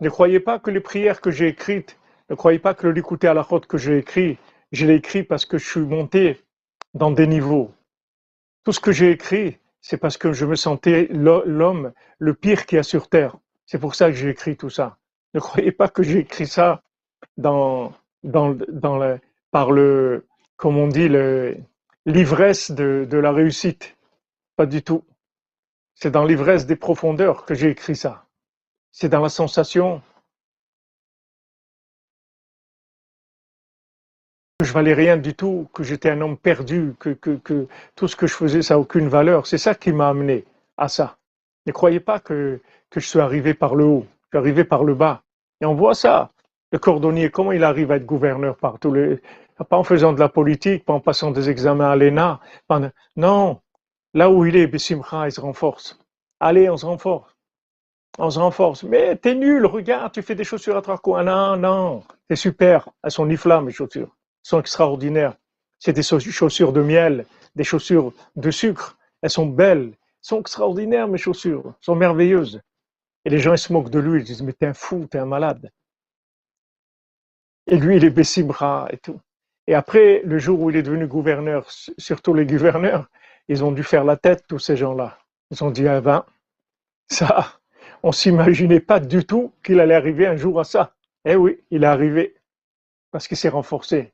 ne 0.00 0.08
croyez 0.08 0.40
pas 0.40 0.58
que 0.58 0.72
les 0.72 0.80
prières 0.80 1.20
que 1.20 1.30
j'ai 1.30 1.46
écrites 1.46 1.96
ne 2.32 2.36
croyez 2.36 2.58
pas 2.58 2.72
que 2.72 2.86
le 2.86 2.94
l'écouter 2.94 3.28
à 3.28 3.34
la 3.34 3.42
route 3.42 3.66
que 3.66 3.76
j'ai 3.76 3.98
écrit, 3.98 4.38
je 4.72 4.86
l'ai 4.86 4.94
écrit 4.94 5.22
parce 5.22 5.44
que 5.44 5.58
je 5.58 5.68
suis 5.68 5.80
monté 5.80 6.40
dans 6.94 7.10
des 7.10 7.26
niveaux. 7.26 7.74
Tout 8.64 8.72
ce 8.72 8.80
que 8.80 8.90
j'ai 8.90 9.10
écrit, 9.10 9.58
c'est 9.82 9.98
parce 9.98 10.16
que 10.16 10.32
je 10.32 10.46
me 10.46 10.54
sentais 10.54 11.08
l'homme 11.10 11.92
le 12.18 12.32
pire 12.32 12.64
qu'il 12.64 12.76
y 12.76 12.78
a 12.78 12.82
sur 12.82 13.10
terre. 13.10 13.36
C'est 13.66 13.78
pour 13.78 13.94
ça 13.94 14.06
que 14.06 14.16
j'ai 14.16 14.30
écrit 14.30 14.56
tout 14.56 14.70
ça. 14.70 14.96
Ne 15.34 15.40
croyez 15.40 15.72
pas 15.72 15.88
que 15.88 16.02
j'ai 16.02 16.20
écrit 16.20 16.46
ça 16.46 16.82
dans, 17.36 17.92
dans, 18.22 18.56
dans 18.68 18.96
le, 18.96 19.20
par 19.50 19.70
le, 19.70 20.26
comme 20.56 20.78
on 20.78 20.88
dit, 20.88 21.10
l'ivresse 22.06 22.70
de, 22.70 23.06
de 23.10 23.18
la 23.18 23.32
réussite. 23.32 23.94
Pas 24.56 24.64
du 24.64 24.82
tout. 24.82 25.04
C'est 25.96 26.10
dans 26.10 26.24
l'ivresse 26.24 26.64
des 26.64 26.76
profondeurs 26.76 27.44
que 27.44 27.52
j'ai 27.52 27.68
écrit 27.68 27.96
ça. 27.96 28.24
C'est 28.90 29.10
dans 29.10 29.20
la 29.20 29.28
sensation 29.28 30.00
je 34.62 34.72
valais 34.72 34.94
rien 34.94 35.16
du 35.16 35.34
tout, 35.34 35.68
que 35.72 35.82
j'étais 35.82 36.10
un 36.10 36.20
homme 36.20 36.36
perdu, 36.36 36.94
que, 36.98 37.16
tout 37.94 38.08
ce 38.08 38.16
que 38.16 38.26
je 38.26 38.34
faisais, 38.34 38.62
ça 38.62 38.74
n'a 38.74 38.80
aucune 38.80 39.08
valeur. 39.08 39.46
C'est 39.46 39.58
ça 39.58 39.74
qui 39.74 39.92
m'a 39.92 40.08
amené 40.08 40.44
à 40.76 40.88
ça. 40.88 41.16
Ne 41.66 41.72
croyez 41.72 42.00
pas 42.00 42.20
que, 42.20 42.60
je 42.94 43.00
suis 43.00 43.20
arrivé 43.20 43.54
par 43.54 43.74
le 43.74 43.84
haut, 43.84 44.06
je 44.24 44.28
suis 44.28 44.38
arrivé 44.38 44.64
par 44.64 44.84
le 44.84 44.94
bas. 44.94 45.22
Et 45.60 45.66
on 45.66 45.74
voit 45.74 45.94
ça. 45.94 46.30
Le 46.72 46.78
cordonnier, 46.78 47.30
comment 47.30 47.52
il 47.52 47.64
arrive 47.64 47.92
à 47.92 47.96
être 47.96 48.06
gouverneur 48.06 48.56
par 48.56 48.78
tous 48.78 48.92
les... 48.92 49.20
Pas 49.68 49.76
en 49.76 49.84
faisant 49.84 50.12
de 50.12 50.18
la 50.18 50.28
politique, 50.28 50.84
pas 50.84 50.94
en 50.94 51.00
passant 51.00 51.30
des 51.30 51.48
examens 51.48 51.90
à 51.90 51.94
l'ENA. 51.94 52.40
Non, 53.16 53.60
là 54.12 54.30
où 54.30 54.44
il 54.44 54.56
est, 54.56 54.66
Bessimcha, 54.66 55.28
il 55.28 55.32
se 55.32 55.40
renforce. 55.40 56.00
Allez, 56.40 56.68
on 56.68 56.76
se 56.76 56.86
renforce. 56.86 57.36
On 58.18 58.28
se 58.28 58.40
renforce. 58.40 58.82
Mais 58.82 59.14
t'es 59.16 59.34
nul, 59.34 59.66
regarde, 59.66 60.12
tu 60.12 60.22
fais 60.22 60.34
des 60.34 60.42
chaussures 60.42 60.76
à 60.76 60.82
trois 60.82 60.98
coins. 60.98 61.22
Non, 61.22 61.56
non, 61.56 62.02
c'est 62.28 62.36
super. 62.36 62.88
Elles 63.04 63.12
sont 63.12 63.26
nifla, 63.26 63.60
mes 63.60 63.70
chaussures 63.70 64.12
sont 64.42 64.60
extraordinaires. 64.60 65.36
C'est 65.78 65.92
des 65.92 66.02
chaussures 66.02 66.72
de 66.72 66.82
miel, 66.82 67.26
des 67.56 67.64
chaussures 67.64 68.12
de 68.36 68.50
sucre. 68.50 68.98
Elles 69.20 69.30
sont 69.30 69.46
belles, 69.46 69.88
elles 69.88 69.96
sont 70.20 70.40
extraordinaires, 70.40 71.08
mes 71.08 71.18
chaussures, 71.18 71.74
sont 71.80 71.94
merveilleuses. 71.94 72.60
Et 73.24 73.30
les 73.30 73.38
gens 73.38 73.52
ils 73.52 73.58
se 73.58 73.72
moquent 73.72 73.90
de 73.90 73.98
lui, 73.98 74.20
ils 74.20 74.24
disent 74.24 74.42
Mais 74.42 74.52
t'es 74.52 74.66
un 74.66 74.74
fou, 74.74 75.06
t'es 75.10 75.18
un 75.18 75.26
malade. 75.26 75.70
Et 77.66 77.76
lui, 77.76 77.96
il 77.96 78.04
est 78.04 78.10
Bessibra 78.10 78.88
et 78.90 78.98
tout. 78.98 79.20
Et 79.66 79.74
après, 79.74 80.22
le 80.24 80.38
jour 80.38 80.60
où 80.60 80.70
il 80.70 80.76
est 80.76 80.82
devenu 80.82 81.06
gouverneur, 81.06 81.70
surtout 81.70 82.34
les 82.34 82.44
gouverneurs, 82.46 83.08
ils 83.48 83.64
ont 83.64 83.72
dû 83.72 83.84
faire 83.84 84.04
la 84.04 84.16
tête, 84.16 84.44
tous 84.48 84.58
ces 84.58 84.76
gens-là. 84.76 85.18
Ils 85.50 85.62
ont 85.62 85.70
dit 85.70 85.86
Ah 85.86 86.00
ben, 86.00 86.24
ça, 87.08 87.60
on 88.02 88.12
s'imaginait 88.12 88.80
pas 88.80 88.98
du 88.98 89.24
tout 89.24 89.52
qu'il 89.62 89.80
allait 89.80 89.94
arriver 89.94 90.26
un 90.26 90.36
jour 90.36 90.58
à 90.58 90.64
ça. 90.64 90.94
Eh 91.24 91.36
oui, 91.36 91.60
il 91.70 91.84
est 91.84 91.86
arrivé 91.86 92.34
parce 93.12 93.28
qu'il 93.28 93.36
s'est 93.36 93.48
renforcé. 93.48 94.12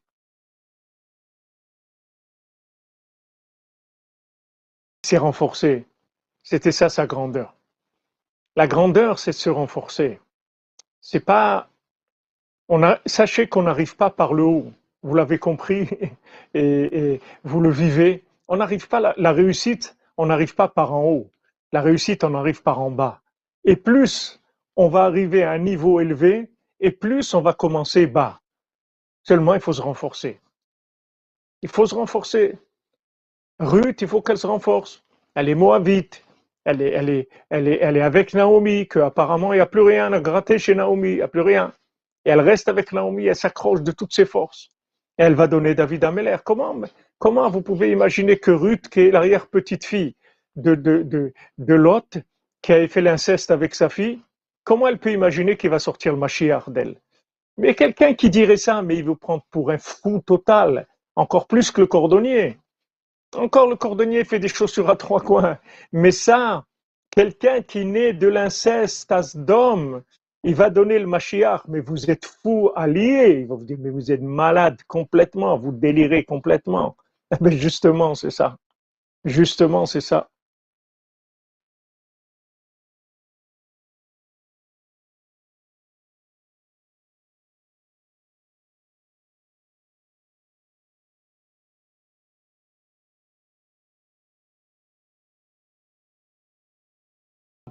S'est 5.09 5.19
renforcé. 5.19 5.87
C'était 6.43 6.73
ça 6.73 6.89
sa 6.91 7.07
grandeur. 7.07 7.55
La 8.57 8.67
grandeur, 8.67 9.19
c'est 9.19 9.31
de 9.31 9.37
se 9.37 9.51
renforcer. 9.51 10.21
C'est 11.01 11.25
pas. 11.25 11.71
On 12.69 12.83
a, 12.83 12.99
sachez 13.07 13.49
qu'on 13.49 13.63
n'arrive 13.63 13.97
pas 13.97 14.11
par 14.11 14.35
le 14.35 14.45
haut. 14.45 14.73
Vous 15.03 15.15
l'avez 15.15 15.39
compris 15.39 15.89
et, 16.55 17.21
vous 17.45 17.61
le 17.61 17.71
vivez. 17.71 18.25
On 18.49 18.57
n'arrive 18.57 18.89
pas 18.89 19.01
la, 19.01 19.15
la 19.17 19.33
réussite. 19.33 19.97
On 20.19 20.27
n'arrive 20.27 20.55
pas 20.55 20.69
par 20.69 20.93
en 20.93 21.05
haut. 21.05 21.31
La 21.73 21.81
réussite, 21.81 22.25
on 22.25 22.35
arrive 22.35 22.63
par 22.63 22.81
en 22.81 22.91
bas. 22.91 23.23
Et 23.65 23.77
plus 23.77 24.41
on 24.77 24.89
va 24.89 25.05
arriver 25.05 25.43
à 25.43 25.51
un 25.51 25.59
niveau 25.59 25.99
élevé, 26.01 26.53
et 26.79 26.93
plus 26.93 27.35
on 27.35 27.41
va 27.41 27.53
commencer 27.53 28.07
bas. 28.07 28.41
Seulement, 29.25 29.55
il 29.55 29.61
faut 29.61 29.73
se 29.73 29.83
renforcer. 29.83 30.41
Il 31.63 31.69
faut 31.69 31.85
se 31.85 31.97
renforcer. 31.97 32.57
Ruth, 33.61 34.03
il 34.03 34.09
faut 34.09 34.23
qu'elle 34.23 34.39
se 34.39 34.47
renforce. 34.47 35.03
Elle 35.35 35.49
est 35.49 35.55
moabite. 35.55 36.25
Elle 36.65 36.83
est, 36.83 36.91
elle 36.91 37.09
est, 37.09 37.29
elle 37.49 37.67
est, 37.67 37.79
elle 37.81 37.97
est 37.97 38.03
avec 38.03 38.35
Naomi, 38.35 38.87
qu'apparemment 38.89 39.55
il 39.55 39.57
n'y 39.57 39.63
a 39.63 39.67
plus 39.67 39.81
rien 39.81 40.13
à 40.13 40.21
gratter 40.21 40.59
chez 40.59 40.75
Naomi, 40.75 41.11
il 41.13 41.17
n'y 41.17 41.23
a 41.23 41.29
plus 41.29 41.41
rien. 41.41 41.73
Et 42.27 42.31
elle 42.31 42.41
reste 42.41 42.69
avec 42.69 42.93
Naomi, 42.93 43.25
elle 43.25 43.37
s'accroche 43.37 43.81
de 43.81 43.91
toutes 43.91 44.13
ses 44.13 44.27
forces. 44.27 44.69
Elle 45.17 45.35
va 45.35 45.47
donner 45.47 45.75
David 45.75 46.05
à 46.05 46.11
Meller. 46.11 46.37
Comment, 46.45 46.79
comment 47.19 47.49
vous 47.49 47.63
pouvez 47.63 47.91
imaginer 47.91 48.37
que 48.37 48.51
Ruth, 48.51 48.89
qui 48.89 49.01
est 49.01 49.11
l'arrière-petite-fille 49.11 50.15
de, 50.57 50.75
de, 50.75 51.03
de, 51.03 51.33
de 51.57 51.75
Lot, 51.75 52.19
qui 52.61 52.73
a 52.75 52.87
fait 52.87 53.01
l'inceste 53.01 53.51
avec 53.51 53.75
sa 53.75 53.89
fille, 53.89 54.21
comment 54.63 54.89
elle 54.89 54.99
peut 54.99 55.13
imaginer 55.13 55.57
qu'il 55.57 55.71
va 55.71 55.79
sortir 55.79 56.13
le 56.13 56.19
Mashiach 56.19 56.69
d'elle? 56.69 57.01
Mais 57.57 57.75
quelqu'un 57.75 58.13
qui 58.13 58.29
dirait 58.29 58.59
ça, 58.59 58.83
mais 58.83 58.97
il 58.97 59.05
vous 59.05 59.17
prend 59.17 59.41
pour 59.51 59.71
un 59.71 59.79
fou 59.79 60.21
total, 60.21 60.87
encore 61.17 61.47
plus 61.47 61.71
que 61.71 61.81
le 61.81 61.87
cordonnier. 61.87 62.59
Encore 63.35 63.69
le 63.69 63.77
cordonnier 63.77 64.25
fait 64.25 64.39
des 64.39 64.49
chaussures 64.49 64.89
à 64.89 64.97
trois 64.97 65.21
coins. 65.21 65.59
Mais 65.93 66.11
ça, 66.11 66.65
quelqu'un 67.11 67.63
qui 67.63 67.85
naît 67.85 68.13
de 68.13 68.27
l'inceste 68.27 69.13
d'homme, 69.37 70.03
il 70.45 70.55
va 70.55 70.71
donner 70.71 70.99
le 70.99 71.07
Mashiach, 71.07 71.63
mais 71.69 71.81
vous 71.81 72.11
êtes 72.11 72.25
fou 72.25 72.71
allié. 72.75 73.41
Il 73.41 73.47
va 73.47 73.57
vous 73.57 73.65
dire, 73.65 73.77
mais 73.81 73.91
vous 73.91 74.11
êtes 74.13 74.23
malade 74.23 74.79
complètement, 74.87 75.59
vous 75.59 75.73
délirez 75.73 76.25
complètement. 76.25 76.97
Mais 77.43 77.59
justement, 77.59 78.15
c'est 78.15 78.31
ça. 78.31 78.57
Justement, 79.27 79.85
c'est 79.85 80.01
ça. 80.01 80.31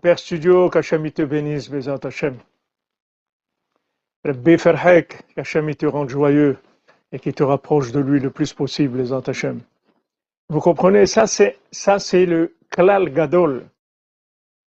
Père 0.08 0.20
Studio, 0.20 0.70
qu'Hachem 0.70 1.12
te 1.12 1.22
bénisse, 1.22 1.70
Bézat 1.70 1.99
Hachem. 2.01 2.38
Rabbi 4.24 4.58
Ferhek, 4.58 5.26
qu'Hachem 5.36 5.76
te 5.76 5.86
rende 5.86 6.08
joyeux 6.08 6.58
et 7.12 7.20
qui 7.20 7.34
te 7.34 7.43
rapproche 7.43 7.91
de 7.91 7.99
lui 7.99 8.22
le 8.22 8.30
plus 8.30 8.53
possible, 8.53 8.99
Bézat 8.99 9.24
Hachem. 9.28 9.60
Vous 10.47 10.62
comprenez, 10.62 11.08
ça 11.08 11.28
c'est, 11.28 11.60
ça 11.72 11.99
c'est 11.99 12.26
le 12.26 12.55
Klal 12.70 13.12
Gadol. 13.12 13.68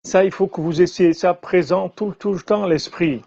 Ça, 0.04 0.24
il 0.24 0.30
faut 0.30 0.46
que 0.46 0.62
vous 0.62 0.80
essayez 0.80 1.12
ça 1.12 1.34
présent 1.34 1.90
tout, 1.90 2.14
tout 2.18 2.32
le 2.32 2.40
temps 2.40 2.64
l'esprit. 2.64 3.20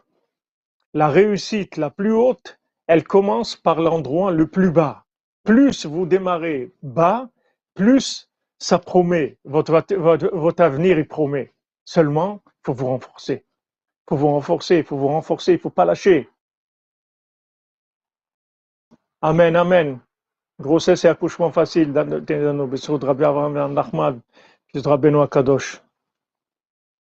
La 0.95 1.09
réussite 1.09 1.77
la 1.77 1.91
plus 1.91 2.11
haute, 2.11 2.57
elle 2.87 3.03
commence 3.03 3.55
par 3.55 3.79
l'endroit 3.79 4.31
le 4.31 4.47
plus 4.47 4.71
bas. 4.71 5.05
Plus 5.43 5.85
vous 5.85 6.07
démarrez 6.07 6.71
bas, 6.81 7.29
plus 7.75 8.31
ça 8.57 8.79
promet, 8.79 9.37
votre, 9.45 9.71
votre, 9.95 10.35
votre 10.35 10.63
avenir 10.63 10.97
il 10.97 11.07
promet. 11.07 11.53
Seulement, 11.89 12.43
il 12.45 12.65
faut 12.67 12.73
vous 12.73 12.85
renforcer. 12.85 13.33
Il 13.33 14.09
faut 14.09 14.17
vous 14.17 14.27
renforcer, 14.27 14.77
il 14.77 14.83
faut 14.83 14.95
vous 14.95 15.07
renforcer, 15.07 15.53
il 15.53 15.55
ne 15.55 15.61
faut 15.61 15.71
pas 15.71 15.85
lâcher. 15.85 16.29
Amen, 19.23 19.55
amen. 19.55 19.99
Grossesse 20.59 21.03
et 21.05 21.07
accouchement 21.07 21.51
facile. 21.51 21.91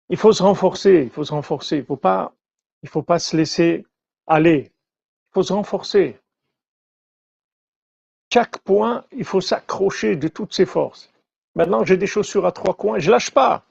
Il 0.09 0.16
faut 0.16 0.32
se 0.32 0.43
renforcer, 0.45 1.03
il 1.03 1.11
faut 1.11 1.24
se 1.24 1.32
renforcer. 1.32 1.76
Il 1.78 1.80
ne 1.80 1.87
faut, 1.87 1.97
pas, 1.97 2.32
il 2.84 2.89
faut 2.89 3.03
pas 3.03 3.18
se 3.18 3.37
laisser 3.37 3.84
aller. 4.28 4.70
Il 4.70 5.32
faut 5.34 5.43
se 5.43 5.53
renforcer. 5.53 6.16
Chaque 8.32 8.59
point, 8.59 9.05
il 9.11 9.24
faut 9.24 9.41
s'accrocher 9.41 10.14
de 10.14 10.28
toutes 10.28 10.55
ses 10.55 10.64
forces. 10.64 11.12
Maintenant, 11.57 11.84
j'ai 11.84 11.97
des 11.97 12.07
chaussures 12.07 12.47
à 12.47 12.53
trois 12.53 12.74
coins, 12.74 13.01
je 13.01 13.11
lâche 13.11 13.32
pas. 13.32 13.66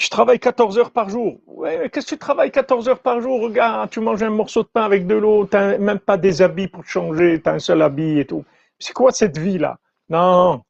Je 0.00 0.08
travaille 0.08 0.40
14 0.40 0.78
heures 0.78 0.92
par 0.92 1.10
jour. 1.10 1.40
Ouais, 1.46 1.90
qu'est-ce 1.90 2.06
que 2.06 2.14
tu 2.14 2.18
travailles 2.18 2.50
14 2.50 2.88
heures 2.88 3.00
par 3.00 3.20
jour 3.20 3.42
Regarde, 3.42 3.90
tu 3.90 4.00
manges 4.00 4.22
un 4.22 4.30
morceau 4.30 4.62
de 4.62 4.68
pain 4.68 4.82
avec 4.82 5.06
de 5.06 5.14
l'eau, 5.14 5.44
tu 5.44 5.56
n'as 5.58 5.76
même 5.76 5.98
pas 5.98 6.16
des 6.16 6.40
habits 6.40 6.68
pour 6.68 6.82
te 6.84 6.88
changer, 6.88 7.42
tu 7.42 7.48
as 7.50 7.52
un 7.52 7.58
seul 7.58 7.82
habit 7.82 8.18
et 8.18 8.26
tout. 8.26 8.42
C'est 8.78 8.94
quoi 8.94 9.12
cette 9.12 9.36
vie-là? 9.36 9.78
Non, 10.08 10.64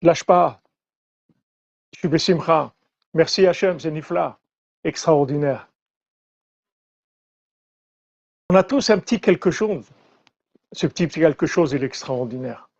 lâche 0.00 0.24
pas. 0.24 0.62
Je 1.92 1.98
suis 1.98 2.08
Bessimcha. 2.08 2.72
Merci 3.12 3.46
Hachem, 3.46 3.78
c'est 3.78 3.90
Nifla. 3.90 4.38
Extraordinaire. 4.84 5.68
On 8.48 8.54
a 8.54 8.62
tous 8.62 8.88
un 8.88 8.98
petit 9.00 9.20
quelque 9.20 9.50
chose. 9.50 9.84
Ce 10.72 10.86
petit 10.86 11.08
quelque 11.08 11.44
chose, 11.44 11.72
il 11.72 11.82
est 11.82 11.86
extraordinaire. 11.86 12.70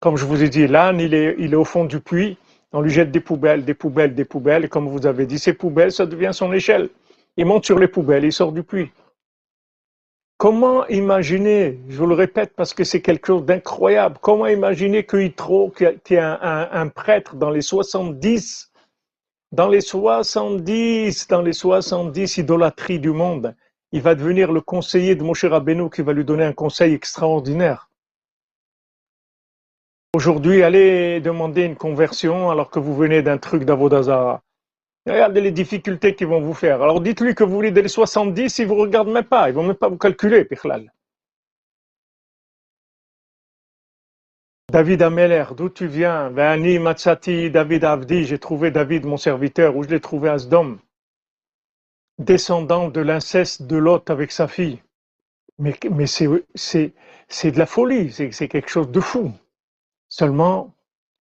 Comme 0.00 0.16
je 0.16 0.24
vous 0.24 0.42
ai 0.42 0.48
dit, 0.48 0.66
l'âne, 0.66 1.00
il 1.00 1.12
est 1.12 1.54
au 1.54 1.64
fond 1.66 1.84
du 1.84 2.00
puits 2.00 2.38
on 2.72 2.80
lui 2.80 2.90
jette 2.90 3.10
des 3.10 3.20
poubelles, 3.20 3.64
des 3.64 3.74
poubelles, 3.74 4.14
des 4.14 4.24
poubelles, 4.24 4.66
et 4.66 4.68
comme 4.68 4.88
vous 4.88 5.06
avez 5.06 5.26
dit, 5.26 5.38
ces 5.38 5.54
poubelles, 5.54 5.92
ça 5.92 6.06
devient 6.06 6.30
son 6.32 6.52
échelle. 6.52 6.90
Il 7.36 7.46
monte 7.46 7.64
sur 7.64 7.78
les 7.78 7.88
poubelles, 7.88 8.24
il 8.24 8.32
sort 8.32 8.52
du 8.52 8.62
puits. 8.62 8.90
Comment 10.38 10.86
imaginer, 10.86 11.80
je 11.88 11.98
vous 11.98 12.06
le 12.06 12.14
répète 12.14 12.52
parce 12.54 12.72
que 12.72 12.84
c'est 12.84 13.00
quelque 13.00 13.26
chose 13.26 13.44
d'incroyable, 13.44 14.18
comment 14.20 14.46
imaginer 14.46 15.02
que 15.02 15.16
Yitro, 15.16 15.70
qui 15.70 15.84
est 15.84 16.18
un, 16.18 16.88
prêtre 16.88 17.34
dans 17.34 17.50
les 17.50 17.60
70, 17.60 18.70
dans 19.50 19.68
les 19.68 19.80
70, 19.80 21.26
dans 21.26 21.42
les 21.42 21.52
70 21.52 22.36
idolâtries 22.36 23.00
du 23.00 23.10
monde, 23.10 23.56
il 23.90 24.02
va 24.02 24.14
devenir 24.14 24.52
le 24.52 24.60
conseiller 24.60 25.16
de 25.16 25.24
Moshe 25.24 25.44
Rabbeinu 25.44 25.90
qui 25.90 26.02
va 26.02 26.12
lui 26.12 26.24
donner 26.24 26.44
un 26.44 26.52
conseil 26.52 26.94
extraordinaire. 26.94 27.87
Aujourd'hui, 30.18 30.64
allez 30.64 31.20
demander 31.20 31.62
une 31.62 31.76
conversion 31.76 32.50
alors 32.50 32.70
que 32.70 32.80
vous 32.80 32.96
venez 32.96 33.22
d'un 33.22 33.38
truc 33.38 33.62
d'Avodazara. 33.62 34.42
Regardez 35.06 35.40
les 35.40 35.52
difficultés 35.52 36.16
qu'ils 36.16 36.26
vont 36.26 36.40
vous 36.40 36.54
faire. 36.54 36.82
Alors 36.82 37.00
dites-lui 37.00 37.36
que 37.36 37.44
vous 37.44 37.54
voulez 37.54 37.70
des 37.70 37.86
70, 37.86 38.58
ils 38.58 38.62
ne 38.62 38.66
vous 38.66 38.74
regardent 38.74 39.10
même 39.10 39.22
pas, 39.22 39.48
ils 39.48 39.52
ne 39.52 39.58
vont 39.58 39.62
même 39.62 39.76
pas 39.76 39.88
vous 39.88 39.96
calculer, 39.96 40.44
Pichlal. 40.44 40.92
David 44.72 45.02
Ameler, 45.02 45.44
d'où 45.56 45.68
tu 45.68 45.86
viens? 45.86 46.30
Vani 46.30 46.80
Matsati, 46.80 47.52
David 47.52 47.84
Avdi, 47.84 48.24
j'ai 48.24 48.40
trouvé 48.40 48.72
David, 48.72 49.06
mon 49.06 49.18
serviteur, 49.18 49.76
où 49.76 49.84
je 49.84 49.88
l'ai 49.88 50.00
trouvé 50.00 50.30
à 50.30 50.38
Sdom, 50.38 50.80
descendant 52.18 52.88
de 52.88 53.00
l'inceste 53.00 53.62
de 53.62 53.76
Lot 53.76 54.10
avec 54.10 54.32
sa 54.32 54.48
fille. 54.48 54.82
Mais 55.60 55.76
c'est 56.08 56.26
de 56.26 57.58
la 57.58 57.66
folie, 57.66 58.10
c'est 58.10 58.48
quelque 58.48 58.68
chose 58.68 58.90
de 58.90 58.98
fou. 58.98 59.32
Seulement, 60.08 60.74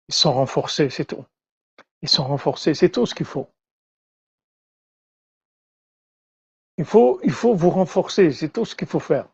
ils 0.09 0.15
sont 0.15 0.33
renforcés, 0.33 0.91
c'est 0.91 1.05
tout. 1.05 1.25
Ils 2.03 2.09
sont 2.09 2.25
renforcés, 2.25 2.75
c'est 2.75 2.91
tout 2.91 3.07
ce 3.07 3.15
qu'il 3.15 3.27
faut. 3.27 3.49
Il 6.79 6.85
faut, 6.85 7.21
il 7.25 7.33
faut 7.33 7.55
vous 7.55 7.71
renforcer, 7.71 8.31
c'est 8.33 8.51
tout 8.51 8.65
ce 8.65 8.77
qu'il 8.77 8.87
faut 8.87 9.01
faire. 9.01 9.29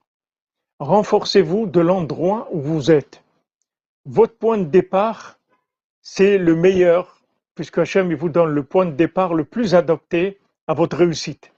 Renforcez-vous 0.79 1.67
de 1.67 1.81
l'endroit 1.81 2.49
où 2.53 2.61
vous 2.61 2.91
êtes. 2.91 3.23
Votre 4.05 4.35
point 4.35 4.59
de 4.59 4.65
départ, 4.65 5.39
c'est 6.01 6.39
le 6.39 6.57
meilleur, 6.57 7.23
puisque 7.55 7.79
Hachem 7.79 8.13
vous 8.15 8.29
donne 8.29 8.51
le 8.51 8.65
point 8.65 8.87
de 8.87 8.93
départ 8.93 9.35
le 9.35 9.45
plus 9.45 9.75
adapté 9.75 10.41
à 10.67 10.75
votre 10.75 10.97
réussite. 10.97 11.53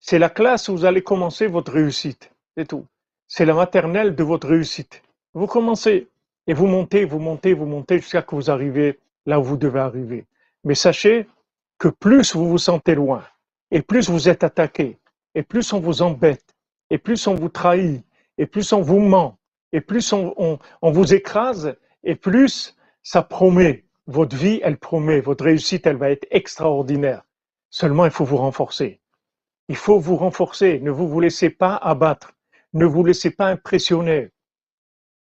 C'est 0.00 0.18
la 0.18 0.30
classe 0.30 0.68
où 0.68 0.76
vous 0.76 0.84
allez 0.84 1.02
commencer 1.02 1.46
votre 1.46 1.72
réussite, 1.72 2.30
c'est 2.56 2.68
tout. 2.68 2.86
C'est 3.26 3.44
la 3.44 3.54
maternelle 3.54 4.14
de 4.14 4.22
votre 4.24 4.48
réussite. 4.48 5.02
Vous 5.34 5.46
commencez 5.46 6.08
et 6.48 6.54
vous 6.54 6.66
montez, 6.66 7.04
vous 7.04 7.18
montez, 7.18 7.52
vous 7.52 7.66
montez 7.66 7.98
jusqu'à 7.98 8.22
que 8.22 8.34
vous 8.34 8.50
arrivez 8.50 8.98
là 9.26 9.38
où 9.38 9.44
vous 9.44 9.58
devez 9.58 9.80
arriver. 9.80 10.24
Mais 10.64 10.74
sachez 10.74 11.28
que 11.78 11.88
plus 11.88 12.34
vous 12.34 12.48
vous 12.48 12.58
sentez 12.58 12.94
loin, 12.94 13.22
et 13.70 13.82
plus 13.82 14.08
vous 14.08 14.28
êtes 14.28 14.42
attaqué, 14.42 14.98
et 15.34 15.42
plus 15.42 15.72
on 15.74 15.78
vous 15.78 16.00
embête, 16.00 16.56
et 16.88 16.96
plus 16.96 17.26
on 17.26 17.34
vous 17.34 17.50
trahit, 17.50 18.02
et 18.38 18.46
plus 18.46 18.72
on 18.72 18.80
vous 18.80 18.98
ment, 18.98 19.38
et 19.72 19.82
plus 19.82 20.12
on, 20.14 20.58
vous 20.82 21.14
écrase, 21.14 21.76
et 22.02 22.14
plus 22.14 22.74
ça 23.02 23.22
promet. 23.22 23.84
Votre 24.06 24.34
vie, 24.34 24.60
elle 24.64 24.78
promet. 24.78 25.20
Votre 25.20 25.44
réussite, 25.44 25.86
elle 25.86 25.98
va 25.98 26.10
être 26.10 26.26
extraordinaire. 26.30 27.24
Seulement, 27.68 28.06
il 28.06 28.10
faut 28.10 28.24
vous 28.24 28.38
renforcer. 28.38 29.00
Il 29.68 29.76
faut 29.76 29.98
vous 29.98 30.16
renforcer. 30.16 30.80
Ne 30.80 30.90
vous 30.90 31.20
laissez 31.20 31.50
pas 31.50 31.76
abattre. 31.76 32.32
Ne 32.72 32.86
vous 32.86 33.04
laissez 33.04 33.30
pas 33.30 33.48
impressionner. 33.48 34.30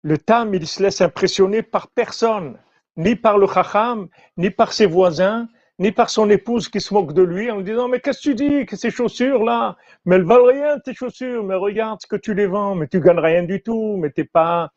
Le 0.03 0.17
Tam, 0.19 0.55
il 0.55 0.67
se 0.67 0.83
laisse 0.83 1.01
impressionner 1.01 1.63
par 1.63 1.89
personne, 1.89 2.59
ni 2.97 3.17
par 3.17 3.39
le 3.39 3.47
Chacham, 3.47 4.09
ni 4.37 4.51
par 4.51 4.73
ses 4.73 4.87
voisins, 4.87 5.49
ni 5.79 5.93
par 5.93 6.11
son 6.11 6.31
épouse 6.31 6.69
qui 6.69 6.81
se 6.81 6.93
moque 6.95 7.13
de 7.13 7.23
lui 7.23 7.51
en 7.51 7.59
lui 7.59 7.65
disant 7.65 7.89
Mais 7.89 8.01
qu'est-ce 8.01 8.19
que 8.19 8.23
tu 8.23 8.35
dis 8.35 8.67
que 8.67 8.77
ces 8.77 8.91
chaussures-là? 8.91 9.77
Mais 10.05 10.17
elles 10.17 10.25
valent 10.25 10.47
rien, 10.47 10.79
tes 10.79 10.95
chaussures, 10.95 11.45
mais 11.45 11.55
regarde 11.55 12.01
ce 12.01 12.07
que 12.07 12.17
tu 12.17 12.35
les 12.35 12.47
vends, 12.47 12.75
mais 12.75 12.89
tu 12.89 13.01
gagnes 13.01 13.19
rien 13.19 13.43
du 13.43 13.63
tout, 13.63 13.97
mais 13.99 14.11
t'es 14.11 14.25
pas. 14.25 14.71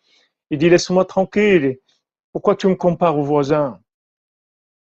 Il 0.49 0.57
dit 0.57 0.69
Laisse-moi 0.69 1.05
tranquille, 1.05 1.77
pourquoi 2.33 2.55
tu 2.55 2.67
me 2.67 2.75
compares 2.75 3.17
aux 3.17 3.23
voisins? 3.23 3.79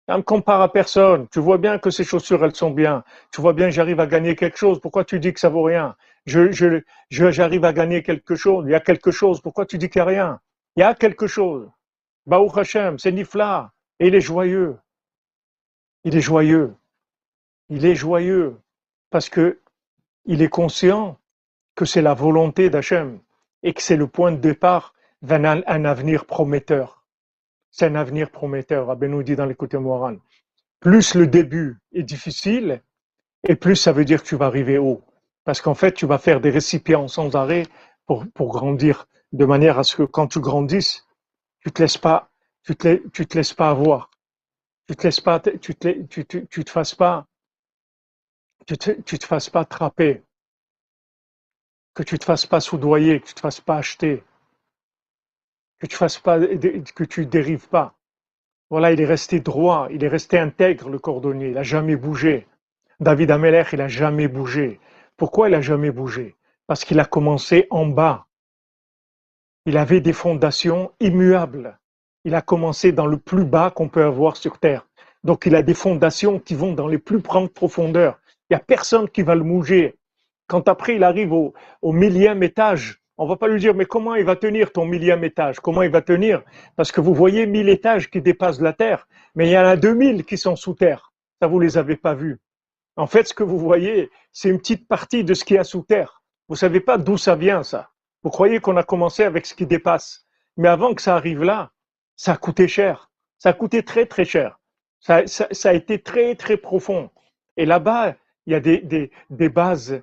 Ne 0.07 0.17
me 0.17 0.21
compare 0.23 0.61
à 0.61 0.71
personne. 0.71 1.27
Tu 1.31 1.39
vois 1.39 1.59
bien 1.59 1.77
que 1.77 1.91
ces 1.91 2.03
chaussures, 2.03 2.43
elles 2.43 2.55
sont 2.55 2.71
bien. 2.71 3.03
Tu 3.31 3.41
vois 3.41 3.53
bien 3.53 3.69
j'arrive 3.69 3.99
à 3.99 4.07
gagner 4.07 4.35
quelque 4.35 4.57
chose. 4.57 4.79
Pourquoi 4.81 5.05
tu 5.05 5.19
dis 5.19 5.33
que 5.33 5.39
ça 5.39 5.49
vaut 5.49 5.63
rien? 5.63 5.95
Je, 6.29 6.51
je, 6.51 7.31
j'arrive 7.31 7.65
à 7.65 7.73
gagner 7.73 8.03
quelque 8.03 8.35
chose. 8.35 8.65
Il 8.67 8.71
y 8.71 8.75
a 8.75 8.79
quelque 8.79 9.11
chose. 9.11 9.41
Pourquoi 9.41 9.65
tu 9.65 9.77
dis 9.77 9.89
qu'il 9.89 10.01
n'y 10.01 10.07
a 10.07 10.11
rien? 10.15 10.39
Il 10.75 10.81
y 10.81 10.83
a 10.83 10.93
quelque 10.93 11.27
chose. 11.27 11.69
Baou 12.25 12.49
Hashem, 12.55 12.99
c'est 12.99 13.11
Nifla. 13.11 13.73
Et 13.99 14.07
il 14.07 14.15
est 14.15 14.21
joyeux. 14.21 14.77
Il 16.03 16.15
est 16.15 16.21
joyeux. 16.21 16.75
Il 17.69 17.85
est 17.85 17.95
joyeux 17.95 18.57
parce 19.09 19.29
que 19.29 19.59
il 20.25 20.41
est 20.41 20.49
conscient 20.49 21.17
que 21.75 21.85
c'est 21.85 22.01
la 22.01 22.13
volonté 22.13 22.69
d'Hachem 22.69 23.19
et 23.63 23.73
que 23.73 23.81
c'est 23.81 23.97
le 23.97 24.07
point 24.07 24.31
de 24.31 24.37
départ 24.37 24.93
d'un 25.21 25.43
un 25.43 25.85
avenir 25.85 26.25
prometteur. 26.25 27.05
C'est 27.71 27.85
un 27.87 27.95
avenir 27.95 28.31
prometteur, 28.31 28.87
Rabbi 28.87 29.07
nous 29.07 29.23
dit 29.23 29.35
dans 29.35 29.45
l'écoute 29.45 29.75
moral. 29.75 30.19
Plus 30.79 31.15
le 31.15 31.27
début 31.27 31.77
est 31.93 32.03
difficile, 32.03 32.81
et 33.47 33.55
plus 33.55 33.75
ça 33.75 33.91
veut 33.91 34.05
dire 34.05 34.23
que 34.23 34.27
tu 34.27 34.35
vas 34.35 34.47
arriver 34.47 34.77
haut. 34.77 35.03
Parce 35.43 35.61
qu'en 35.61 35.75
fait, 35.75 35.93
tu 35.93 36.05
vas 36.05 36.17
faire 36.17 36.41
des 36.41 36.49
récipients 36.49 37.07
sans 37.07 37.35
arrêt 37.35 37.65
pour, 38.05 38.25
grandir, 38.47 39.07
de 39.33 39.45
manière 39.45 39.79
à 39.79 39.83
ce 39.83 39.95
que 39.95 40.03
quand 40.03 40.27
tu 40.27 40.39
grandisses, 40.39 41.07
tu 41.61 41.71
te 41.71 41.81
laisses 41.81 41.97
pas, 41.97 42.29
tu 42.63 42.75
te, 42.75 43.07
tu 43.09 43.25
te 43.25 43.37
laisses 43.37 43.53
pas 43.53 43.69
avoir. 43.69 44.09
Tu 44.87 44.95
te 44.95 45.03
laisses 45.03 45.21
pas, 45.21 45.39
te, 45.39 45.51
fasses 46.71 46.95
pas, 46.95 47.27
tu 48.65 48.77
te, 48.77 48.91
tu 49.01 49.19
te 49.19 49.25
fasses 49.25 49.49
pas 49.49 49.61
attraper. 49.61 50.23
Que 51.93 52.03
tu 52.03 52.17
te 52.17 52.25
fasses 52.25 52.45
pas 52.45 52.59
soudoyer, 52.59 53.19
que 53.19 53.27
tu 53.27 53.33
te 53.33 53.39
fasses 53.39 53.61
pas 53.61 53.77
acheter. 53.77 54.23
Que 55.79 55.87
tu 55.87 55.95
fasses 55.95 56.17
pas, 56.17 56.39
dérives 56.39 57.69
pas. 57.69 57.95
Voilà, 58.69 58.91
il 58.91 59.01
est 59.01 59.05
resté 59.05 59.39
droit, 59.39 59.87
il 59.91 60.03
est 60.03 60.07
resté 60.07 60.37
intègre, 60.37 60.89
le 60.89 60.99
cordonnier, 60.99 61.49
il 61.49 61.57
a 61.57 61.63
jamais 61.63 61.95
bougé. 61.95 62.47
David 62.99 63.31
Ameller, 63.31 63.63
il 63.73 63.81
a 63.81 63.87
jamais 63.87 64.27
bougé. 64.27 64.79
Pourquoi 65.19 65.49
il 65.49 65.55
a 65.55 65.59
jamais 65.59 65.91
bougé? 65.91 66.37
Parce 66.65 66.85
qu'il 66.85 66.97
a 66.97 67.03
commencé 67.03 67.67
en 67.71 67.85
bas. 67.85 68.27
Il 69.65 69.75
avait 69.75 69.99
des 69.99 70.13
fondations 70.13 70.93
immuables. 71.01 71.77
Il 72.23 72.35
a 72.35 72.41
commencé 72.41 72.93
dans 72.93 73.05
le 73.05 73.17
plus 73.17 73.43
bas 73.43 73.69
qu'on 73.69 73.89
peut 73.89 74.05
avoir 74.05 74.37
sur 74.37 74.59
Terre. 74.59 74.87
Donc 75.25 75.45
il 75.45 75.55
a 75.55 75.61
des 75.61 75.73
fondations 75.73 76.39
qui 76.39 76.55
vont 76.55 76.71
dans 76.71 76.87
les 76.87 76.99
plus 76.99 77.19
grandes 77.19 77.51
profondeurs. 77.51 78.17
Il 78.49 78.53
n'y 78.53 78.61
a 78.61 78.63
personne 78.63 79.09
qui 79.09 79.21
va 79.21 79.35
le 79.35 79.43
bouger. 79.43 79.97
Quand 80.47 80.69
après 80.69 80.95
il 80.95 81.03
arrive 81.03 81.33
au, 81.33 81.53
millième 81.83 82.41
étage, 82.41 83.01
on 83.17 83.27
va 83.27 83.35
pas 83.35 83.49
lui 83.49 83.59
dire, 83.59 83.75
mais 83.75 83.85
comment 83.85 84.15
il 84.15 84.23
va 84.23 84.37
tenir 84.37 84.71
ton 84.71 84.85
millième 84.85 85.25
étage? 85.25 85.59
Comment 85.59 85.81
il 85.81 85.91
va 85.91 86.01
tenir? 86.01 86.43
Parce 86.77 86.93
que 86.93 87.01
vous 87.01 87.13
voyez 87.13 87.45
mille 87.45 87.67
étages 87.67 88.09
qui 88.09 88.21
dépassent 88.21 88.61
la 88.61 88.71
terre, 88.71 89.05
mais 89.35 89.49
il 89.49 89.51
y 89.51 89.57
en 89.57 89.65
a 89.65 89.75
deux 89.75 89.93
mille 89.93 90.23
qui 90.23 90.37
sont 90.37 90.55
sous 90.55 90.75
terre. 90.75 91.11
Ça, 91.41 91.47
vous 91.47 91.59
les 91.59 91.77
avez 91.77 91.97
pas 91.97 92.13
vus. 92.13 92.39
En 92.95 93.07
fait, 93.07 93.27
ce 93.27 93.33
que 93.33 93.43
vous 93.43 93.59
voyez, 93.59 94.09
c'est 94.31 94.49
une 94.49 94.59
petite 94.59 94.87
partie 94.87 95.23
de 95.23 95.33
ce 95.33 95.45
qui 95.45 95.55
est 95.55 95.63
sous 95.63 95.83
terre. 95.83 96.21
Vous 96.47 96.55
savez 96.55 96.79
pas 96.79 96.97
d'où 96.97 97.17
ça 97.17 97.35
vient, 97.35 97.63
ça. 97.63 97.91
Vous 98.23 98.29
croyez 98.29 98.59
qu'on 98.59 98.77
a 98.77 98.83
commencé 98.83 99.23
avec 99.23 99.45
ce 99.45 99.53
qui 99.53 99.65
dépasse. 99.65 100.25
Mais 100.57 100.67
avant 100.67 100.93
que 100.93 101.01
ça 101.01 101.15
arrive 101.15 101.43
là, 101.43 101.71
ça 102.15 102.33
a 102.33 102.37
coûté 102.37 102.67
cher. 102.67 103.09
Ça 103.37 103.49
a 103.49 103.53
coûté 103.53 103.83
très, 103.83 104.05
très 104.05 104.25
cher. 104.25 104.59
Ça, 104.99 105.23
a 105.63 105.73
été 105.73 106.01
très, 106.01 106.35
très 106.35 106.57
profond. 106.57 107.09
Et 107.55 107.65
là-bas, 107.65 108.15
il 108.45 108.53
y 108.53 108.55
a 108.55 108.59
des, 108.59 109.49
bases 109.49 110.01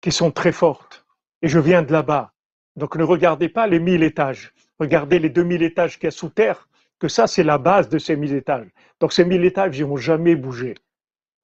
qui 0.00 0.12
sont 0.12 0.30
très 0.30 0.52
fortes 0.52 1.04
et 1.42 1.48
je 1.48 1.58
viens 1.58 1.82
de 1.82 1.92
là-bas. 1.92 2.32
Donc 2.76 2.94
ne 2.94 3.02
regardez 3.02 3.48
pas 3.48 3.66
les 3.66 3.80
mille 3.80 4.04
étages, 4.04 4.54
regardez 4.78 5.18
les 5.18 5.30
deux 5.30 5.42
mille 5.42 5.64
étages 5.64 5.98
qu'il 5.98 6.04
y 6.04 6.08
a 6.08 6.12
sous 6.12 6.28
terre, 6.28 6.68
que 7.00 7.08
ça 7.08 7.26
c'est 7.26 7.42
la 7.42 7.58
base 7.58 7.88
de 7.88 7.98
ces 7.98 8.14
mille 8.14 8.34
étages. 8.34 8.68
Donc 9.00 9.12
ces 9.12 9.24
mille 9.24 9.44
étages, 9.44 9.76
ils 9.76 9.84
vont 9.84 9.96
jamais 9.96 10.36
bouger. 10.36 10.76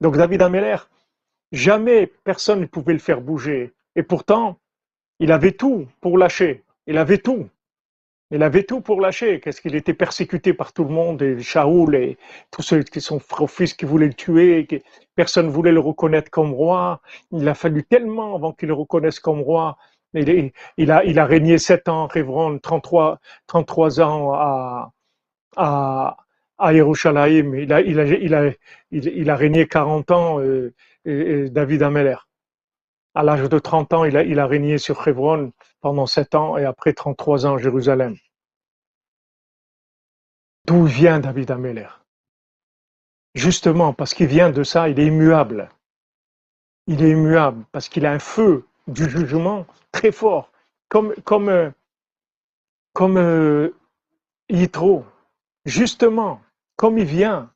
Donc 0.01 0.17
David 0.17 0.41
Ameller, 0.41 0.77
jamais 1.51 2.07
personne 2.23 2.61
ne 2.61 2.65
pouvait 2.65 2.93
le 2.93 2.99
faire 2.99 3.21
bouger. 3.21 3.73
Et 3.95 4.03
pourtant, 4.03 4.59
il 5.19 5.31
avait 5.31 5.53
tout 5.53 5.87
pour 6.01 6.17
lâcher. 6.17 6.63
Il 6.87 6.97
avait 6.97 7.19
tout. 7.19 7.49
Il 8.31 8.43
avait 8.43 8.63
tout 8.63 8.81
pour 8.81 8.99
lâcher. 9.01 9.39
Qu'est-ce 9.39 9.61
qu'il 9.61 9.75
était 9.75 9.93
persécuté 9.93 10.53
par 10.53 10.73
tout 10.73 10.83
le 10.83 10.89
monde, 10.89 11.21
et 11.21 11.39
Shaoul 11.39 11.95
et 11.95 12.17
tous 12.51 12.63
ceux 12.63 12.83
qui 12.83 12.99
sont 12.99 13.19
fils 13.47 13.73
qui 13.73 13.85
voulaient 13.85 14.07
le 14.07 14.13
tuer, 14.13 14.67
personne 15.15 15.47
ne 15.47 15.51
voulait 15.51 15.71
le 15.71 15.79
reconnaître 15.79 16.31
comme 16.31 16.53
roi. 16.53 17.01
Il 17.31 17.47
a 17.47 17.53
fallu 17.53 17.83
tellement 17.83 18.35
avant 18.35 18.51
qu'il 18.51 18.67
le 18.69 18.73
reconnaisse 18.73 19.19
comme 19.19 19.41
roi. 19.41 19.77
Il, 20.13 20.51
il, 20.77 20.91
a, 20.91 21.03
il 21.05 21.19
a 21.19 21.25
régné 21.25 21.57
sept 21.57 21.87
ans, 21.89 22.07
Révron, 22.07 22.57
33, 22.59 23.19
33 23.47 24.01
ans 24.01 24.33
à, 24.33 24.93
à, 25.57 26.17
à 26.57 26.73
Yerushalayim. 26.73 27.55
Il 27.55 27.73
a, 27.73 27.81
il, 27.81 27.99
a, 27.99 28.05
il, 28.05 28.33
a, 28.33 28.51
il, 28.91 29.29
a 29.29 29.35
régné 29.35 29.67
40 29.67 30.11
ans, 30.11 30.39
euh, 30.39 30.73
David 31.05 31.83
Ameller. 31.83 32.17
À 33.13 33.23
l'âge 33.23 33.47
de 33.47 33.59
30 33.59 33.93
ans, 33.93 34.05
il 34.05 34.17
a, 34.17 34.23
il 34.23 34.39
a 34.39 34.47
régné 34.47 34.77
sur 34.77 35.07
Hebron 35.07 35.53
pendant 35.81 36.05
7 36.05 36.35
ans 36.35 36.57
et 36.57 36.65
après 36.65 36.93
33 36.93 37.45
ans 37.45 37.55
à 37.55 37.57
Jérusalem. 37.57 38.17
D'où 40.67 40.85
vient 40.85 41.19
David 41.19 41.51
Ameller? 41.51 41.87
Justement, 43.35 43.93
parce 43.93 44.13
qu'il 44.13 44.27
vient 44.27 44.49
de 44.49 44.63
ça, 44.63 44.89
il 44.89 44.99
est 44.99 45.05
immuable. 45.05 45.69
Il 46.87 47.03
est 47.03 47.11
immuable 47.11 47.65
parce 47.71 47.89
qu'il 47.89 48.05
a 48.05 48.11
un 48.11 48.19
feu 48.19 48.65
du 48.87 49.09
jugement 49.09 49.65
très 49.91 50.11
fort, 50.11 50.51
comme, 50.89 51.13
comme, 51.23 51.73
comme 52.93 53.17
euh, 53.17 53.69
Yitro. 54.49 55.05
Justement, 55.65 56.41
comme 56.75 56.97
il 56.97 57.05
vient 57.05 57.49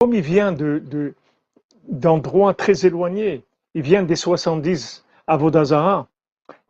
comme 0.00 0.14
il 0.14 0.22
vient 0.22 0.52
de, 0.52 1.14
d'endroits 1.88 2.54
très 2.54 2.86
éloignés, 2.86 3.44
il 3.74 3.82
vient 3.82 4.02
des 4.02 4.16
70 4.16 5.04
à 5.26 5.36
Vodazara, 5.36 6.08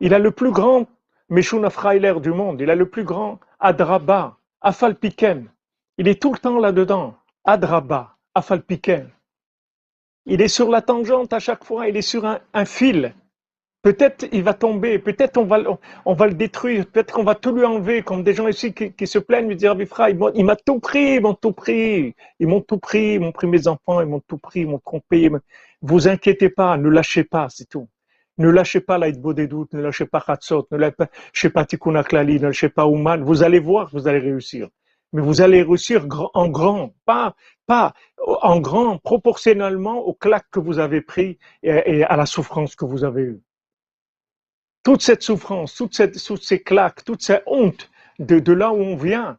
il 0.01 0.13
a 0.13 0.19
le 0.19 0.31
plus 0.31 0.51
grand 0.51 0.85
Meshuna 1.29 1.69
Freiler 1.69 2.15
du 2.21 2.31
monde, 2.31 2.59
il 2.59 2.69
a 2.69 2.75
le 2.75 2.89
plus 2.89 3.05
grand 3.05 3.39
Adraba, 3.59 4.37
Afalpiken. 4.59 5.49
Il 5.97 6.09
est 6.09 6.21
tout 6.21 6.33
le 6.33 6.39
temps 6.39 6.59
là-dedans. 6.59 7.15
Adraba, 7.45 8.17
Afalpiken. 8.35 9.09
Il 10.25 10.41
est 10.41 10.49
sur 10.49 10.69
la 10.69 10.81
tangente 10.81 11.31
à 11.31 11.39
chaque 11.39 11.63
fois, 11.63 11.87
il 11.87 11.95
est 11.95 12.01
sur 12.01 12.25
un 12.25 12.65
fil. 12.65 13.15
Peut-être 13.83 14.27
il 14.31 14.43
va 14.43 14.53
tomber, 14.53 14.99
peut-être 14.99 15.37
on 15.37 15.45
va, 15.45 15.57
on 16.05 16.13
va 16.13 16.27
le 16.27 16.35
détruire, 16.35 16.85
peut-être 16.85 17.15
qu'on 17.15 17.23
va 17.23 17.33
tout 17.33 17.51
lui 17.51 17.65
enlever, 17.65 18.03
comme 18.03 18.23
des 18.23 18.35
gens 18.35 18.47
ici 18.47 18.73
qui, 18.73 19.07
se 19.07 19.17
plaignent, 19.17 19.47
lui 19.47 19.55
dire, 19.55 19.75
Bifra, 19.75 20.11
il 20.11 20.45
m'a 20.45 20.55
tout 20.55 20.79
pris, 20.79 21.15
ils 21.15 21.21
m'ont 21.21 21.33
tout 21.33 21.51
pris, 21.51 22.13
ils 22.39 22.47
m'ont 22.47 22.61
tout 22.61 22.77
pris, 22.77 23.15
ils 23.15 23.19
m'ont 23.19 23.31
pris 23.31 23.47
mes 23.47 23.67
enfants, 23.67 23.99
ils 24.01 24.05
m'ont 24.07 24.19
tout 24.19 24.37
pris, 24.37 24.61
ils 24.61 24.67
m'ont 24.67 24.77
trompé. 24.77 25.31
Vous 25.81 26.07
inquiétez 26.07 26.49
pas, 26.49 26.77
ne 26.77 26.89
lâchez 26.89 27.23
pas, 27.23 27.47
c'est 27.49 27.67
tout. 27.67 27.87
Ne 28.37 28.49
lâchez 28.49 28.81
pas 28.81 28.99
l'Aïdbo 28.99 29.33
des 29.33 29.47
doutes, 29.47 29.73
ne 29.73 29.81
lâchez 29.81 30.05
pas 30.05 30.21
Khatsot, 30.21 30.67
ne 30.71 30.77
lâchez 30.77 31.49
pas 31.49 31.65
Tikkun 31.65 32.03
Klali, 32.03 32.39
ne 32.39 32.47
lâchez 32.47 32.69
pas 32.69 32.85
Ouman. 32.85 33.23
Vous 33.23 33.41
allez 33.41 33.59
voir, 33.59 33.89
vous 33.93 34.07
allez 34.07 34.19
réussir. 34.19 34.69
Mais 35.11 35.21
vous 35.23 35.41
allez 35.41 35.63
réussir 35.63 36.05
en 36.35 36.49
grand, 36.49 36.93
pas, 37.05 37.35
pas 37.65 37.93
en 38.43 38.59
grand, 38.59 38.99
proportionnellement 38.99 39.99
aux 40.05 40.13
claques 40.13 40.49
que 40.51 40.59
vous 40.59 40.77
avez 40.77 41.01
pris 41.01 41.39
et 41.63 42.03
à 42.03 42.15
la 42.15 42.27
souffrance 42.27 42.75
que 42.75 42.85
vous 42.85 43.03
avez 43.03 43.23
eue 43.23 43.41
toute 44.83 45.01
cette 45.01 45.23
souffrance, 45.23 45.75
toutes, 45.75 45.95
ces 46.41 46.61
claques, 46.61 47.03
toute 47.03 47.21
cette 47.21 47.43
honte 47.45 47.89
de, 48.19 48.53
là 48.53 48.71
où 48.71 48.77
on 48.77 48.95
vient, 48.95 49.37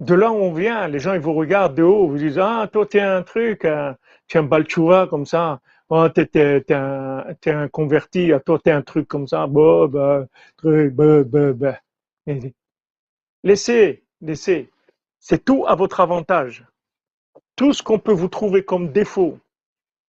de 0.00 0.14
là 0.14 0.30
où 0.30 0.36
on 0.36 0.52
vient, 0.52 0.88
les 0.88 0.98
gens 0.98 1.14
ils 1.14 1.20
vous 1.20 1.34
regardent 1.34 1.74
de 1.74 1.82
haut, 1.82 2.08
vous 2.08 2.18
disent 2.18 2.38
ah 2.38 2.68
toi 2.72 2.86
t'es 2.86 3.00
un 3.00 3.22
truc, 3.22 3.60
tu 3.60 4.36
es 4.36 4.40
un 4.40 4.42
balchoua 4.42 5.06
comme 5.08 5.26
ça, 5.26 5.60
oh, 5.88 6.08
t'es, 6.08 6.26
t'es, 6.26 6.74
un, 6.74 7.68
converti, 7.68 8.32
ah, 8.32 8.40
toi 8.40 8.58
t'es 8.62 8.70
un 8.70 8.82
truc 8.82 9.08
comme 9.08 9.26
ça, 9.26 9.46
bah, 9.46 9.86
bah, 9.88 10.26
bah, 10.62 11.24
bah, 11.24 11.52
bah. 11.52 11.80
Laissez, 13.44 14.04
laissez, 14.20 14.70
c'est 15.18 15.44
tout 15.44 15.64
à 15.66 15.74
votre 15.74 16.00
avantage. 16.00 16.66
Tout 17.56 17.72
ce 17.72 17.82
qu'on 17.82 17.98
peut 17.98 18.12
vous 18.12 18.28
trouver 18.28 18.64
comme 18.64 18.92
défaut 18.92 19.38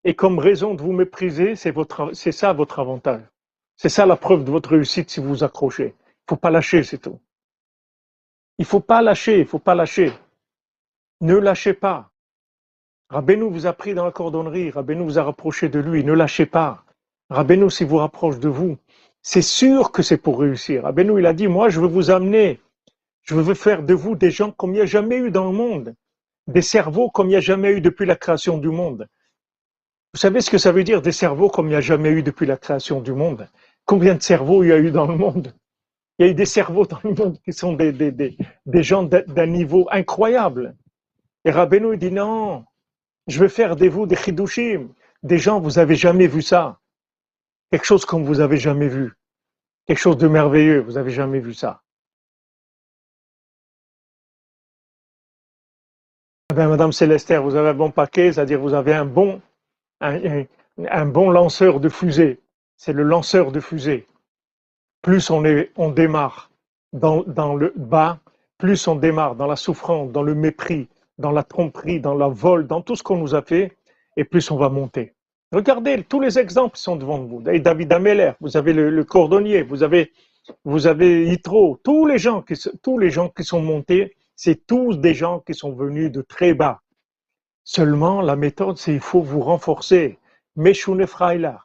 et 0.04 0.16
comme 0.16 0.40
raison 0.40 0.76
de 0.76 0.82
vous 0.82 0.92
mépriser, 0.92 1.56
c'est 1.56 2.32
ça 2.32 2.54
votre 2.54 2.80
avantage. 2.80 3.22
C'est 3.82 3.88
ça 3.88 4.06
la 4.06 4.18
preuve 4.18 4.44
de 4.44 4.52
votre 4.52 4.72
réussite 4.72 5.10
si 5.10 5.22
vous 5.22 5.30
vous 5.30 5.44
accrochez. 5.46 5.96
Il 6.06 6.32
faut 6.32 6.36
pas 6.36 6.50
lâcher, 6.50 6.84
c'est 6.84 6.98
tout. 6.98 7.18
Il 8.58 8.66
faut 8.66 8.82
pas 8.82 9.02
lâcher, 9.02 9.40
il 9.40 9.46
faut 9.46 9.58
pas 9.58 9.74
lâcher. 9.74 10.12
Ne 11.22 11.36
lâchez 11.38 11.74
pas. 11.74 12.12
Rabbeinu 13.10 13.50
vous 13.50 13.68
a 13.68 13.72
pris 13.72 13.94
dans 13.94 14.04
la 14.04 14.12
cordonnerie, 14.12 14.70
Rabbeinu 14.70 15.04
vous 15.04 15.18
a 15.18 15.24
rapproché 15.24 15.70
de 15.70 15.80
lui, 15.80 16.04
ne 16.04 16.12
lâchez 16.12 16.46
pas. 16.46 16.84
Rabbeinu, 17.30 17.72
s'il 17.72 17.88
vous 17.88 17.96
rapproche 17.96 18.38
de 18.40 18.50
vous, 18.50 18.78
c'est 19.22 19.42
sûr 19.42 19.94
que 19.94 20.02
c'est 20.02 20.18
pour 20.18 20.42
réussir. 20.42 20.84
Rabbeinu, 20.84 21.18
il 21.18 21.26
a 21.26 21.34
dit, 21.34 21.48
moi, 21.48 21.70
je 21.70 21.80
veux 21.80 21.88
vous 21.88 22.12
amener, 22.12 22.60
je 23.22 23.34
veux 23.34 23.54
faire 23.54 23.84
de 23.84 23.94
vous 23.94 24.18
des 24.18 24.30
gens 24.30 24.52
comme 24.52 24.72
il 24.72 24.80
n'y 24.80 24.82
a 24.82 24.88
jamais 24.88 25.20
eu 25.20 25.32
dans 25.32 25.46
le 25.46 25.58
monde, 25.58 25.96
des 26.48 26.62
cerveaux 26.62 27.10
comme 27.10 27.28
il 27.28 27.32
n'y 27.32 27.38
a 27.38 27.40
jamais 27.40 27.72
eu 27.72 27.80
depuis 27.80 28.06
la 28.06 28.18
création 28.18 28.58
du 28.58 28.68
monde. 28.68 29.08
Vous 30.14 30.20
savez 30.20 30.42
ce 30.42 30.50
que 30.50 30.58
ça 30.58 30.74
veut 30.74 30.84
dire 30.84 31.02
des 31.02 31.14
cerveaux 31.14 31.50
comme 31.50 31.68
il 31.68 31.70
n'y 31.70 31.76
a 31.76 31.82
jamais 31.82 32.10
eu 32.10 32.24
depuis 32.24 32.46
la 32.46 32.58
création 32.58 33.00
du 33.00 33.14
monde? 33.14 33.48
Combien 33.90 34.14
de 34.14 34.22
cerveaux 34.22 34.62
il 34.62 34.70
y 34.70 34.72
a 34.72 34.78
eu 34.78 34.92
dans 34.92 35.08
le 35.08 35.18
monde? 35.18 35.52
Il 36.20 36.26
y 36.28 36.30
a 36.30 36.32
eu 36.32 36.36
des 36.36 36.46
cerveaux 36.46 36.86
dans 36.86 37.00
le 37.04 37.12
monde 37.16 37.40
qui 37.42 37.52
sont 37.52 37.74
des, 37.74 37.92
des, 37.92 38.12
des, 38.12 38.38
des 38.68 38.84
gens 38.84 39.02
d'un 39.02 39.48
niveau 39.48 39.88
incroyable. 39.90 40.76
Et 41.44 41.50
Rabbeinu 41.50 41.98
dit 41.98 42.12
non, 42.12 42.66
je 43.26 43.40
vais 43.40 43.50
faire 43.50 43.76
des 43.76 43.90
vous 43.90 44.06
des 44.06 44.16
chidushim, 44.16 44.90
des 45.24 45.40
gens, 45.40 45.60
vous 45.60 45.80
avez 45.80 45.96
jamais 45.96 46.28
vu 46.28 46.44
ça. 46.44 46.80
Quelque 47.72 47.88
chose 47.88 48.06
comme 48.06 48.24
vous 48.26 48.42
avez 48.42 48.58
jamais 48.58 48.90
vu. 48.90 49.14
Quelque 49.88 49.98
chose 49.98 50.18
de 50.18 50.28
merveilleux, 50.28 50.82
vous 50.82 51.00
avez 51.00 51.10
jamais 51.10 51.40
vu 51.40 51.56
ça. 51.56 51.82
Bien, 56.54 56.68
Madame 56.68 56.92
Célestère, 56.92 57.42
vous 57.42 57.56
avez 57.56 57.70
un 57.70 57.74
bon 57.74 57.90
paquet, 57.90 58.34
c'est-à-dire 58.34 58.60
vous 58.60 58.76
avez 58.76 58.94
un 58.94 59.06
bon, 59.06 59.42
un, 60.00 60.44
un 60.78 61.06
bon 61.08 61.32
lanceur 61.32 61.80
de 61.80 61.90
fusée 61.90 62.40
c'est 62.80 62.94
le 62.94 63.04
lanceur 63.04 63.52
de 63.52 63.60
fusée. 63.60 64.08
Plus 65.02 65.30
on, 65.30 65.44
est, 65.44 65.70
on 65.76 65.90
démarre 65.90 66.50
dans, 66.94 67.24
le 67.54 67.74
bas, 67.76 68.20
plus 68.58 68.88
on 68.88 68.96
démarre 68.96 69.36
dans 69.36 69.48
la 69.48 69.58
souffrance, 69.58 70.12
dans 70.12 70.24
le 70.24 70.34
mépris, 70.34 70.88
dans 71.18 71.32
la 71.32 71.44
tromperie, 71.44 72.00
dans 72.00 72.16
la 72.16 72.30
vol, 72.30 72.68
dans 72.68 72.82
tout 72.82 72.96
ce 72.96 73.04
qu'on 73.04 73.18
nous 73.18 73.36
a 73.36 73.42
fait, 73.42 73.76
et 74.16 74.24
plus 74.24 74.50
on 74.50 74.56
va 74.56 74.70
monter. 74.70 75.14
Regardez, 75.52 76.04
tous 76.04 76.22
les 76.22 76.40
exemples 76.40 76.78
sont 76.78 76.96
devant 76.96 77.20
vous. 77.20 77.42
David 77.42 77.92
Ameller, 77.92 78.32
vous 78.40 78.56
avez 78.56 78.72
le, 78.72 79.04
cordonnier, 79.04 79.62
vous 79.62 79.84
avez, 79.84 80.14
vous 80.64 80.88
avez 80.88 81.38
tous 81.42 82.06
les 82.06 82.18
gens 82.18 82.42
qui, 82.42 82.54
tous 82.82 82.98
les 82.98 83.10
gens 83.10 83.28
qui 83.28 83.44
sont 83.44 83.62
montés, 83.62 84.16
c'est 84.38 84.66
tous 84.66 84.96
des 84.96 85.14
gens 85.14 85.42
qui 85.42 85.54
sont 85.54 85.74
venus 85.74 86.14
de 86.14 86.22
très 86.22 86.54
bas. 86.54 86.82
Seulement, 87.66 88.22
la 88.22 88.38
méthode, 88.38 88.78
c'est 88.78 88.94
il 88.94 89.02
faut 89.02 89.22
vous 89.22 89.42
renforcer. 89.42 90.18
Meshune 90.56 91.06
Freiler. 91.06 91.58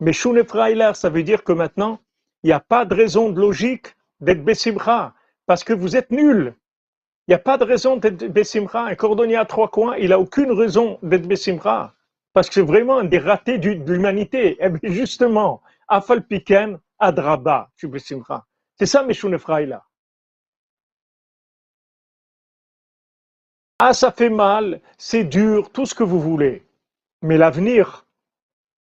Meshune 0.00 0.44
Freiler, 0.44 0.92
ça 0.94 1.08
veut 1.08 1.22
dire 1.22 1.44
que 1.44 1.52
maintenant, 1.52 2.00
il 2.42 2.48
n'y 2.48 2.52
a 2.52 2.60
pas 2.60 2.84
de 2.84 2.94
raison 2.94 3.30
de 3.30 3.40
logique 3.40 3.96
d'être 4.20 4.44
Bessimra, 4.44 5.14
parce 5.46 5.64
que 5.64 5.72
vous 5.72 5.96
êtes 5.96 6.10
nul. 6.10 6.54
Il 7.26 7.32
n'y 7.32 7.34
a 7.34 7.38
pas 7.38 7.58
de 7.58 7.64
raison 7.64 7.96
d'être 7.96 8.26
Bessimra. 8.26 8.86
Un 8.86 8.94
cordonnier 8.94 9.36
à 9.36 9.44
trois 9.44 9.68
coins, 9.68 9.96
il 9.96 10.10
n'a 10.10 10.20
aucune 10.20 10.52
raison 10.52 10.98
d'être 11.02 11.26
Bessimra 11.26 11.96
parce 12.36 12.48
que 12.48 12.54
c'est 12.56 12.60
vraiment 12.60 12.98
un 12.98 13.04
des 13.04 13.18
ratés 13.18 13.56
de 13.56 13.70
l'humanité. 13.70 14.58
Eh 14.60 14.68
bien, 14.68 14.92
justement, 14.92 15.62
Afal 15.88 16.22
Piken, 16.22 16.78
Adraba, 16.98 17.70
C'est 18.74 18.84
ça, 18.84 19.02
Meshune 19.04 19.38
là. 19.48 19.86
Ah, 23.78 23.94
ça 23.94 24.12
fait 24.12 24.28
mal, 24.28 24.82
c'est 24.98 25.24
dur, 25.24 25.72
tout 25.72 25.86
ce 25.86 25.94
que 25.94 26.02
vous 26.02 26.20
voulez. 26.20 26.62
Mais 27.22 27.38
l'avenir, 27.38 28.05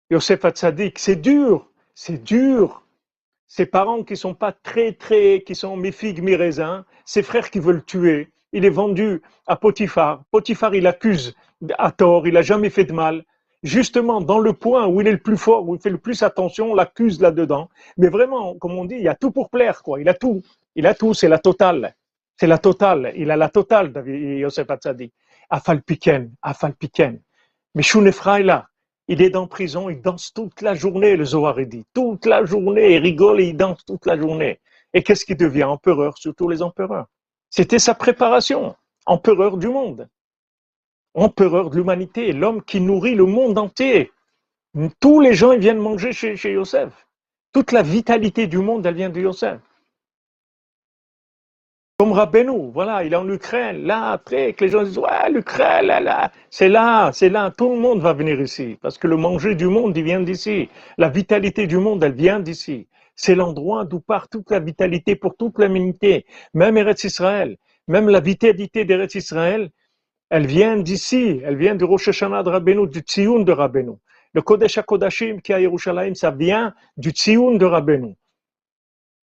Yosef 0.10 0.46
Hatzadik, 0.46 1.00
c'est 1.00 1.18
dur, 1.18 1.70
c'est 1.94 2.24
dur. 2.24 2.84
Ses 3.48 3.66
parents 3.66 4.04
qui 4.04 4.18
sont 4.18 4.34
pas 4.34 4.52
très, 4.52 4.94
très, 4.94 5.42
qui 5.46 5.56
sont 5.56 5.78
mi 5.78 5.92
figues, 5.92 6.22
mi 6.22 6.36
raisins, 6.36 6.84
ses 7.06 7.24
frères 7.24 7.50
qui 7.50 7.60
veulent 7.60 7.84
tuer. 7.84 8.30
Il 8.54 8.66
est 8.66 8.70
vendu 8.70 9.22
à 9.48 9.56
Potiphar. 9.56 10.24
Potiphar, 10.32 10.76
il 10.76 10.88
accuse 10.88 11.36
à 11.78 11.92
tort, 11.92 12.28
il 12.28 12.38
a 12.38 12.42
jamais 12.42 12.70
fait 12.70 12.86
de 12.86 12.94
mal 12.94 13.24
justement 13.64 14.22
dans 14.22 14.40
le 14.40 14.54
point 14.54 14.88
où 14.88 15.02
il 15.02 15.08
est 15.08 15.12
le 15.12 15.18
plus 15.18 15.38
fort, 15.38 15.68
où 15.68 15.76
il 15.76 15.82
fait 15.82 15.90
le 15.90 15.98
plus 15.98 16.24
attention, 16.24 16.72
on 16.72 16.76
l'accuse 16.76 17.20
là-dedans. 17.22 17.70
Mais 17.98 18.08
vraiment, 18.08 18.56
comme 18.56 18.74
on 18.74 18.86
dit, 18.86 18.96
il 18.96 19.04
y 19.04 19.08
a 19.08 19.16
tout 19.16 19.32
pour 19.32 19.50
plaire, 19.50 19.84
quoi. 19.84 20.00
Il 20.00 20.10
a 20.10 20.14
tout. 20.14 20.42
Il 20.76 20.88
a 20.88 20.94
tout, 20.94 21.14
c'est 21.14 21.28
la 21.28 21.40
totale. 21.40 21.96
C'est 22.40 22.48
la 22.48 22.58
totale. 22.58 23.14
Il 23.16 23.32
a 23.32 23.36
la 23.36 23.50
totale, 23.50 23.92
David 23.92 24.40
Yosef 24.40 24.70
Hatzadi. 24.70 25.12
Afal 25.50 25.82
Piken, 25.82 26.32
Afal 26.42 26.74
Piken. 26.74 27.20
Mais 27.74 27.84
Shunefra 27.84 28.40
est 28.40 28.44
là. 28.44 28.68
Il 29.08 29.22
est 29.22 29.30
dans 29.30 29.48
prison, 29.48 29.90
il 29.90 30.02
danse 30.02 30.34
toute 30.34 30.62
la 30.62 30.74
journée, 30.74 31.16
le 31.16 31.26
Zohar 31.26 31.58
dit. 31.66 31.86
Toute 31.94 32.26
la 32.26 32.44
journée, 32.46 32.96
il 32.96 33.00
rigole 33.00 33.42
et 33.42 33.46
il 33.46 33.58
danse 33.58 33.86
toute 33.86 34.06
la 34.06 34.18
journée. 34.18 34.60
Et 34.94 35.04
qu'est-ce 35.04 35.26
qu'il 35.26 35.38
devient 35.38 35.64
Empereur, 35.64 36.18
surtout 36.18 36.50
les 36.50 36.62
empereurs? 36.62 37.08
C'était 37.50 37.80
sa 37.80 37.96
préparation. 37.96 38.76
Empereur 39.06 39.58
du 39.58 39.70
monde 39.70 40.08
empereur 41.18 41.72
de 41.72 41.78
l'humanité, 41.78 42.32
l'homme 42.32 42.62
qui 42.62 42.80
nourrit 42.80 43.16
le 43.16 43.26
monde 43.26 43.58
entier. 43.58 44.12
Tous 45.00 45.20
les 45.20 45.34
gens 45.34 45.52
ils 45.52 45.60
viennent 45.60 45.80
manger 45.80 46.14
chez, 46.14 46.36
chez 46.36 46.54
Yosef. 46.54 47.08
Toute 47.52 47.72
la 47.72 47.82
vitalité 47.82 48.46
du 48.46 48.60
monde, 48.60 48.86
elle 48.86 48.96
vient 48.96 49.10
de 49.10 49.20
Yosef. 49.20 49.60
Comme 52.00 52.12
Rabbeinu, 52.12 52.70
voilà, 52.72 53.04
il 53.04 53.14
est 53.14 53.16
en 53.16 53.28
Ukraine, 53.28 53.84
là, 53.88 54.12
après, 54.12 54.54
que 54.54 54.64
les 54.64 54.70
gens 54.70 54.84
disent, 54.84 55.00
ouais, 55.00 55.32
l'Ukraine, 55.32 55.88
là, 55.88 56.00
là, 56.00 56.32
c'est 56.52 56.70
là, 56.70 57.12
c'est 57.12 57.30
là, 57.30 57.50
tout 57.50 57.72
le 57.72 57.80
monde 57.80 58.02
va 58.02 58.14
venir 58.14 58.40
ici, 58.40 58.78
parce 58.84 59.00
que 59.00 59.08
le 59.08 59.18
manger 59.18 59.56
du 59.56 59.66
monde, 59.66 59.98
il 59.98 60.04
vient 60.04 60.22
d'ici. 60.22 60.70
La 61.00 61.10
vitalité 61.10 61.66
du 61.66 61.78
monde, 61.78 62.04
elle 62.04 62.14
vient 62.14 62.40
d'ici. 62.40 62.88
C'est 63.16 63.34
l'endroit 63.34 63.84
d'où 63.84 64.00
part 64.00 64.30
toute 64.30 64.52
la 64.52 64.60
vitalité 64.60 65.16
pour 65.16 65.36
toute 65.36 65.58
l'humanité, 65.58 66.28
même 66.54 66.78
Eretz 66.78 67.04
Israël, 67.04 67.58
même 67.88 68.10
la 68.10 68.20
vitalité 68.20 68.86
d'Eretz 68.86 69.16
Israël, 69.16 69.72
elle 70.30 70.46
vient 70.46 70.78
d'ici, 70.78 71.42
elle 71.44 71.58
vient 71.58 71.74
du 71.74 71.84
Rosh 71.84 72.10
Hashanah 72.10 72.44
de 72.44 72.52
Rabbeinu, 72.52 72.88
du 72.88 73.00
Tzioun 73.00 73.44
de 73.44 73.52
Rabbeinu. 73.52 73.94
Le 74.34 74.44
Kodesh 74.44 74.78
HaKodashim 74.78 75.42
qui 75.42 75.52
est 75.52 75.56
à 75.56 75.62
Yerushalayim, 75.62 76.14
ça 76.14 76.30
vient 76.30 76.76
du 76.96 77.10
Tzioun 77.10 77.58
de 77.58 77.66
Rabbeinu. 77.66 78.14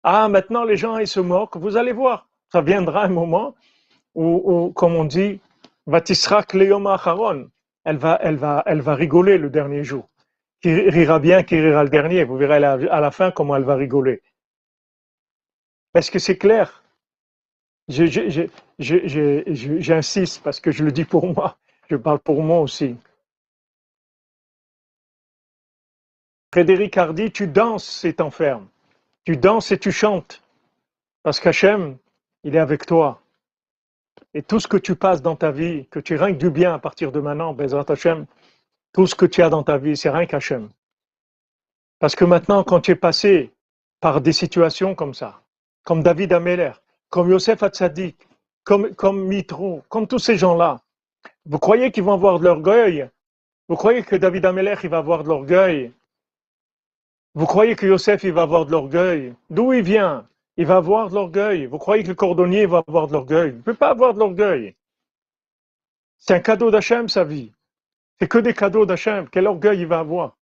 Ah, 0.03 0.29
maintenant 0.29 0.65
les 0.65 0.77
gens 0.77 0.99
ils 0.99 1.07
se 1.07 1.21
moquent, 1.21 1.59
vous 1.59 1.77
allez 1.77 1.93
voir, 1.93 2.27
ça 2.53 2.61
viendra 2.61 3.05
un 3.05 3.09
moment 3.09 3.55
où, 4.15 4.73
comme 4.75 4.95
on 4.97 5.05
dit, 5.05 5.41
Vatisra 5.87 6.43
Kleyom 6.43 6.87
Acharon, 6.87 7.51
elle 7.85 7.99
va, 7.99 8.19
elle, 8.23 8.37
va, 8.37 8.63
elle 8.67 8.81
va 8.81 8.95
rigoler 8.95 9.39
le 9.39 9.51
dernier 9.51 9.85
jour. 9.85 10.09
Qui 10.61 10.73
rira 10.73 11.19
bien, 11.19 11.43
qui 11.43 11.61
rira 11.61 11.85
le 11.85 11.91
dernier. 11.91 12.25
Vous 12.25 12.37
verrez 12.37 12.65
à 12.65 13.01
la 13.01 13.11
fin 13.11 13.31
comment 13.31 13.57
elle 13.57 13.65
va 13.65 13.77
rigoler. 13.77 14.23
Est-ce 15.95 16.11
que 16.11 16.19
c'est 16.19 16.39
clair? 16.39 16.83
J'insiste 18.79 20.43
parce 20.43 20.61
que 20.61 20.73
je 20.73 20.83
le 20.83 20.91
dis 20.93 21.05
pour 21.05 21.27
moi, 21.33 21.57
je 21.89 21.97
parle 21.97 22.19
pour 22.19 22.43
moi 22.43 22.61
aussi. 22.61 22.97
Frédéric 26.53 26.97
Hardy, 26.97 27.31
tu 27.31 27.47
danses 27.47 28.05
et 28.05 28.15
t'enfermes. 28.15 28.67
Tu 29.25 29.37
danses 29.37 29.71
et 29.73 29.79
tu 29.79 29.93
chantes. 29.93 30.43
Parce 31.23 31.39
qu'Hachem, 31.39 31.99
il 32.47 32.55
est 32.55 32.61
avec 32.61 32.87
toi. 32.87 33.21
Et 34.33 34.41
tout 34.41 34.61
ce 34.61 34.69
que 34.69 34.77
tu 34.77 34.95
passes 34.95 35.21
dans 35.21 35.35
ta 35.35 35.51
vie, 35.51 35.87
que 35.91 35.99
tu 35.99 36.17
que 36.17 36.31
du 36.31 36.49
bien 36.49 36.75
à 36.75 36.79
partir 36.79 37.11
de 37.11 37.19
maintenant, 37.19 37.53
Bezrat 37.53 37.87
Hachem, 37.89 38.25
tout 38.93 39.09
ce 39.09 39.17
que 39.17 39.27
tu 39.27 39.43
as 39.43 39.51
dans 39.51 39.65
ta 39.65 39.79
vie, 39.79 39.97
c'est 39.97 40.11
rien 40.11 40.27
qu'Hachem. 40.27 40.69
Parce 41.99 42.15
que 42.15 42.25
maintenant, 42.25 42.63
quand 42.63 42.81
tu 42.81 42.93
es 42.93 42.95
passé 42.95 43.51
par 44.01 44.21
des 44.21 44.33
situations 44.33 44.95
comme 44.95 45.13
ça, 45.13 45.43
comme 45.85 46.05
David 46.05 46.33
Ameller, 46.33 46.73
comme 47.11 47.29
Yosef 47.31 47.65
Hatzadik, 47.65 48.17
comme, 48.63 48.95
comme 48.95 49.27
Mitro, 49.27 49.83
comme 49.89 50.07
tous 50.07 50.21
ces 50.21 50.37
gens-là, 50.37 50.81
vous 51.47 51.59
croyez 51.59 51.91
qu'ils 51.91 52.05
vont 52.05 52.13
avoir 52.13 52.39
de 52.39 52.45
l'orgueil? 52.45 53.11
Vous 53.69 53.75
croyez 53.75 54.05
que 54.05 54.15
David 54.15 54.45
Amelech, 54.45 54.85
il 54.85 54.91
va 54.91 54.99
avoir 54.99 55.25
de 55.25 55.29
l'orgueil? 55.29 55.93
Vous 57.35 57.47
croyez 57.47 57.75
que 57.75 57.87
Yosef, 57.87 58.23
il 58.23 58.33
va 58.33 58.43
avoir 58.43 58.67
de 58.67 58.71
l'orgueil? 58.71 59.35
D'où 59.51 59.73
il 59.73 59.83
vient? 59.83 60.29
Il 60.57 60.67
va 60.67 60.77
avoir 60.77 61.11
de 61.11 61.15
l'orgueil. 61.15 61.67
Vous 61.67 61.79
croyez 61.79 62.03
que 62.03 62.09
le 62.09 62.15
cordonnier 62.15 62.67
va 62.67 62.83
avoir 62.87 63.09
de 63.09 63.13
l'orgueil? 63.13 63.51
Il 63.51 63.57
ne 63.57 63.63
peut 63.63 63.75
pas 63.75 63.91
avoir 63.91 64.15
de 64.15 64.19
l'orgueil. 64.19 64.75
C'est 66.19 66.35
un 66.35 66.41
cadeau 66.41 66.71
d'Hachem, 66.71 67.09
sa 67.09 67.25
vie. 67.25 67.53
C'est 68.19 68.29
que 68.29 68.39
des 68.39 68.55
cadeaux 68.55 68.87
d'Hachem. 68.87 69.29
Quel 69.29 69.47
orgueil 69.47 69.81
il 69.81 69.87
va 69.87 69.99
avoir? 69.99 70.37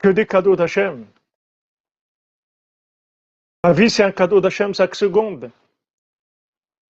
Que 0.00 0.08
des 0.08 0.26
cadeaux 0.26 0.56
d'Hachem. 0.56 1.06
La 3.64 3.72
vie, 3.72 3.90
c'est 3.90 4.02
un 4.02 4.12
cadeau 4.12 4.40
d'Hachem 4.40 4.74
chaque 4.74 4.94
seconde. 4.94 5.50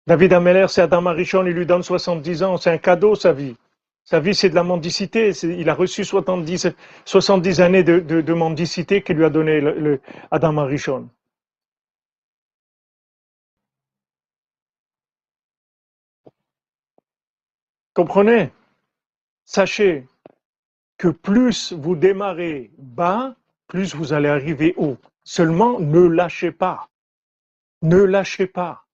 David 0.08 0.34
Ameller, 0.34 0.68
c'est 0.70 0.82
Adam 0.82 1.06
Arichon, 1.08 1.46
il 1.46 1.54
lui 1.54 1.66
donne 1.66 1.84
70 1.84 2.44
ans, 2.44 2.58
c'est 2.58 2.72
un 2.72 2.78
cadeau 2.78 3.16
sa 3.16 3.34
vie. 3.34 3.56
Sa 4.04 4.20
vie, 4.20 4.36
c'est 4.36 4.52
de 4.52 4.56
la 4.56 4.64
mendicité. 4.64 5.32
Il 5.44 5.68
a 5.68 5.74
reçu 5.74 6.04
70, 6.04 6.68
70 7.06 7.62
années 7.62 7.84
de, 7.84 8.34
mendicité 8.34 9.02
que 9.02 9.14
lui 9.14 9.26
a 9.26 9.30
donné 9.32 10.00
Adam 10.30 10.58
Arichon. 10.58 11.10
Comprenez? 17.96 18.52
Sachez 19.46 20.06
que 20.98 21.08
plus 21.08 21.72
vous 21.72 21.96
démarrez 21.96 22.72
bas, 22.78 23.36
plus 23.68 23.96
vous 23.96 24.12
allez 24.12 24.28
arriver 24.28 24.74
haut. 24.78 24.98
Seulement, 25.24 25.80
ne 25.80 26.02
lâchez 26.02 26.52
pas. 26.52 26.90
Ne 27.82 27.98
lâchez 27.98 28.48
pas. 28.48 28.86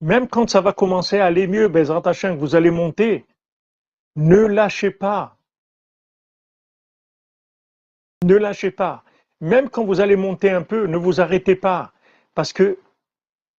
Même 0.00 0.26
quand 0.26 0.48
ça 0.48 0.62
va 0.62 0.72
commencer 0.72 1.18
à 1.18 1.26
aller 1.26 1.46
mieux, 1.46 1.68
Bezrat 1.68 2.00
que 2.00 2.38
vous 2.38 2.54
allez 2.54 2.70
monter, 2.70 3.26
ne 4.16 4.38
lâchez 4.38 4.90
pas. 4.90 5.36
Ne 8.24 8.36
lâchez 8.36 8.70
pas. 8.70 9.04
Même 9.42 9.68
quand 9.68 9.84
vous 9.84 10.00
allez 10.00 10.16
monter 10.16 10.50
un 10.50 10.62
peu, 10.62 10.86
ne 10.86 10.96
vous 10.96 11.20
arrêtez 11.20 11.56
pas. 11.56 11.92
Parce 12.34 12.54
que 12.54 12.78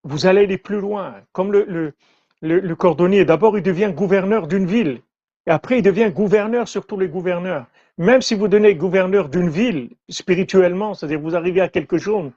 vous 0.04 0.26
allez 0.26 0.44
aller 0.44 0.58
plus 0.58 0.80
loin. 0.80 1.22
Comme 1.34 1.52
le, 1.52 1.66
le, 1.66 1.94
le 2.42 2.76
cordonnier, 2.76 3.26
d'abord 3.26 3.58
il 3.58 3.64
devient 3.64 3.92
gouverneur 3.96 4.48
d'une 4.48 4.66
ville. 4.66 5.02
Et 5.46 5.52
après 5.52 5.80
il 5.80 5.82
devient 5.82 6.12
gouverneur 6.14 6.68
sur 6.68 6.86
tous 6.86 7.00
les 7.00 7.08
gouverneurs. 7.08 7.66
Même 7.98 8.22
si 8.22 8.36
vous 8.36 8.48
donnez 8.48 8.76
gouverneur 8.76 9.28
d'une 9.28 9.50
ville, 9.50 9.90
spirituellement, 10.08 10.94
c'est-à-dire 10.94 11.20
vous 11.20 11.36
arrivez 11.36 11.62
à 11.62 11.68
quelque 11.68 11.98
chose, 11.98 12.32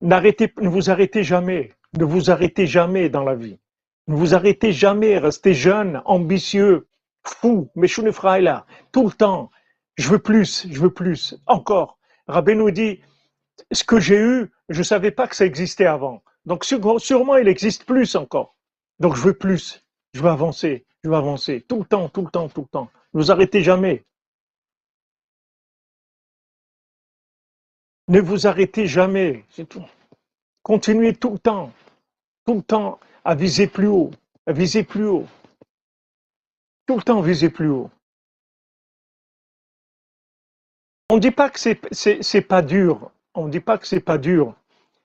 n'arrêtez, 0.00 0.52
ne 0.60 0.68
vous 0.68 0.90
arrêtez 0.90 1.22
jamais. 1.22 1.72
Ne 1.96 2.04
vous 2.04 2.30
arrêtez 2.30 2.66
jamais 2.66 3.08
dans 3.08 3.22
la 3.22 3.36
vie. 3.36 3.58
Ne 4.08 4.16
vous 4.16 4.34
arrêtez 4.34 4.72
jamais. 4.72 5.16
Restez 5.18 5.54
jeune, 5.54 6.02
ambitieux, 6.06 6.88
fou, 7.22 7.70
mais 7.76 7.86
là, 8.40 8.66
tout 8.90 9.06
le 9.06 9.12
temps. 9.12 9.50
Je 9.96 10.08
veux 10.08 10.18
plus, 10.18 10.66
je 10.68 10.80
veux 10.80 10.92
plus. 10.92 11.36
Encore. 11.46 11.98
Rabbi 12.26 12.56
nous 12.56 12.72
dit, 12.72 13.00
ce 13.70 13.84
que 13.84 14.00
j'ai 14.00 14.18
eu, 14.18 14.50
je 14.68 14.78
ne 14.78 14.84
savais 14.84 15.12
pas 15.12 15.28
que 15.28 15.36
ça 15.36 15.46
existait 15.46 15.86
avant. 15.86 16.22
Donc 16.46 16.64
sûrement, 16.64 17.36
il 17.36 17.46
existe 17.46 17.84
plus 17.84 18.16
encore. 18.16 18.53
Donc 19.00 19.16
je 19.16 19.22
veux 19.22 19.34
plus. 19.34 19.84
Je 20.12 20.22
veux 20.22 20.30
avancer. 20.30 20.86
Je 21.02 21.10
veux 21.10 21.16
avancer. 21.16 21.62
Tout 21.68 21.80
le 21.80 21.84
temps, 21.84 22.08
tout 22.08 22.22
le 22.22 22.30
temps, 22.30 22.48
tout 22.48 22.62
le 22.62 22.68
temps. 22.68 22.90
Ne 23.12 23.20
vous 23.20 23.30
arrêtez 23.30 23.62
jamais. 23.62 24.04
Ne 28.08 28.20
vous 28.20 28.46
arrêtez 28.46 28.86
jamais. 28.86 29.44
Continuez 30.62 31.14
tout 31.14 31.30
le 31.30 31.38
temps, 31.38 31.72
tout 32.44 32.54
le 32.54 32.62
temps 32.62 32.98
à 33.24 33.34
viser 33.34 33.66
plus 33.66 33.86
haut, 33.86 34.10
à 34.46 34.52
viser 34.52 34.84
plus 34.84 35.06
haut. 35.06 35.26
Tout 36.86 36.96
le 36.96 37.02
temps 37.02 37.22
viser 37.22 37.48
plus 37.48 37.68
haut. 37.68 37.90
On 41.10 41.16
ne 41.16 41.20
dit 41.20 41.30
pas 41.30 41.50
que 41.50 41.58
c'est 41.60 42.42
pas 42.42 42.62
dur. 42.62 43.10
On 43.34 43.46
ne 43.46 43.50
dit 43.50 43.60
pas 43.60 43.78
que 43.78 43.86
c'est 43.86 44.00
pas 44.00 44.18
dur. 44.18 44.54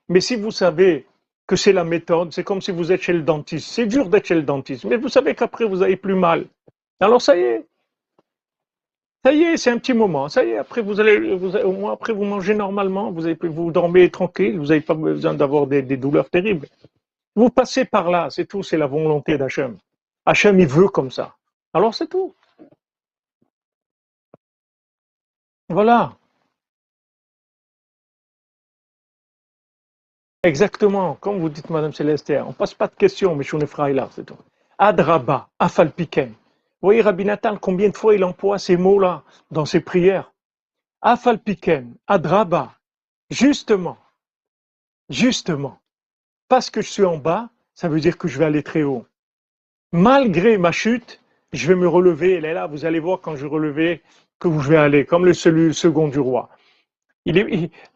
Mais 0.07 0.21
si 0.21 0.35
vous 0.35 0.51
savez 0.51 1.07
que 1.49 1.55
c'est 1.55 1.73
la 1.73 1.83
méthode, 1.83 2.31
c'est 2.31 2.43
comme 2.43 2.61
si 2.61 2.69
vous 2.69 2.91
êtes 2.91 3.01
chez 3.01 3.11
le 3.11 3.23
dentiste. 3.23 3.69
C'est 3.71 3.87
dur 3.87 4.07
d'être 4.07 4.27
chez 4.27 4.35
le 4.35 4.43
dentiste, 4.43 4.85
mais 4.85 4.97
vous 4.97 5.09
savez 5.09 5.33
qu'après 5.33 5.65
vous 5.65 5.81
avez 5.81 5.97
plus 5.97 6.13
mal. 6.13 6.45
Alors 6.99 7.23
ça 7.23 7.35
y 7.35 7.41
est, 7.41 7.67
ça 9.25 9.33
y 9.33 9.41
est, 9.41 9.57
c'est 9.57 9.71
un 9.71 9.79
petit 9.79 9.93
moment. 9.93 10.29
Ça 10.29 10.45
y 10.45 10.49
est, 10.49 10.57
après 10.57 10.83
vous 10.83 10.99
allez, 10.99 11.35
vous, 11.35 11.55
au 11.55 12.13
vous 12.13 12.23
mangez 12.23 12.53
normalement, 12.53 13.11
vous, 13.11 13.23
vous 13.41 13.71
dormez 13.71 14.11
tranquille, 14.11 14.59
vous 14.59 14.67
n'avez 14.67 14.81
pas 14.81 14.93
besoin 14.93 15.33
d'avoir 15.33 15.65
des, 15.65 15.81
des, 15.81 15.97
douleurs 15.97 16.29
terribles. 16.29 16.67
Vous 17.35 17.49
passez 17.49 17.83
par 17.83 18.11
là, 18.11 18.29
c'est 18.29 18.45
tout, 18.45 18.61
c'est 18.61 18.77
la 18.77 18.85
volonté 18.85 19.39
d'Hachem. 19.39 19.75
Hachem, 20.27 20.59
il 20.59 20.67
veut 20.67 20.89
comme 20.89 21.09
ça. 21.09 21.35
Alors 21.73 21.95
c'est 21.95 22.07
tout. 22.07 22.35
Voilà. 25.69 26.13
Exactement, 30.43 31.15
comme 31.15 31.39
vous 31.39 31.49
dites, 31.49 31.69
Madame 31.69 31.91
Célestia, 31.91 32.45
on 32.47 32.53
passe 32.53 32.73
pas 32.73 32.87
de 32.87 32.95
questions, 32.95 33.35
mais 33.35 33.43
je 33.43 33.57
suis 33.57 33.93
là, 33.93 34.07
c'est 34.11 34.25
tout. 34.25 34.37
Adraba, 34.77 35.49
afalpiken. 35.59 36.29
Vous 36.29 36.87
voyez, 36.87 37.01
Rabbi 37.01 37.25
Nathan, 37.25 37.57
combien 37.57 37.89
de 37.89 37.97
fois 37.97 38.15
il 38.15 38.23
emploie 38.23 38.57
ces 38.57 38.77
mots-là 38.77 39.23
dans 39.51 39.65
ses 39.65 39.81
prières? 39.81 40.31
Afalpiken, 41.01 41.93
Adraba, 42.07 42.71
justement, 43.29 43.97
justement, 45.09 45.77
parce 46.47 46.69
que 46.69 46.81
je 46.81 46.89
suis 46.89 47.03
en 47.03 47.17
bas, 47.17 47.49
ça 47.73 47.89
veut 47.89 47.99
dire 47.99 48.17
que 48.17 48.29
je 48.29 48.39
vais 48.39 48.45
aller 48.45 48.63
très 48.63 48.83
haut. 48.83 49.05
Malgré 49.91 50.57
ma 50.57 50.71
chute, 50.71 51.19
je 51.51 51.67
vais 51.67 51.75
me 51.75 51.87
relever. 51.87 52.35
Est 52.35 52.53
là, 52.53 52.67
vous 52.67 52.85
allez 52.85 52.99
voir 52.99 53.19
quand 53.19 53.35
je 53.35 53.41
vais 53.41 53.53
relever 53.53 54.01
que 54.39 54.49
je 54.49 54.69
vais 54.69 54.77
aller, 54.77 55.05
comme 55.05 55.25
le, 55.25 55.33
second 55.33 56.07
du 56.07 56.19
roi. 56.19 56.49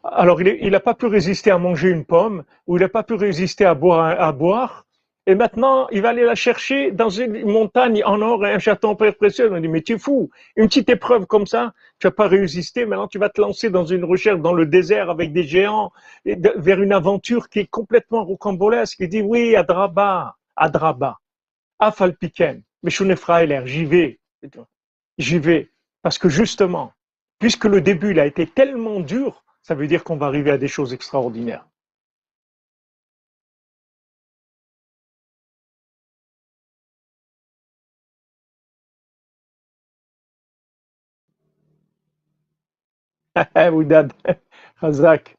Alors, 0.04 0.42
il 0.42 0.70
n'a 0.70 0.80
pas 0.80 0.94
pu 0.94 1.06
résister 1.06 1.50
à 1.50 1.58
manger 1.58 1.90
une 1.90 2.04
pomme, 2.04 2.44
ou 2.66 2.76
il 2.76 2.80
n'a 2.80 2.88
pas 2.88 3.02
pu 3.02 3.14
résister 3.14 3.64
à 3.64 3.74
boire, 3.74 4.84
et 5.26 5.34
maintenant, 5.34 5.88
il 5.88 6.02
va 6.02 6.10
aller 6.10 6.24
la 6.24 6.34
chercher 6.34 6.90
dans 6.90 7.08
une 7.08 7.46
montagne 7.50 8.02
en 8.04 8.20
or 8.20 8.46
et 8.46 8.52
un 8.52 8.58
château 8.58 8.94
précieux. 8.94 9.50
On 9.50 9.58
dit, 9.58 9.68
mais 9.68 9.80
tu 9.80 9.94
es 9.94 9.98
fou, 9.98 10.30
une 10.54 10.66
petite 10.66 10.90
épreuve 10.90 11.24
comme 11.24 11.46
ça, 11.46 11.72
tu 11.98 12.06
vas 12.06 12.10
pas 12.10 12.28
résister, 12.28 12.84
maintenant 12.84 13.08
tu 13.08 13.18
vas 13.18 13.30
te 13.30 13.40
lancer 13.40 13.70
dans 13.70 13.86
une 13.86 14.04
recherche 14.04 14.40
dans 14.40 14.52
le 14.52 14.66
désert 14.66 15.08
avec 15.08 15.32
des 15.32 15.44
géants, 15.44 15.92
vers 16.26 16.82
une 16.82 16.92
aventure 16.92 17.48
qui 17.48 17.60
est 17.60 17.66
complètement 17.66 18.22
rocambolesque. 18.24 19.00
Il 19.00 19.08
dit, 19.08 19.22
oui, 19.22 19.56
Adraba, 19.56 20.36
Adraba, 20.56 21.18
Afalpiken, 21.78 22.62
mais 22.82 22.90
l'air, 23.46 23.66
j'y 23.66 23.86
vais, 23.86 24.18
j'y 25.16 25.38
vais. 25.38 25.70
Parce 26.02 26.18
que 26.18 26.28
justement, 26.28 26.92
puisque 27.44 27.66
le 27.66 27.82
début 27.82 28.18
a 28.18 28.24
été 28.24 28.46
tellement 28.46 29.00
dur, 29.00 29.44
ça 29.60 29.74
veut 29.74 29.86
dire 29.86 30.02
qu'on 30.02 30.16
va 30.16 30.24
arriver 30.28 30.50
à 30.50 30.56
des 30.56 30.66
choses 30.66 30.94
extraordinaires. 30.94 31.66
Oudad, 43.74 44.14
Razak. 44.80 45.34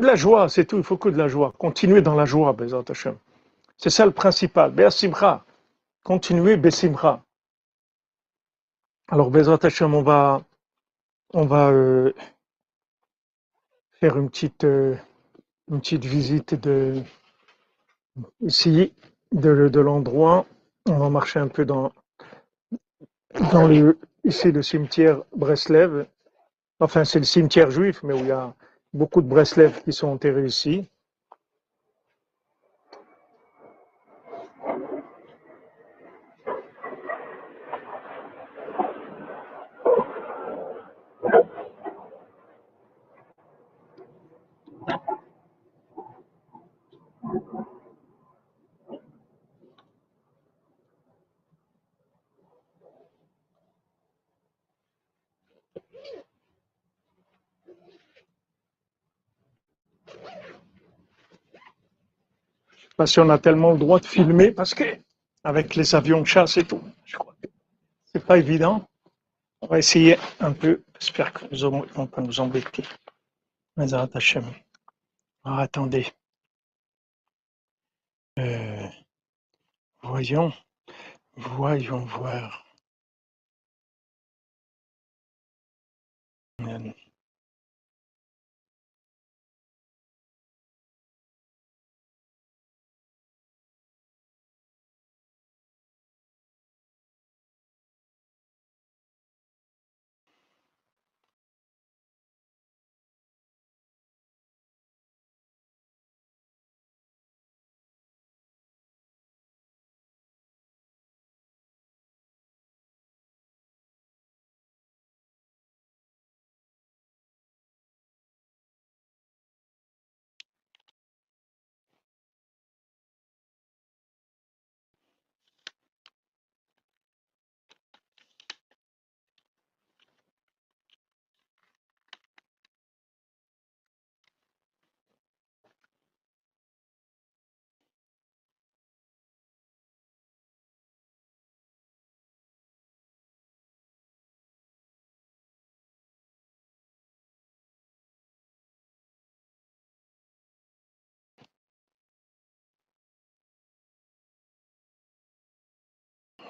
De 0.00 0.06
la 0.06 0.14
joie, 0.14 0.48
c'est 0.48 0.64
tout, 0.64 0.76
il 0.76 0.84
faut 0.84 0.96
que 0.96 1.08
de 1.08 1.18
la 1.18 1.26
joie. 1.26 1.52
Continuer 1.58 2.02
dans 2.02 2.14
la 2.14 2.24
joie, 2.24 2.52
Bezat 2.52 2.84
Hashem. 2.88 3.16
C'est 3.76 3.90
ça 3.90 4.06
le 4.06 4.12
principal. 4.12 4.70
Be'asimcha. 4.70 5.44
Continuez 6.08 6.56
Bessimcha. 6.56 7.22
Alors, 9.08 9.30
Bezrat 9.30 9.58
on 9.82 10.00
va, 10.00 10.42
on 11.34 11.44
va 11.44 11.68
euh, 11.68 12.14
faire 14.00 14.16
une 14.16 14.30
petite, 14.30 14.64
euh, 14.64 14.96
une 15.70 15.80
petite 15.80 16.06
visite 16.06 16.54
de, 16.54 17.02
ici, 18.40 18.94
de, 19.32 19.80
l'endroit. 19.80 20.46
On 20.86 20.96
va 20.96 21.10
marcher 21.10 21.40
un 21.40 21.48
peu 21.48 21.66
dans, 21.66 21.92
le, 23.68 23.98
ici 24.24 24.50
le 24.50 24.62
cimetière 24.62 25.20
Breslev. 25.36 26.06
Enfin, 26.80 27.04
c'est 27.04 27.18
le 27.18 27.26
cimetière 27.26 27.70
juif, 27.70 28.02
mais 28.02 28.18
il 28.18 28.28
y 28.28 28.32
a 28.32 28.54
beaucoup 28.94 29.20
de 29.20 29.28
Breslev 29.28 29.82
qui 29.82 29.92
sont 29.92 30.08
enterrés 30.08 30.46
ici. 30.46 30.88
Si 63.08 63.18
on 63.20 63.28
a 63.30 63.38
tellement 63.38 63.72
le 63.72 63.78
droit 63.78 64.00
de 64.00 64.06
filmer 64.06 64.52
parce 64.52 64.74
que 64.74 64.84
avec 65.44 65.74
les 65.74 65.94
avions 65.94 66.20
de 66.20 66.26
chasse 66.26 66.56
et 66.56 66.64
tout, 66.64 66.82
je 67.04 67.16
crois 67.16 67.34
que 67.42 67.48
c'est 68.12 68.24
pas 68.24 68.38
évident. 68.38 68.86
On 69.60 69.66
va 69.66 69.78
essayer 69.78 70.16
un 70.40 70.52
peu. 70.52 70.82
J'espère 71.00 71.32
qu'ils 71.32 71.50
ne 71.50 71.66
vont 71.94 72.06
pas 72.06 72.22
nous 72.22 72.40
embêter. 72.40 72.84
Mais 73.76 73.92
Alors, 73.92 74.10
attendez. 75.44 76.06
Euh, 78.38 78.86
voyons, 80.02 80.52
voyons 81.36 82.04
voir. 82.04 82.64
Euh, 86.60 86.92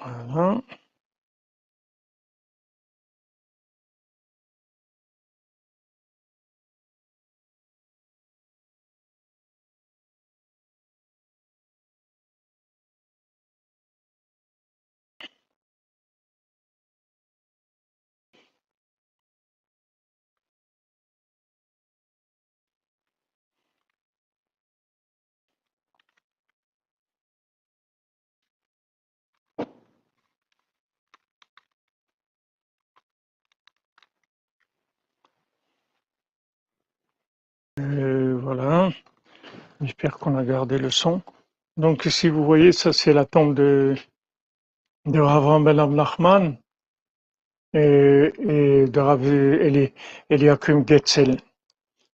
Voilà. 0.09 0.61
Euh, 37.79 38.37
voilà. 38.41 38.89
J'espère 39.81 40.17
qu'on 40.17 40.37
a 40.37 40.43
gardé 40.43 40.77
le 40.77 40.89
son. 40.89 41.21
Donc 41.77 42.05
ici, 42.05 42.27
vous 42.27 42.43
voyez, 42.43 42.73
ça 42.73 42.91
c'est 42.91 43.13
la 43.13 43.25
tombe 43.25 43.55
de, 43.55 43.95
de 45.05 45.19
Rav 45.19 45.63
Ben 45.63 45.77
Nachman 45.95 46.57
et, 47.73 48.33
et 48.39 48.85
de 48.87 48.99
Rav 48.99 49.25
Eli, 49.25 49.93
Eliakim 50.29 50.85
Getzel, 50.85 51.37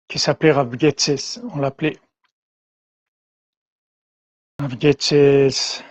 qui 0.07 0.19
s'appelait 0.19 0.51
Rav 0.51 0.77
Getzes, 0.77 1.41
on 1.53 1.59
l'appelait. 1.59 1.97
Rav 4.59 4.79
Getzes. 4.79 5.83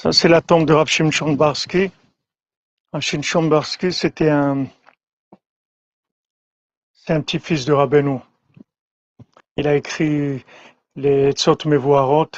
Ça, 0.00 0.12
c'est 0.12 0.28
la 0.28 0.40
tombe 0.40 0.64
de 0.64 0.72
Rav 0.72 0.86
Shimshon 0.86 1.32
Barsky. 1.32 1.90
Rav 2.92 3.48
Barsky, 3.48 3.92
c'était 3.92 4.30
un, 4.30 4.68
un 7.08 7.20
petit-fils 7.20 7.64
de 7.64 7.72
Rabbeinu. 7.72 8.20
Il 9.56 9.66
a 9.66 9.74
écrit 9.74 10.44
les 10.94 11.32
Tzot 11.32 11.56
Mevoarot 11.64 12.30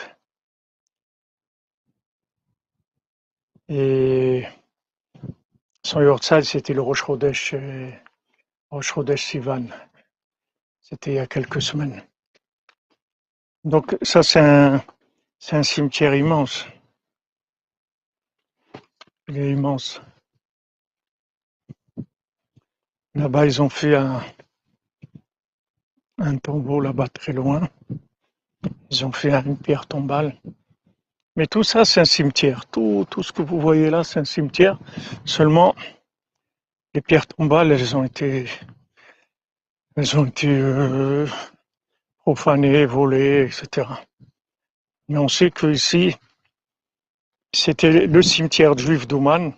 et 3.69 4.47
son 5.83 6.01
Yortzal, 6.01 6.47
c'était 6.47 6.73
le 6.73 6.81
Rosh 6.81 7.05
Chodesh, 7.05 7.53
euh, 7.53 7.91
Rosh 8.71 8.95
Sivan. 9.17 9.67
C'était 10.81 11.11
il 11.11 11.17
y 11.17 11.19
a 11.19 11.27
quelques 11.27 11.61
semaines. 11.61 12.03
Donc 13.65 13.99
ça, 14.01 14.23
c'est 14.23 14.41
un 14.41 15.63
cimetière 15.63 16.15
immense. 16.15 16.65
Il 19.31 19.39
est 19.39 19.53
immense. 19.53 20.03
Là-bas, 23.15 23.47
ils 23.47 23.63
ont 23.63 23.69
fait 23.69 23.95
un, 23.95 24.21
tombeau 26.39 26.81
là-bas 26.81 27.07
très 27.07 27.33
loin. 27.33 27.69
Ils 28.91 29.05
ont 29.07 29.13
fait 29.13 29.33
une 29.33 29.57
pierre 29.57 29.87
tombale. 29.87 30.37
Mais 31.37 31.47
tout 31.47 31.63
ça, 31.63 31.85
c'est 31.85 32.01
un 32.01 32.05
cimetière. 32.05 32.67
Tout, 32.67 33.07
tout 33.09 33.23
ce 33.23 33.33
que 33.33 33.43
vous 33.43 33.61
voyez 33.61 33.89
là, 33.89 34.03
c'est 34.03 34.19
un 34.19 34.25
cimetière. 34.25 34.81
Seulement, 35.25 35.77
les 36.93 37.01
pierres 37.01 37.29
tombales, 37.29 37.71
elles 37.71 37.97
ont 37.97 38.03
été, 38.03 38.47
elles 39.95 40.19
ont 40.19 40.25
été 40.25 40.49
euh, 40.49 41.29
profanées, 42.19 42.85
volées, 42.85 43.43
etc. 43.45 43.87
Mais 45.09 45.19
on 45.19 45.29
sait 45.29 45.53
qu'ici, 45.53 46.17
c'était 47.53 48.07
le 48.07 48.23
cimetière 48.23 48.77
juif 48.79 49.07
d'Ouman. 49.07 49.53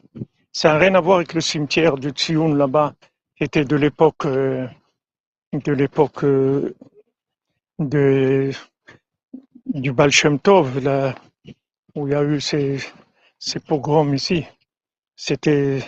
Ça 0.52 0.72
n'a 0.72 0.78
rien 0.78 0.94
à 0.94 1.00
voir 1.00 1.18
avec 1.18 1.34
le 1.34 1.40
cimetière 1.40 1.96
du 1.96 2.10
Tsioun 2.10 2.56
là-bas, 2.56 2.94
qui 3.36 3.44
était 3.44 3.64
de 3.64 3.76
l'époque 3.76 4.26
euh, 4.26 4.66
de 5.52 5.72
l'époque 5.72 6.24
euh, 6.24 6.74
du 7.78 8.52
Baal 9.92 10.10
Tov, 10.42 10.82
là, 10.82 11.14
où 11.94 12.06
il 12.06 12.12
y 12.12 12.14
a 12.14 12.22
eu 12.22 12.40
ces, 12.40 12.78
pogroms 13.66 14.14
ici. 14.14 14.46
C'était 15.14 15.82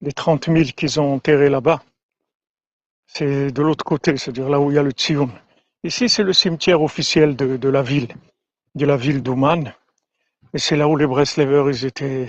les 0.00 0.12
30 0.12 0.46
000 0.46 0.64
qu'ils 0.76 1.00
ont 1.00 1.14
enterrés 1.14 1.50
là-bas. 1.50 1.82
C'est 3.06 3.50
de 3.50 3.62
l'autre 3.62 3.84
côté, 3.84 4.16
c'est-à-dire 4.16 4.48
là 4.48 4.60
où 4.60 4.70
il 4.70 4.76
y 4.76 4.78
a 4.78 4.82
le 4.82 4.92
Tsioun. 4.92 5.30
Ici, 5.82 6.08
c'est 6.08 6.22
le 6.22 6.32
cimetière 6.32 6.82
officiel 6.82 7.34
de, 7.34 7.56
de 7.56 7.68
la 7.68 7.82
ville, 7.82 8.14
de 8.76 8.86
la 8.86 8.96
ville 8.96 9.22
d'Ouman. 9.22 9.72
Et 10.52 10.58
c'est 10.58 10.76
là 10.76 10.88
où 10.88 10.96
les 10.96 11.06
Breslevers, 11.06 11.70
ils 11.70 11.84
étaient, 11.86 12.28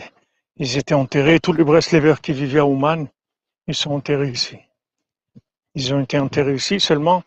ils 0.57 0.77
étaient 0.77 0.93
enterrés. 0.93 1.39
Tous 1.39 1.53
les 1.53 1.63
Breslevers 1.63 2.21
qui 2.21 2.33
vivaient 2.33 2.59
à 2.59 2.65
Ouman, 2.65 3.07
ils 3.67 3.75
sont 3.75 3.91
enterrés 3.91 4.29
ici. 4.29 4.57
Ils 5.73 5.93
ont 5.93 6.01
été 6.01 6.19
enterrés 6.19 6.55
ici. 6.55 6.79
Seulement, 6.79 7.23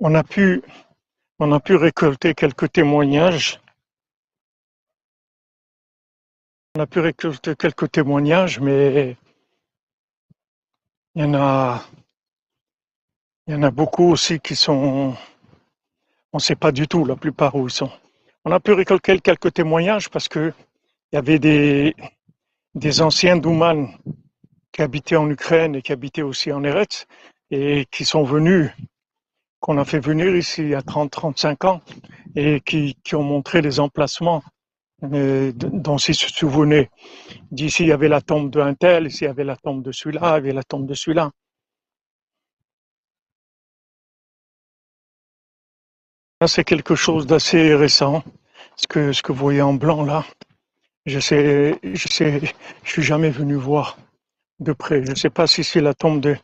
on 0.00 0.14
a 0.14 0.24
pu, 0.24 0.62
on 1.38 1.52
a 1.52 1.60
pu 1.60 1.76
récolter 1.76 2.34
quelques 2.34 2.72
témoignages. 2.72 3.60
On 6.74 6.80
a 6.80 6.86
pu 6.86 6.98
récolter 6.98 7.54
quelques 7.54 7.92
témoignages, 7.92 8.58
mais 8.58 9.16
il 11.14 11.22
y 11.22 11.24
en 11.24 11.34
a, 11.34 11.84
il 13.46 13.54
y 13.54 13.56
en 13.56 13.62
a 13.62 13.70
beaucoup 13.70 14.10
aussi 14.10 14.40
qui 14.40 14.56
sont, 14.56 15.14
on 16.32 16.36
ne 16.38 16.42
sait 16.42 16.56
pas 16.56 16.72
du 16.72 16.88
tout 16.88 17.04
la 17.04 17.14
plupart 17.14 17.54
où 17.54 17.68
ils 17.68 17.72
sont. 17.72 17.92
On 18.46 18.52
a 18.52 18.60
pu 18.60 18.72
récolter 18.72 19.18
quelques 19.20 19.54
témoignages 19.54 20.10
parce 20.10 20.28
que 20.28 20.52
il 21.12 21.16
y 21.16 21.18
avait 21.18 21.38
des, 21.38 23.00
anciens 23.00 23.38
Douman 23.38 23.88
qui 24.70 24.82
habitaient 24.82 25.16
en 25.16 25.30
Ukraine 25.30 25.76
et 25.76 25.82
qui 25.82 25.92
habitaient 25.92 26.22
aussi 26.22 26.52
en 26.52 26.62
Eretz 26.62 27.06
et 27.50 27.86
qui 27.90 28.04
sont 28.04 28.22
venus, 28.24 28.70
qu'on 29.60 29.78
a 29.78 29.84
fait 29.86 30.00
venir 30.00 30.36
ici 30.36 30.62
il 30.62 30.68
y 30.70 30.74
a 30.74 30.82
30-35 30.82 31.66
ans 31.66 31.80
et 32.36 32.60
qui, 32.60 32.98
qui, 33.02 33.14
ont 33.14 33.22
montré 33.22 33.62
les 33.62 33.80
emplacements 33.80 34.42
euh, 35.04 35.52
dont 35.54 35.96
ils 35.96 36.14
se 36.14 36.28
souvenaient. 36.28 36.90
D'ici, 37.50 37.84
il 37.84 37.88
y 37.88 37.92
avait 37.92 38.08
la 38.08 38.20
tombe 38.20 38.50
d'un 38.50 38.74
tel, 38.74 39.06
ici, 39.06 39.24
il 39.24 39.28
y 39.28 39.30
avait 39.30 39.44
la 39.44 39.56
tombe 39.56 39.82
de 39.82 39.92
celui-là, 39.92 40.32
il 40.32 40.32
y 40.32 40.36
avait 40.36 40.52
la 40.52 40.64
tombe 40.64 40.86
de 40.86 40.94
celui-là. 40.94 41.30
c'est 46.46 46.64
quelque 46.64 46.94
chose 46.94 47.26
d'assez 47.26 47.74
récent. 47.74 48.22
Ce 48.76 48.86
que, 48.86 49.12
ce 49.12 49.22
que 49.22 49.32
vous 49.32 49.38
voyez 49.38 49.62
en 49.62 49.74
blanc 49.74 50.04
là, 50.04 50.24
je 51.06 51.20
sais, 51.20 51.78
je 51.82 52.08
sais, 52.08 52.40
je 52.82 52.90
suis 52.90 53.02
jamais 53.02 53.30
venu 53.30 53.54
voir 53.54 53.98
de 54.60 54.72
près. 54.72 55.04
Je 55.04 55.10
ne 55.10 55.16
sais 55.16 55.30
pas 55.30 55.46
si 55.46 55.62
c'est 55.64 55.80
la 55.80 55.94
tombe 55.94 56.20
de, 56.20 56.36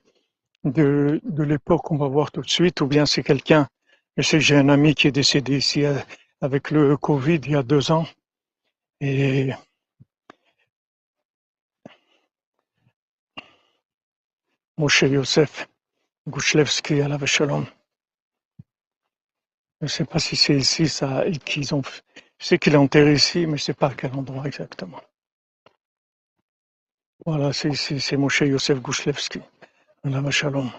de, 0.64 1.20
de 1.24 1.42
l'époque 1.42 1.82
qu'on 1.82 1.96
va 1.96 2.08
voir 2.08 2.30
tout 2.30 2.42
de 2.42 2.50
suite 2.50 2.80
ou 2.80 2.86
bien 2.86 3.06
c'est 3.06 3.22
quelqu'un. 3.22 3.68
Je 4.16 4.22
sais 4.22 4.40
j'ai 4.40 4.56
un 4.56 4.68
ami 4.68 4.94
qui 4.94 5.08
est 5.08 5.12
décédé 5.12 5.56
ici 5.58 5.84
euh, 5.84 5.98
avec 6.40 6.70
le 6.70 6.96
Covid 6.96 7.40
il 7.44 7.52
y 7.52 7.56
a 7.56 7.62
deux 7.62 7.90
ans. 7.90 8.06
Et 9.00 9.50
Moshe 14.78 15.02
Yosef 15.02 15.68
Gouchlevski 16.28 17.00
à 17.00 17.08
la 17.08 17.24
Shalom. 17.26 17.66
Je 19.80 19.86
ne 19.86 19.88
sais 19.88 20.04
pas 20.04 20.18
si 20.18 20.36
c'est 20.36 20.56
ici 20.56 20.88
ça 20.88 21.24
qu'ils 21.46 21.74
ont. 21.74 21.82
Je 22.38 22.46
sais 22.46 22.58
qu'il 22.58 22.74
est 22.74 22.76
enterré 22.76 23.14
ici, 23.14 23.40
mais 23.46 23.56
je 23.56 23.62
ne 23.62 23.66
sais 23.66 23.74
pas 23.74 23.88
à 23.88 23.94
quel 23.94 24.12
endroit 24.14 24.46
exactement. 24.46 25.00
Voilà, 27.24 27.52
c'est 27.52 27.70
ici, 27.70 27.98
c'est 28.00 28.16
Moshe 28.18 28.42
Yosef 28.42 28.80
Gouchlevski. 28.80 29.40
Shalom. 30.30 30.70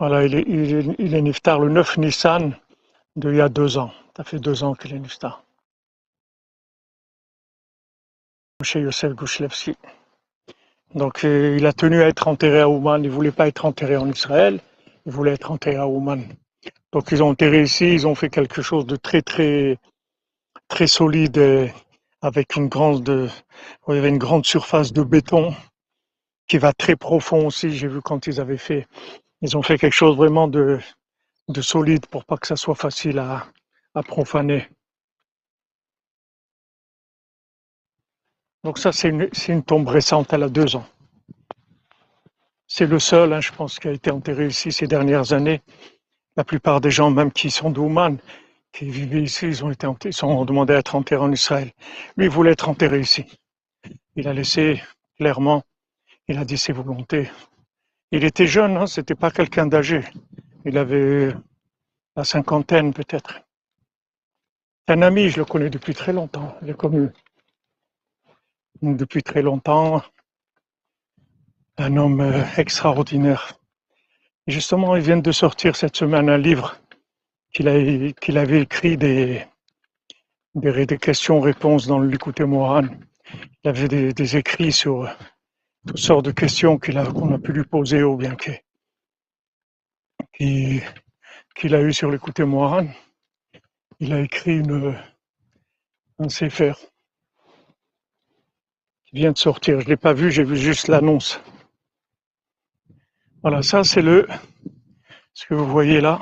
Voilà, 0.00 0.24
il 0.24 0.34
est, 0.34 0.44
il 0.48 0.74
est, 0.74 0.94
il 0.98 1.14
est 1.14 1.22
niftar 1.22 1.60
le 1.60 1.68
9 1.68 1.98
Nissan 1.98 2.56
de 3.16 3.30
il 3.30 3.36
y 3.36 3.40
a 3.40 3.48
deux 3.48 3.78
ans. 3.78 3.92
Ça 4.16 4.24
fait 4.24 4.40
deux 4.40 4.64
ans 4.64 4.74
qu'il 4.74 4.92
est 4.92 4.98
niftar. 4.98 5.44
Moshe 8.60 8.74
Yosef 8.74 9.12
Gouchlevski. 9.14 9.76
Donc 10.94 11.24
euh, 11.24 11.56
il 11.58 11.66
a 11.66 11.72
tenu 11.72 12.02
à 12.02 12.08
être 12.08 12.28
enterré 12.28 12.60
à 12.60 12.68
Ouman. 12.68 13.02
Il 13.02 13.10
voulait 13.10 13.32
pas 13.32 13.48
être 13.48 13.64
enterré 13.64 13.96
en 13.96 14.08
Israël. 14.08 14.60
Il 15.06 15.12
voulait 15.12 15.32
être 15.32 15.50
enterré 15.50 15.76
à 15.76 15.88
Ouman. 15.88 16.22
Donc 16.92 17.08
ils 17.10 17.22
ont 17.22 17.28
enterré 17.30 17.62
ici. 17.62 17.92
Ils 17.92 18.06
ont 18.06 18.14
fait 18.14 18.30
quelque 18.30 18.62
chose 18.62 18.86
de 18.86 18.96
très 18.96 19.22
très 19.22 19.78
très 20.68 20.86
solide 20.86 21.38
euh, 21.38 21.68
avec 22.22 22.56
une 22.56 22.68
grande, 22.68 23.30
une 23.88 24.18
grande 24.18 24.46
surface 24.46 24.92
de 24.92 25.02
béton 25.02 25.54
qui 26.48 26.58
va 26.58 26.72
très 26.72 26.96
profond 26.96 27.46
aussi. 27.46 27.70
J'ai 27.70 27.88
vu 27.88 28.00
quand 28.00 28.26
ils 28.26 28.40
avaient 28.40 28.56
fait. 28.56 28.86
Ils 29.42 29.56
ont 29.56 29.62
fait 29.62 29.78
quelque 29.78 29.92
chose 29.92 30.16
vraiment 30.16 30.48
de 30.48 30.78
de 31.48 31.60
solide 31.60 32.06
pour 32.06 32.24
pas 32.24 32.38
que 32.38 32.46
ça 32.46 32.56
soit 32.56 32.74
facile 32.74 33.18
à 33.18 34.02
profaner. 34.04 34.68
Donc 38.64 38.78
ça, 38.78 38.92
c'est 38.92 39.10
une, 39.10 39.62
tombe 39.62 39.88
récente, 39.88 40.32
elle 40.32 40.42
a 40.42 40.48
deux 40.48 40.74
ans. 40.74 40.86
C'est 42.66 42.86
le 42.86 42.98
seul, 42.98 43.34
hein, 43.34 43.40
je 43.40 43.52
pense, 43.52 43.78
qui 43.78 43.88
a 43.88 43.92
été 43.92 44.10
enterré 44.10 44.46
ici 44.46 44.72
ces 44.72 44.86
dernières 44.86 45.34
années. 45.34 45.60
La 46.34 46.44
plupart 46.44 46.80
des 46.80 46.90
gens, 46.90 47.10
même 47.10 47.30
qui 47.30 47.50
sont 47.50 47.70
d'Ouman, 47.70 48.16
qui 48.72 48.86
vivaient 48.86 49.22
ici, 49.22 49.46
ils 49.46 49.64
ont 49.64 49.70
été 49.70 49.86
enterrés, 49.86 50.14
ils 50.18 50.24
ont 50.24 50.44
demandé 50.46 50.72
à 50.72 50.78
être 50.78 50.96
enterrés 50.96 51.22
en 51.22 51.30
Israël. 51.30 51.70
Lui, 52.16 52.24
il 52.24 52.30
voulait 52.30 52.52
être 52.52 52.70
enterré 52.70 53.00
ici. 53.00 53.26
Il 54.16 54.26
a 54.26 54.32
laissé 54.32 54.82
clairement, 55.18 55.62
il 56.26 56.38
a 56.38 56.46
dit 56.46 56.56
ses 56.56 56.72
volontés. 56.72 57.30
Il 58.12 58.24
était 58.24 58.46
jeune, 58.46 58.78
hein, 58.78 58.86
c'était 58.86 59.14
pas 59.14 59.30
quelqu'un 59.30 59.66
d'âgé. 59.66 60.00
Il 60.64 60.78
avait 60.78 61.34
la 62.16 62.24
cinquantaine 62.24 62.94
peut-être. 62.94 63.42
Un 64.88 65.02
ami, 65.02 65.28
je 65.28 65.36
le 65.36 65.44
connais 65.44 65.68
depuis 65.68 65.94
très 65.94 66.14
longtemps. 66.14 66.56
Il 66.62 66.70
est 66.70 66.76
connu 66.76 67.10
depuis 68.82 69.22
très 69.22 69.42
longtemps. 69.42 70.02
Un 71.76 71.96
homme 71.96 72.20
euh, 72.20 72.44
extraordinaire. 72.56 73.58
Justement, 74.46 74.94
il 74.96 75.02
vient 75.02 75.16
de 75.16 75.32
sortir 75.32 75.74
cette 75.74 75.96
semaine 75.96 76.28
un 76.28 76.38
livre 76.38 76.78
qu'il 77.50 77.68
avait 77.68 78.60
écrit 78.60 78.96
des, 78.96 79.46
questions-réponses 81.00 81.86
dans 81.86 81.98
le 81.98 82.08
Likuté 82.08 82.44
Moran. 82.44 82.84
Il 83.62 83.70
avait 83.70 83.88
des, 83.88 84.36
écrits 84.36 84.72
sur 84.72 85.08
toutes 85.86 85.98
sortes 85.98 86.26
de 86.26 86.30
questions 86.30 86.78
qu'on 86.78 87.34
a 87.34 87.38
pu 87.38 87.52
lui 87.52 87.64
poser 87.64 88.02
ou 88.02 88.16
bien 88.16 88.36
qu'il, 90.34 91.74
a 91.74 91.80
eu 91.80 91.92
sur 91.92 92.10
l'écouté 92.10 92.44
Moran. 92.44 92.86
Il 94.00 94.12
a 94.12 94.20
écrit 94.20 94.58
une, 94.58 94.94
un 96.18 96.26
qui 96.26 96.50
vient 99.14 99.30
de 99.32 99.38
sortir. 99.38 99.80
Je 99.80 99.88
l'ai 99.88 99.96
pas 99.96 100.12
vu, 100.12 100.30
j'ai 100.30 100.42
vu 100.42 100.56
juste 100.56 100.88
l'annonce. 100.88 101.40
Voilà, 103.42 103.62
ça 103.62 103.84
c'est 103.84 104.02
le, 104.02 104.26
ce 105.32 105.46
que 105.46 105.54
vous 105.54 105.66
voyez 105.66 106.00
là, 106.00 106.20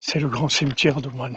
c'est 0.00 0.18
le 0.18 0.28
grand 0.28 0.48
cimetière 0.48 1.00
de 1.02 1.08
Moine. 1.08 1.36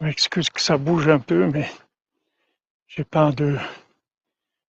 Je 0.00 0.06
m'excuse 0.06 0.48
que 0.48 0.60
ça 0.60 0.78
bouge 0.78 1.08
un 1.08 1.18
peu, 1.18 1.48
mais 1.48 1.68
j'ai 2.86 3.02
pas 3.02 3.32
de 3.32 3.58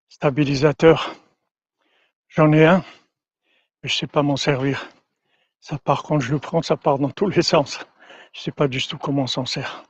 stabilisateur. 0.09 1.15
J'en 2.29 2.51
ai 2.51 2.65
un, 2.65 2.83
mais 3.83 3.89
je 3.89 3.95
sais 3.95 4.07
pas 4.07 4.23
m'en 4.23 4.37
servir. 4.37 4.89
Ça 5.59 5.77
part 5.77 6.01
quand 6.01 6.19
je 6.19 6.31
le 6.31 6.39
prends, 6.39 6.63
ça 6.63 6.77
part 6.77 6.97
dans 6.97 7.11
tous 7.11 7.29
les 7.29 7.43
sens. 7.43 7.79
Je 8.33 8.41
sais 8.41 8.51
pas 8.51 8.67
du 8.67 8.85
tout 8.85 8.97
comment 8.97 9.23
on 9.23 9.27
s'en 9.27 9.45
sert. 9.45 9.83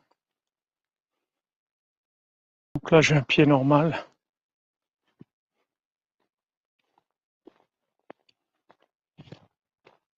Donc 2.76 2.92
là, 2.92 3.00
j'ai 3.00 3.16
un 3.16 3.22
pied 3.22 3.46
normal. 3.46 4.06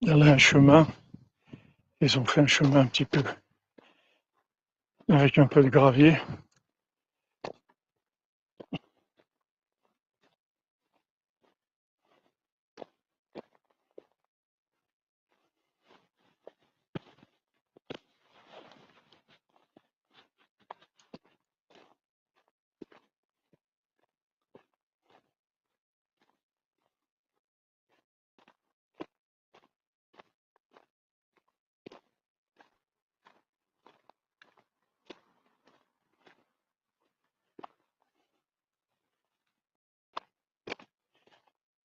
Il 0.00 0.08
y 0.08 0.10
a 0.10 0.16
là 0.16 0.32
un 0.32 0.38
chemin. 0.38 0.88
Ils 2.00 2.18
ont 2.18 2.24
fait 2.24 2.40
un 2.40 2.46
chemin 2.48 2.80
un 2.80 2.86
petit 2.86 3.04
peu 3.04 3.22
avec 5.12 5.38
un 5.38 5.46
peu 5.46 5.62
de 5.62 5.68
gravier. 5.68 6.16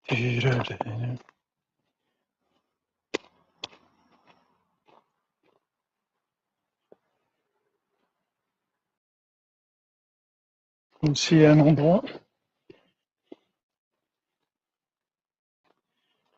Ici 0.09 0.47
un 11.45 11.59
endroit. 11.59 12.03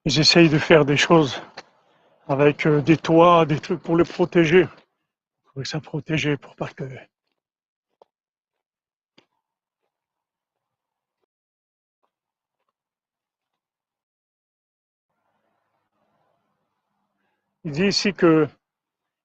J'essaye 0.06 0.50
de 0.50 0.58
faire 0.58 0.86
des 0.86 0.98
choses 0.98 1.40
avec 2.28 2.66
euh, 2.66 2.82
des 2.82 2.98
toits, 2.98 3.46
des 3.46 3.60
trucs 3.60 3.82
pour 3.82 3.98
les 3.98 4.04
protéger. 4.04 4.68
Pour 5.54 5.68
ça 5.68 5.80
protéger 5.80 6.38
pour 6.38 6.56
pas 6.56 6.70
que 6.70 6.86
Il 17.66 17.72
dit 17.72 17.88
ici 17.88 18.14
que 18.14 18.48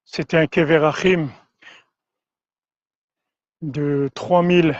c'était 0.04 0.38
un 0.38 0.48
Keverachim 0.48 1.28
de 3.62 4.10
3000, 4.12 4.76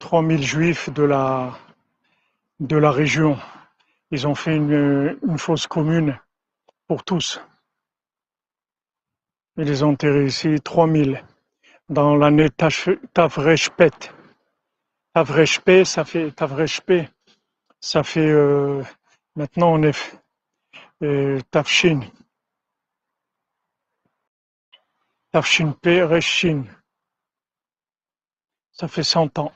3000 0.00 0.42
juifs 0.42 0.90
de 0.90 1.04
la, 1.04 1.56
de 2.58 2.76
la 2.76 2.90
région. 2.90 3.38
Ils 4.10 4.26
ont 4.26 4.34
fait 4.34 4.56
une, 4.56 5.16
fosse 5.38 5.68
commune 5.68 6.18
pour 6.88 7.04
tous. 7.04 7.40
Ils 9.56 9.64
les 9.64 9.84
ont 9.84 9.90
enterrés 9.90 10.26
ici, 10.26 10.60
3000, 10.60 11.24
dans 11.88 12.16
l'année 12.16 12.48
Tavreshpet. 12.50 13.90
Tavreshpet, 15.14 15.84
ça 15.84 16.04
fait, 16.04 16.34
ça 17.80 18.02
fait, 18.02 18.28
euh, 18.28 18.82
maintenant 19.36 19.74
on 19.74 19.82
est 19.84 20.20
euh. 21.04 21.38
Tafshin 25.32 25.72
P. 25.72 26.02
Reshin. 26.02 26.64
Ça 28.72 28.88
fait 28.88 29.04
cent 29.04 29.38
ans. 29.38 29.52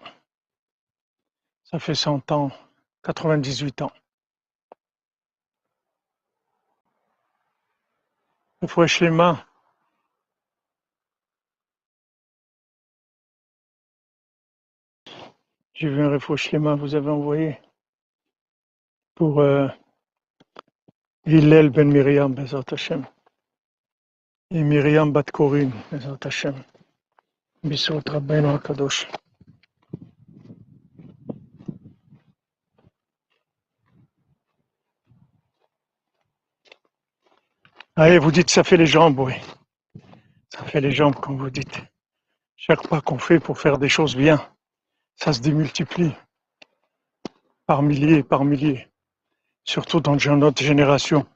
Ça 1.65 1.79
fait 1.79 1.95
cent 1.95 2.31
ans. 2.31 2.51
Quatre-vingt-dix-huit 3.03 3.83
ans. 3.83 3.93
Refresh 8.63 9.01
les 9.01 9.11
mains. 9.11 9.45
J'ai 15.75 15.89
vu 15.89 16.01
un 16.03 16.09
refresh 16.09 16.53
les 16.53 16.61
mains, 16.61 16.77
vous 16.77 16.95
avez 16.95 17.11
envoyé 17.11 17.61
pour 19.17 19.41
euh, 19.41 19.67
Ben 21.27 21.93
Miriam, 21.93 22.33
Bezat 22.33 22.63
Hashem. 22.71 23.05
Et 24.51 24.63
Hashem. 26.23 26.55
Bisot 27.63 28.03
Rabbeinu 28.07 28.49
HaKadosh. 28.49 29.09
Allez, 37.97 38.19
vous 38.19 38.31
dites, 38.31 38.51
ça 38.51 38.65
fait 38.65 38.77
les 38.77 38.87
jambes, 38.87 39.19
oui. 39.19 39.35
Ça 40.51 40.65
fait 40.65 40.81
les 40.81 40.93
jambes, 40.93 41.15
comme 41.15 41.39
vous 41.39 41.51
dites. 41.51 41.81
Chaque 42.57 42.87
pas 42.89 43.01
qu'on 43.01 43.19
fait 43.19 43.41
pour 43.41 43.59
faire 43.59 43.79
des 43.79 43.89
choses 43.89 44.15
bien, 44.15 44.47
ça 45.17 45.33
se 45.33 45.41
démultiplie. 45.41 46.13
Par 47.67 47.83
milliers, 47.83 48.23
par 48.23 48.45
milliers. 48.45 48.89
surtout 49.65 50.01
dans 50.01 50.17
notre 50.37 50.63
génération. 50.63 51.27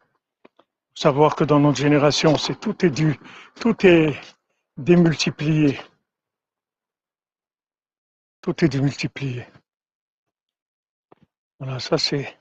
Savoir 0.99 1.37
que 1.37 1.45
dans 1.45 1.61
notre 1.61 1.79
génération, 1.79 2.37
c'est 2.37 2.59
tout 2.59 2.85
est 2.85 2.91
dû, 2.91 3.21
tout 3.61 3.87
est 3.87 4.21
démultiplié. 4.77 5.79
Tout 8.41 8.65
est 8.65 8.69
démultiplié. 8.69 9.47
Voilà, 11.61 11.79
ça 11.79 11.99
c'est, 11.99 12.37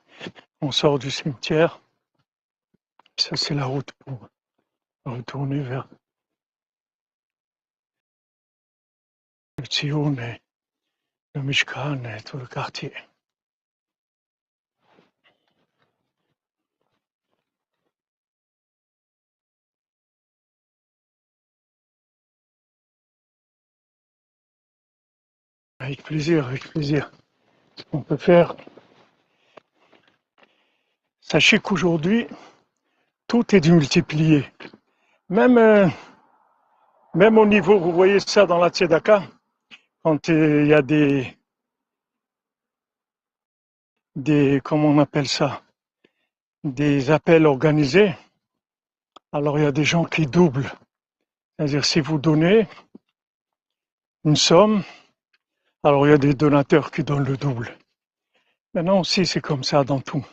on 0.59 0.71
sort 0.71 0.97
du 0.97 1.11
cimetière. 1.11 1.79
Ça 3.19 3.35
c'est 3.35 3.53
la 3.53 3.65
route 3.65 3.91
pour 3.99 4.27
retourner 5.05 5.61
vers 5.61 5.87
le 9.59 9.65
Tzion 9.65 10.17
et 10.17 10.41
le 11.35 11.43
Mishkan 11.43 12.03
et 12.05 12.23
tout 12.23 12.37
le 12.37 12.47
quartier. 12.47 12.91
Avec 25.79 26.03
plaisir, 26.03 26.47
avec 26.47 26.67
plaisir. 26.69 27.11
On 27.91 28.01
peut 28.01 28.17
faire. 28.17 28.55
Sachez 31.21 31.59
qu'aujourd'hui, 31.59 32.27
tout 33.27 33.55
est 33.55 33.59
démultiplié. 33.59 34.45
Même, 35.29 35.57
euh, 35.57 35.87
même 37.13 37.37
au 37.37 37.45
niveau, 37.45 37.79
vous 37.79 37.91
voyez 37.91 38.19
ça 38.19 38.45
dans 38.45 38.57
la 38.57 38.69
Tzedaka, 38.69 39.23
quand 40.03 40.29
euh, 40.29 40.63
il 40.63 40.67
y 40.69 40.73
a 40.73 40.81
des, 40.81 41.37
des, 44.15 44.61
comment 44.63 44.87
on 44.87 44.99
appelle 44.99 45.27
ça, 45.27 45.61
des 46.63 47.11
appels 47.11 47.45
organisés, 47.45 48.15
alors 49.31 49.59
il 49.59 49.63
y 49.63 49.67
a 49.67 49.71
des 49.71 49.83
gens 49.83 50.05
qui 50.05 50.25
doublent. 50.25 50.71
C'est-à-dire, 51.57 51.85
si 51.85 51.99
vous 51.99 52.17
donnez 52.17 52.67
une 54.23 54.35
somme, 54.35 54.83
alors 55.83 56.07
il 56.07 56.09
y 56.11 56.13
a 56.13 56.17
des 56.17 56.33
donateurs 56.33 56.91
qui 56.91 57.03
donnent 57.03 57.25
le 57.25 57.37
double. 57.37 57.77
Maintenant 58.73 58.99
aussi, 58.99 59.25
c'est 59.25 59.41
comme 59.41 59.63
ça 59.63 59.83
dans 59.83 59.99
tout. 59.99 60.25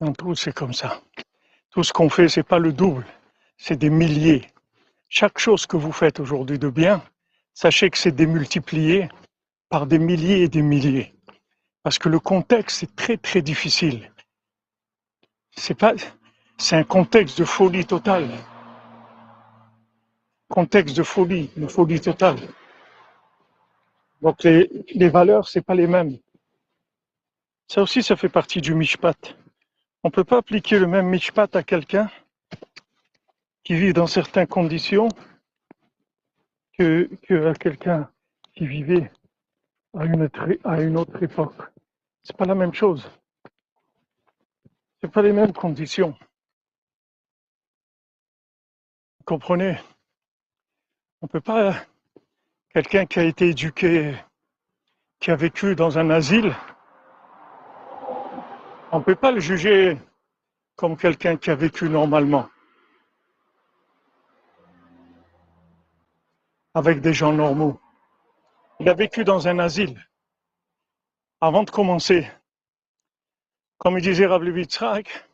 Dans 0.00 0.12
tout, 0.12 0.34
c'est 0.34 0.52
comme 0.52 0.72
ça. 0.72 1.02
Tout 1.70 1.84
ce 1.84 1.92
qu'on 1.92 2.08
fait, 2.08 2.28
c'est 2.28 2.42
pas 2.42 2.58
le 2.58 2.72
double, 2.72 3.06
c'est 3.58 3.76
des 3.76 3.90
milliers. 3.90 4.46
Chaque 5.08 5.38
chose 5.38 5.66
que 5.66 5.76
vous 5.76 5.92
faites 5.92 6.20
aujourd'hui 6.20 6.58
de 6.58 6.68
bien, 6.68 7.02
sachez 7.52 7.90
que 7.90 7.98
c'est 7.98 8.12
démultiplié 8.12 9.08
par 9.68 9.86
des 9.86 9.98
milliers 9.98 10.42
et 10.42 10.48
des 10.48 10.62
milliers. 10.62 11.14
Parce 11.82 11.98
que 11.98 12.08
le 12.08 12.20
contexte 12.20 12.82
est 12.82 12.96
très 12.96 13.16
très 13.16 13.42
difficile. 13.42 14.12
C'est 15.56 15.74
pas, 15.74 15.94
c'est 16.58 16.76
un 16.76 16.84
contexte 16.84 17.38
de 17.38 17.44
folie 17.44 17.86
totale 17.86 18.28
contexte 20.50 20.96
de 20.96 21.02
folie, 21.02 21.50
de 21.56 21.66
folie 21.66 22.00
totale. 22.00 22.36
Donc 24.20 24.42
les, 24.42 25.08
valeurs, 25.08 25.48
c'est 25.48 25.62
pas 25.62 25.74
les 25.74 25.86
mêmes. 25.86 26.18
Ça 27.68 27.80
aussi, 27.82 28.02
ça 28.02 28.16
fait 28.16 28.28
partie 28.28 28.60
du 28.60 28.74
mishpat. 28.74 29.36
On 30.02 30.10
peut 30.10 30.24
pas 30.24 30.38
appliquer 30.38 30.78
le 30.78 30.86
même 30.86 31.08
mishpat 31.08 31.54
à 31.56 31.62
quelqu'un 31.62 32.10
qui 33.64 33.74
vit 33.74 33.92
dans 33.92 34.06
certaines 34.06 34.48
conditions 34.48 35.08
que, 36.76 37.08
à 37.48 37.54
quelqu'un 37.54 38.10
qui 38.54 38.66
vivait 38.66 39.10
à 39.96 40.04
une, 40.04 40.28
à 40.64 40.80
une 40.82 40.98
autre 40.98 41.22
époque. 41.22 41.56
C'est 42.22 42.36
pas 42.36 42.44
la 42.44 42.54
même 42.54 42.74
chose. 42.74 43.08
C'est 45.00 45.10
pas 45.10 45.22
les 45.22 45.32
mêmes 45.32 45.52
conditions. 45.52 46.14
Vous 49.18 49.24
comprenez? 49.24 49.78
On 51.22 51.26
peut 51.26 51.42
pas, 51.42 51.74
quelqu'un 52.72 53.04
qui 53.04 53.18
a 53.18 53.24
été 53.24 53.50
éduqué, 53.50 54.16
qui 55.18 55.30
a 55.30 55.36
vécu 55.36 55.74
dans 55.74 55.98
un 55.98 56.08
asile, 56.08 56.56
on 58.90 59.02
peut 59.02 59.14
pas 59.14 59.30
le 59.30 59.38
juger 59.38 59.98
comme 60.76 60.96
quelqu'un 60.96 61.36
qui 61.36 61.50
a 61.50 61.54
vécu 61.54 61.90
normalement. 61.90 62.48
Avec 66.72 67.02
des 67.02 67.12
gens 67.12 67.34
normaux. 67.34 67.78
Il 68.78 68.88
a 68.88 68.94
vécu 68.94 69.22
dans 69.22 69.46
un 69.46 69.58
asile. 69.58 70.02
Avant 71.42 71.64
de 71.64 71.70
commencer, 71.70 72.30
comme 73.76 73.98
il 73.98 74.02
disait 74.02 74.24
Rav 74.24 74.42
Levitzrak, 74.42 75.28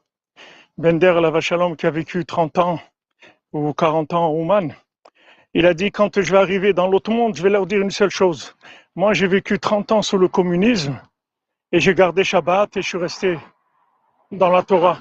Bender 0.78 1.20
Lavachalom 1.22 1.76
qui 1.76 1.86
a 1.86 1.92
vécu 1.92 2.26
30 2.26 2.58
ans 2.58 2.80
ou 3.52 3.72
40 3.72 4.12
ans 4.14 4.26
en 4.26 4.32
Ouman, 4.32 4.74
il 5.58 5.64
a 5.64 5.72
dit, 5.72 5.90
quand 5.90 6.20
je 6.20 6.30
vais 6.30 6.36
arriver 6.36 6.74
dans 6.74 6.86
l'autre 6.86 7.10
monde, 7.10 7.34
je 7.34 7.42
vais 7.42 7.48
leur 7.48 7.66
dire 7.66 7.80
une 7.80 7.90
seule 7.90 8.10
chose. 8.10 8.54
Moi, 8.94 9.14
j'ai 9.14 9.26
vécu 9.26 9.58
30 9.58 9.90
ans 9.90 10.02
sous 10.02 10.18
le 10.18 10.28
communisme 10.28 11.00
et 11.72 11.80
j'ai 11.80 11.94
gardé 11.94 12.24
Shabbat 12.24 12.76
et 12.76 12.82
je 12.82 12.86
suis 12.86 12.98
resté 12.98 13.38
dans 14.30 14.50
la 14.50 14.62
Torah. 14.62 14.98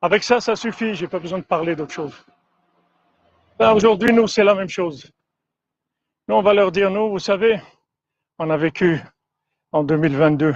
Avec 0.00 0.22
ça, 0.22 0.40
ça 0.40 0.56
suffit, 0.56 0.94
j'ai 0.94 1.08
pas 1.08 1.18
besoin 1.18 1.40
de 1.40 1.44
parler 1.44 1.76
d'autre 1.76 1.92
chose. 1.92 2.24
Ben, 3.58 3.72
aujourd'hui, 3.72 4.14
nous, 4.14 4.28
c'est 4.28 4.44
la 4.44 4.54
même 4.54 4.70
chose. 4.70 5.12
Nous, 6.26 6.34
on 6.34 6.42
va 6.42 6.54
leur 6.54 6.72
dire, 6.72 6.90
nous, 6.90 7.10
vous 7.10 7.18
savez, 7.18 7.60
on 8.38 8.48
a 8.48 8.56
vécu 8.56 8.98
en 9.72 9.84
2022. 9.84 10.54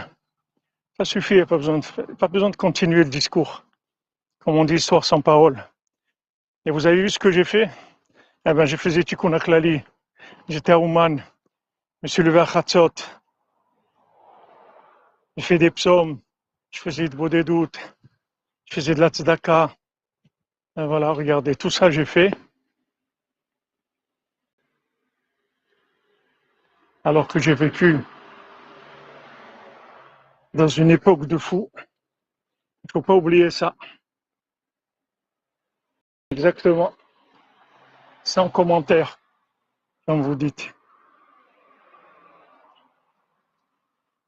Ça 0.97 1.05
suffit, 1.05 1.35
il 1.35 1.36
n'y 1.36 1.43
a 1.43 1.47
pas 1.47 1.59
besoin, 1.59 1.81
de, 1.81 2.15
pas 2.15 2.28
besoin 2.28 2.48
de 2.48 2.56
continuer 2.56 3.05
le 3.05 3.10
discours. 3.10 3.66
Comme 4.39 4.56
on 4.56 4.65
dit, 4.65 4.77
histoire 4.77 5.05
sans 5.05 5.20
parole. 5.20 5.62
Et 6.65 6.70
vous 6.70 6.86
avez 6.86 7.02
vu 7.02 7.10
ce 7.10 7.19
que 7.19 7.31
j'ai 7.31 7.44
fait? 7.44 7.69
Eh 8.47 8.55
ben, 8.55 8.66
je 8.66 8.77
faisais 8.77 9.02
Tikkun 9.02 9.32
Akhlali. 9.32 9.82
J'étais 10.48 10.73
à 10.73 10.78
Ouman. 10.78 11.19
Je 11.19 11.23
me 12.02 12.09
suis 12.09 12.23
levé 12.23 12.40
à 12.40 12.47
Khatzot. 12.47 12.94
J'ai 15.36 15.44
fait 15.44 15.59
des 15.59 15.70
psaumes. 15.70 16.20
Je 16.70 16.81
faisais 16.81 17.09
de 17.09 17.43
doutes. 17.43 17.78
Je 18.66 18.74
faisais 18.74 18.94
de 18.94 19.01
la 19.01 19.09
tzedaka. 19.09 19.74
Et 20.77 20.85
voilà, 20.85 21.10
regardez, 21.12 21.56
tout 21.56 21.70
ça 21.70 21.90
j'ai 21.90 22.05
fait. 22.05 22.31
Alors 27.05 27.27
que 27.27 27.39
j'ai 27.39 27.55
vécu 27.55 27.98
dans 30.55 30.69
une 30.69 30.90
époque 30.90 31.27
de 31.27 31.39
fou. 31.39 31.70
Il 31.77 32.86
ne 32.86 32.93
faut 32.93 33.02
pas 33.02 33.15
oublier 33.15 33.51
ça. 33.51 33.74
Exactement 36.31 36.97
sans 38.28 38.50
commentaire, 38.50 39.18
comme 40.06 40.22
vous 40.22 40.34
dites. 40.34 40.74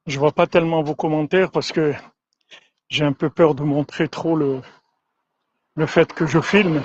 Je 0.07 0.17
vois 0.17 0.31
pas 0.31 0.47
tellement 0.47 0.81
vos 0.81 0.95
commentaires 0.95 1.51
parce 1.51 1.71
que 1.71 1.93
j'ai 2.89 3.05
un 3.05 3.13
peu 3.13 3.29
peur 3.29 3.55
de 3.55 3.63
montrer 3.63 4.09
trop 4.09 4.35
le, 4.35 4.61
le 5.75 5.85
fait 5.85 6.13
que 6.13 6.25
je 6.25 6.39
filme. 6.39 6.81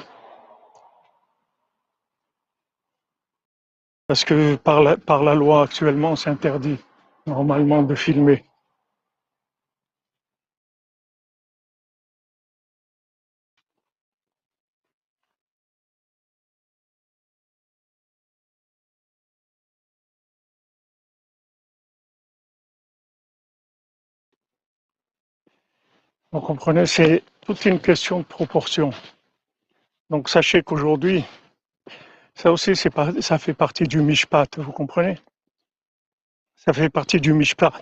Parce 4.08 4.24
que 4.24 4.56
par 4.56 4.82
la, 4.82 4.96
par 4.96 5.22
la 5.22 5.36
loi 5.36 5.62
actuellement, 5.62 6.16
c'est 6.16 6.30
interdit 6.30 6.78
normalement 7.26 7.82
de 7.84 7.94
filmer. 7.94 8.44
Vous 26.36 26.42
comprenez, 26.42 26.84
c'est 26.84 27.22
toute 27.46 27.64
une 27.64 27.80
question 27.80 28.18
de 28.18 28.24
proportion. 28.24 28.90
Donc 30.10 30.28
sachez 30.28 30.62
qu'aujourd'hui, 30.62 31.24
ça 32.34 32.52
aussi, 32.52 32.74
ça 32.76 33.38
fait 33.38 33.54
partie 33.54 33.84
du 33.84 34.02
mishpat, 34.02 34.58
vous 34.58 34.70
comprenez? 34.70 35.18
Ça 36.54 36.74
fait 36.74 36.90
partie 36.90 37.22
du 37.22 37.32
mishpat, 37.32 37.72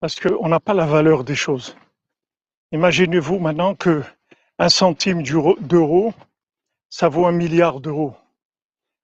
parce 0.00 0.18
qu'on 0.18 0.48
n'a 0.48 0.60
pas 0.60 0.72
la 0.72 0.86
valeur 0.86 1.24
des 1.24 1.34
choses. 1.34 1.76
Imaginez-vous 2.72 3.38
maintenant 3.38 3.74
que 3.74 4.02
un 4.58 4.70
centime 4.70 5.22
d'euro, 5.22 6.14
ça 6.88 7.10
vaut 7.10 7.26
un 7.26 7.32
milliard 7.32 7.80
d'euros. 7.80 8.16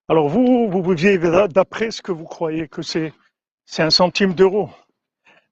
Alors 0.08 0.30
vous, 0.30 0.70
vous 0.70 0.82
vivez 0.94 1.18
d'après 1.48 1.90
ce 1.90 2.00
que 2.00 2.12
vous 2.12 2.24
croyez 2.24 2.66
que 2.66 2.80
c'est, 2.80 3.12
c'est 3.66 3.82
un 3.82 3.90
centime 3.90 4.32
d'euro. 4.32 4.70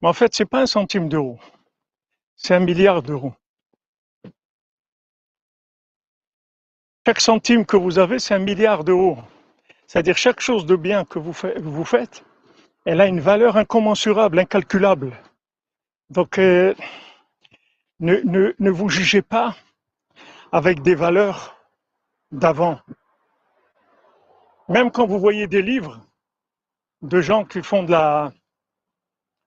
Mais 0.00 0.08
en 0.08 0.14
fait, 0.14 0.32
c'est 0.34 0.46
pas 0.46 0.62
un 0.62 0.66
centime 0.66 1.10
d'euro 1.10 1.38
c'est 2.44 2.54
un 2.54 2.60
milliard 2.60 3.02
d'euros. 3.02 3.32
Chaque 7.06 7.20
centime 7.20 7.64
que 7.64 7.78
vous 7.78 7.98
avez, 7.98 8.18
c'est 8.18 8.34
un 8.34 8.38
milliard 8.38 8.84
d'euros. 8.84 9.16
C'est-à-dire 9.86 10.18
chaque 10.18 10.40
chose 10.40 10.66
de 10.66 10.76
bien 10.76 11.06
que 11.06 11.18
vous, 11.18 11.84
faites, 11.84 12.22
elle 12.84 13.00
a 13.00 13.06
une 13.06 13.20
valeur 13.20 13.56
incommensurable, 13.56 14.38
incalculable. 14.38 15.12
Donc, 16.10 16.38
euh, 16.38 16.74
ne, 18.00 18.70
vous 18.70 18.90
jugez 18.90 19.22
pas 19.22 19.56
avec 20.52 20.82
des 20.82 20.94
valeurs 20.94 21.56
d'avant. 22.30 22.78
Même 24.68 24.90
quand 24.90 25.06
vous 25.06 25.18
voyez 25.18 25.46
des 25.46 25.62
livres 25.62 25.98
de 27.00 27.22
gens 27.22 27.46
qui 27.46 27.62
font 27.62 27.84
de 27.84 27.90
la, 27.90 28.32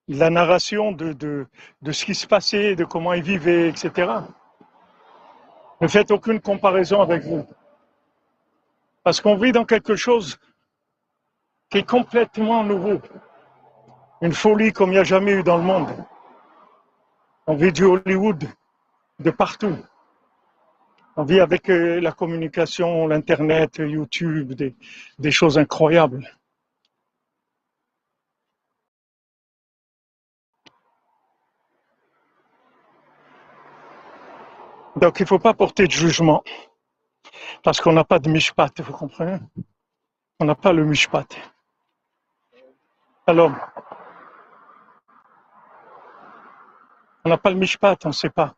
la 0.08 0.30
narration 0.30 0.92
de, 0.92 1.48
ce 1.92 2.06
qui 2.06 2.16
se 2.16 2.28
passait, 2.28 2.76
de 2.76 2.86
comment 2.86 3.14
ils 3.14 3.24
vivaient, 3.24 3.70
etc. 3.70 4.12
Ne 5.82 5.88
faites 5.88 6.12
aucune 6.12 6.40
comparaison 6.40 7.02
avec 7.02 7.24
vous. 7.24 7.46
Parce 9.04 9.22
qu'on 9.22 9.36
vit 9.36 9.52
dans 9.52 9.66
quelque 9.66 9.96
chose 9.96 10.40
qui 11.70 11.80
est 11.80 11.88
complètement 11.88 12.64
nouveau. 12.64 13.02
Une 14.22 14.34
folie 14.34 14.72
comme 14.72 14.90
il 14.90 14.94
n'y 14.94 15.00
a 15.00 15.04
jamais 15.04 15.34
eu 15.34 15.44
dans 15.44 15.58
le 15.58 15.64
monde. 15.64 15.90
On 17.46 17.56
vit 17.56 17.72
du 17.72 17.84
Hollywood 17.84 18.46
de 19.20 19.32
partout. 19.32 19.78
On 21.16 21.24
vit 21.24 21.40
avec 21.40 21.70
euh, 21.70 22.00
la 22.00 22.12
communication, 22.12 23.08
l'Internet, 23.08 23.78
YouTube, 23.80 24.54
des 24.54 25.32
choses 25.32 25.58
incroyables. 25.58 26.28
Donc 34.98 35.20
il 35.20 35.24
ne 35.24 35.28
faut 35.28 35.38
pas 35.38 35.54
porter 35.54 35.86
de 35.86 35.92
jugement 35.92 36.44
parce 37.62 37.80
qu'on 37.80 37.94
n'a 37.94 38.04
pas 38.04 38.18
de 38.18 38.30
mishpat, 38.30 38.82
vous 38.82 38.94
comprenez? 38.94 39.38
On 40.40 40.46
n'a 40.46 40.56
pas 40.56 40.74
le 40.74 40.84
mishpat. 40.86 41.28
Alors, 43.28 43.52
on 47.24 47.30
n'a 47.30 47.38
pas 47.38 47.52
le 47.52 47.58
mishpat, 47.58 47.98
on 48.06 48.10
ne 48.10 48.14
sait 48.14 48.32
pas. 48.32 48.56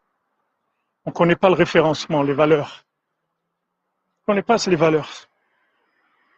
On 1.06 1.10
ne 1.10 1.14
connaît 1.14 1.36
pas 1.36 1.49
le 1.49 1.56
référencement, 1.56 2.24
les 2.24 2.34
valeurs. 2.34 2.86
On 4.28 4.32
ne 4.32 4.36
connaît 4.36 4.44
pas 4.44 4.57
les 4.68 4.76
valeurs. 4.78 5.10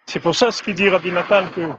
C'est 0.08 0.20
pour 0.20 0.36
ça 0.36 0.52
ce 0.52 0.64
qu'il 0.64 0.74
dit 0.74 0.90
Rabbi 0.90 1.12
Nathan 1.12 1.50
que 1.52 1.74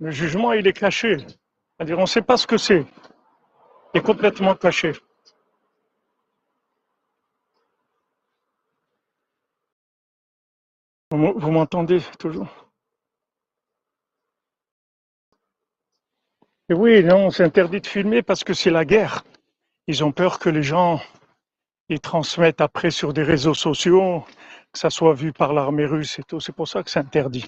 le 0.00 0.10
jugement, 0.10 0.52
il 0.52 0.66
est 0.66 0.74
caché. 0.74 1.16
C'est-à-dire, 1.18 1.98
on 1.98 2.02
ne 2.02 2.06
sait 2.06 2.22
pas 2.22 2.36
ce 2.36 2.46
que 2.46 2.58
c'est. 2.58 2.84
Il 3.94 3.98
est 3.98 4.02
complètement 4.02 4.54
caché. 4.54 4.92
Vous 11.16 11.50
m'entendez 11.50 12.00
toujours? 12.18 12.48
Oui, 16.68 17.04
non, 17.04 17.30
c'est 17.30 17.44
interdit 17.44 17.80
de 17.80 17.86
filmer 17.86 18.22
parce 18.22 18.42
que 18.42 18.54
c'est 18.54 18.70
la 18.70 18.84
guerre. 18.84 19.24
Ils 19.86 20.02
ont 20.02 20.12
peur 20.12 20.38
que 20.38 20.48
les 20.48 20.62
gens 20.62 21.00
ils 21.88 22.00
transmettent 22.00 22.60
après 22.60 22.90
sur 22.90 23.12
des 23.12 23.22
réseaux 23.22 23.54
sociaux, 23.54 24.24
que 24.72 24.78
ça 24.78 24.90
soit 24.90 25.14
vu 25.14 25.32
par 25.32 25.52
l'armée 25.52 25.86
russe 25.86 26.18
et 26.18 26.24
tout. 26.24 26.40
C'est 26.40 26.52
pour 26.52 26.66
ça 26.66 26.82
que 26.82 26.90
c'est 26.90 26.98
interdit. 26.98 27.46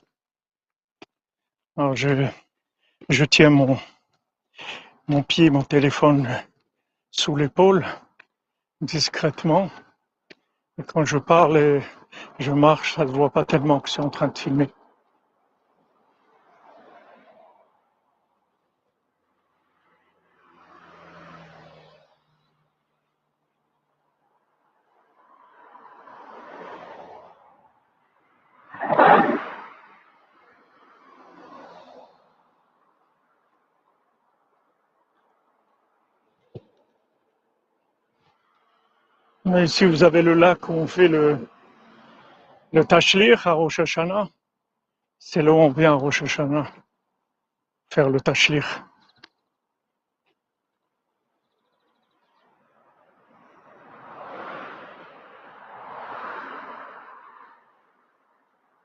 Alors 1.76 1.96
je, 1.96 2.26
je 3.08 3.24
tiens 3.24 3.50
mon, 3.50 3.76
mon 5.08 5.22
pied, 5.22 5.50
mon 5.50 5.62
téléphone 5.62 6.28
sous 7.10 7.34
l'épaule, 7.34 7.84
discrètement. 8.80 9.70
Et 10.78 10.84
quand 10.84 11.04
je 11.04 11.18
parle 11.18 11.82
je 12.38 12.52
marche, 12.52 12.94
ça 12.94 13.04
ne 13.04 13.10
se 13.10 13.14
voit 13.16 13.30
pas 13.30 13.44
tellement 13.44 13.80
que 13.80 13.90
c'est 13.90 14.02
en 14.02 14.10
train 14.10 14.28
de 14.28 14.38
filmer. 14.38 14.68
Mais 39.48 39.64
ici, 39.64 39.86
vous 39.86 40.04
avez 40.04 40.20
le 40.20 40.34
lac 40.34 40.68
où 40.68 40.72
on 40.72 40.86
fait 40.86 41.08
le, 41.08 41.38
le 42.72 42.84
tachlir 42.84 43.46
à 43.46 43.52
Rosh 43.52 43.80
Hashanah. 43.80 44.28
C'est 45.18 45.42
là 45.42 45.52
où 45.52 45.56
on 45.56 45.70
vient 45.70 45.92
à 45.92 45.96
Rosh 45.96 46.22
Hashanah 46.22 46.70
faire 47.90 48.10
le 48.10 48.20
tachlir. 48.20 48.84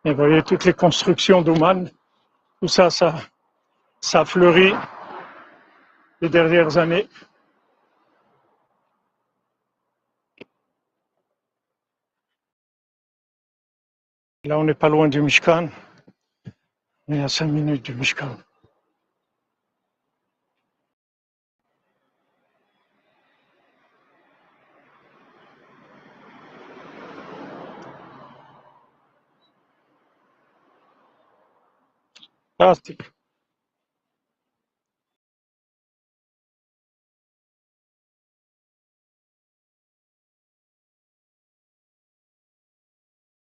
Et 0.05 0.11
vous 0.11 0.17
voyez 0.17 0.43
toutes 0.43 0.65
les 0.65 0.73
constructions 0.73 1.41
d'Ouman, 1.41 1.89
tout 2.59 2.67
ça, 2.67 2.89
ça, 2.89 3.15
ça 4.01 4.21
a 4.21 4.25
fleuri 4.25 4.73
les 6.19 6.27
dernières 6.27 6.77
années. 6.77 7.07
Là, 14.45 14.59
on 14.59 14.65
n'est 14.65 14.73
pas 14.73 14.89
loin 14.89 15.07
du 15.07 15.21
Mishkan. 15.21 15.69
On 17.07 17.13
est 17.13 17.23
à 17.23 17.29
cinq 17.29 17.47
minutes 17.47 17.85
du 17.85 17.93
Mishkan. 17.95 18.37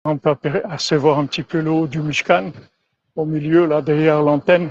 On 0.08 0.18
peut 0.18 0.30
apercevoir 0.30 1.18
un 1.18 1.26
petit 1.26 1.42
peu 1.42 1.58
l'eau 1.58 1.88
du 1.88 1.98
Mishkan 1.98 2.52
au 3.16 3.24
milieu, 3.24 3.66
là, 3.66 3.82
derrière 3.82 4.22
l'antenne. 4.22 4.70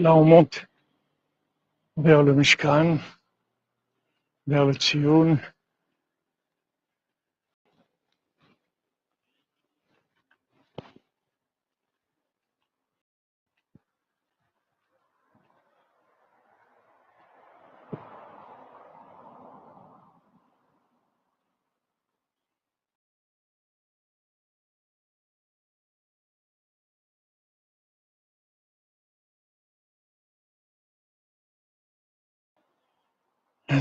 Là, 0.00 0.04
là, 0.04 0.16
on 0.16 0.24
monte 0.24 0.66
vers 1.98 2.24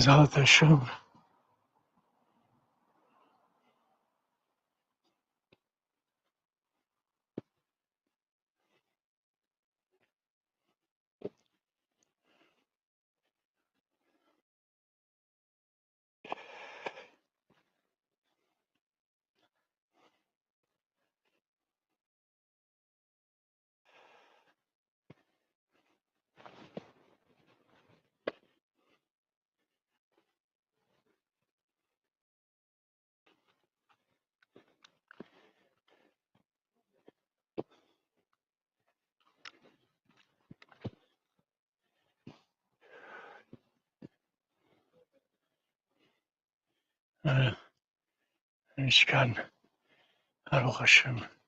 le 0.07 0.39
Mishkan, 0.39 0.75
vers 0.75 1.08
le 47.33 47.51
Tzion. 48.89 49.33
Ezrat 50.51 51.38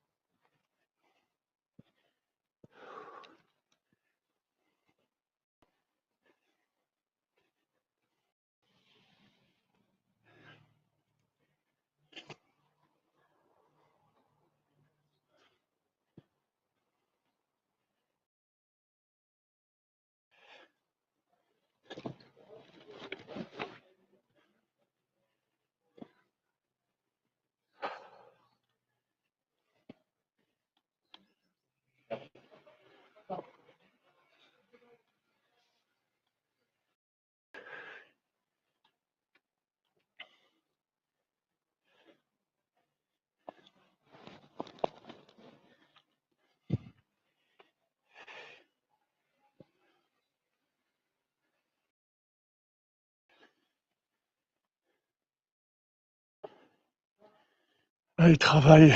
il 58.28 58.38
travaille 58.38 58.94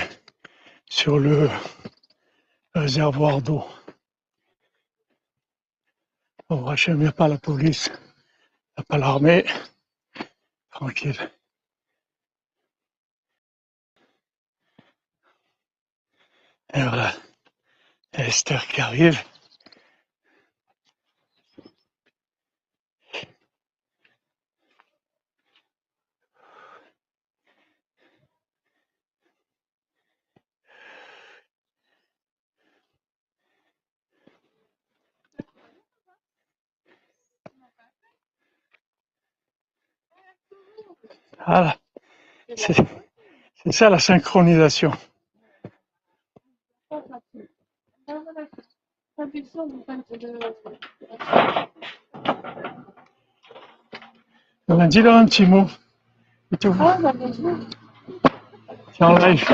sur 0.89 1.17
le 1.17 1.49
réservoir 2.73 3.41
d'eau. 3.41 3.65
Au 6.49 6.69
Hachem, 6.69 6.97
il 6.97 7.03
n'y 7.03 7.07
a 7.07 7.11
pas 7.11 7.27
la 7.27 7.37
police, 7.37 7.87
il 7.87 7.91
n'y 7.91 8.81
a 8.81 8.83
pas 8.83 8.97
l'armée. 8.97 9.45
Tranquille. 10.71 11.31
Et 16.73 16.83
voilà. 16.83 17.13
Esther 18.13 18.67
qui 18.67 18.81
arrive. 18.81 19.19
Voilà. 41.45 41.75
C'est 42.55 43.71
ça 43.71 43.89
la 43.89 43.99
synchronisation. 43.99 44.91
Alors, 54.67 54.87
Dis-leur 54.87 55.15
un 55.15 55.25
petit 55.25 55.45
mot. 55.45 55.67
Et 56.51 56.57
tout. 56.57 56.75
C'est 58.93 59.03
en 59.03 59.17
live. 59.17 59.45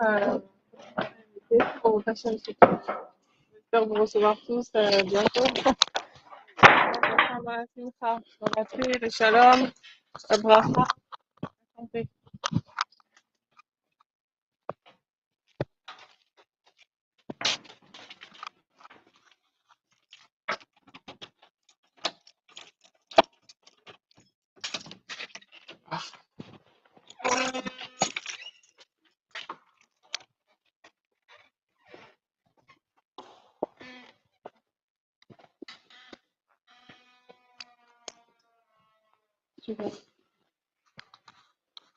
Euh, 0.00 0.38
pour. 1.82 2.02
J'espère 2.06 3.86
vous 3.86 3.94
recevoir 3.94 4.36
tous 4.46 4.70
euh, 4.76 5.02
bientôt. 5.02 5.44
Shabbat 7.38 7.68
Simcha, 7.74 8.20
le 9.00 9.10
Shalom, 9.10 9.70
la 10.30 10.38
bracha, 10.38 10.84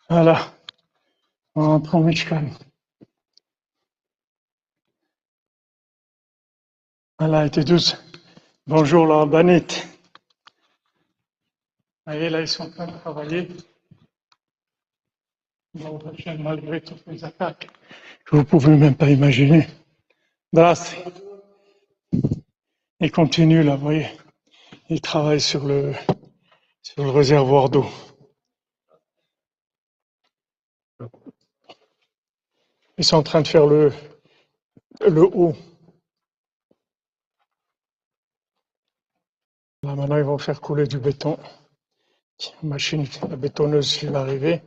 Voilà. 0.10 0.54
On 1.56 1.82
en 1.82 2.00
Mishkan. 2.02 2.50
Voilà, 7.20 7.46
était 7.46 7.64
douce. 7.64 7.96
Bonjour 8.68 9.06
la 9.06 9.26
banette. 9.26 9.88
Voyez, 12.06 12.30
là, 12.30 12.42
ils 12.42 12.48
sont 12.48 12.64
en 12.64 12.72
train 12.72 12.88
de 12.88 12.98
travailler. 12.98 13.48
Malgré 16.40 16.82
toutes 16.82 17.06
les 17.08 17.24
attaques 17.24 17.70
que 18.26 18.36
vous 18.36 18.44
pouvez 18.44 18.76
même 18.76 18.96
pas 18.96 19.10
imaginer. 19.10 19.68
Grâce. 20.54 20.96
Ils 23.00 23.12
continuent 23.12 23.64
là, 23.64 23.76
vous 23.76 23.84
voyez. 23.84 24.08
Ils 24.90 25.00
travaillent 25.00 25.40
sur 25.40 25.66
le, 25.66 25.94
sur 26.84 27.04
le 27.04 27.10
réservoir 27.10 27.70
d'eau. 27.70 27.86
Ils 32.98 33.04
sont 33.06 33.18
en 33.18 33.24
train 33.24 33.42
de 33.42 33.48
faire 33.48 33.66
le, 33.68 33.92
le 35.02 35.24
haut. 35.24 35.56
Là, 39.84 39.96
maintenant, 39.96 40.18
ils 40.18 40.24
vont 40.24 40.38
faire 40.38 40.62
couler 40.62 40.88
du 40.88 41.00
béton. 41.00 41.38
La 42.64 42.70
machine, 42.70 43.06
la 43.30 43.36
bétonneuse 43.36 43.98
qui 43.98 44.08
va 44.08 44.22
arriver. 44.22 44.62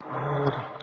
Voilà. 0.00 0.81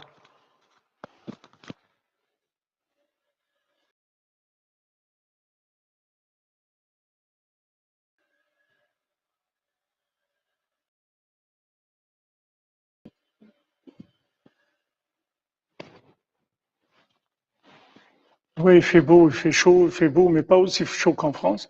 Oui, 18.60 18.76
il 18.76 18.84
fait 18.84 19.02
beau, 19.02 19.28
il 19.28 19.34
fait 19.34 19.52
chaud, 19.52 19.88
il 19.88 19.92
fait 19.92 20.10
beau, 20.10 20.30
mais 20.30 20.44
pas 20.44 20.58
aussi 20.58 20.86
chaud 20.86 21.14
qu'en 21.14 21.34
France. 21.34 21.68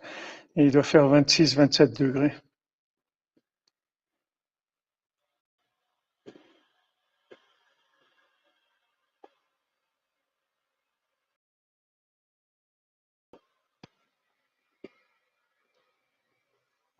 Et 0.56 0.66
il 0.66 0.72
doit 0.72 0.82
faire 0.82 1.08
26, 1.08 1.56
27 1.56 2.00
degrés. 2.00 2.34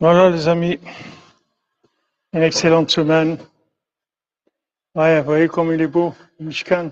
Voilà, 0.01 0.29
les 0.29 0.49
amis. 0.49 0.79
Une 2.33 2.43
excellente 2.43 2.91
semaine. 2.91 3.37
Ouais, 4.95 5.19
vous 5.19 5.25
voyez 5.25 5.49
comme 5.49 5.73
il 5.73 5.81
est 5.81 5.87
beau, 5.87 6.13
Michigan. 6.39 6.91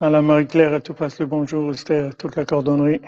À 0.00 0.10
la 0.10 0.22
Marie-Claire, 0.22 0.74
elle 0.74 0.82
te 0.82 0.92
passe 0.92 1.18
le 1.20 1.26
bonjour, 1.26 1.72
Esther, 1.72 2.16
toute 2.16 2.36
la 2.36 2.44
cordonnerie. 2.44 3.00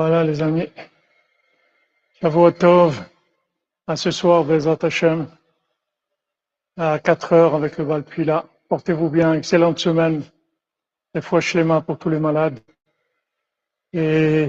Voilà 0.00 0.22
les 0.22 0.40
amis. 0.42 0.68
Shavuot 2.20 2.52
Tov. 2.52 3.04
À 3.88 3.96
ce 3.96 4.12
soir, 4.12 4.44
Bezat 4.44 4.78
Hashem. 4.82 5.26
À 6.76 7.00
4 7.00 7.32
heures 7.32 7.56
avec 7.56 7.78
le 7.78 7.84
Valpila. 7.84 8.44
Portez-vous 8.68 9.10
bien. 9.10 9.34
Excellente 9.34 9.80
semaine. 9.80 10.22
Des 11.12 11.20
fois 11.20 11.40
Shlema 11.40 11.80
pour 11.80 11.98
tous 11.98 12.10
les 12.10 12.20
malades. 12.20 12.60
Et 13.92 14.48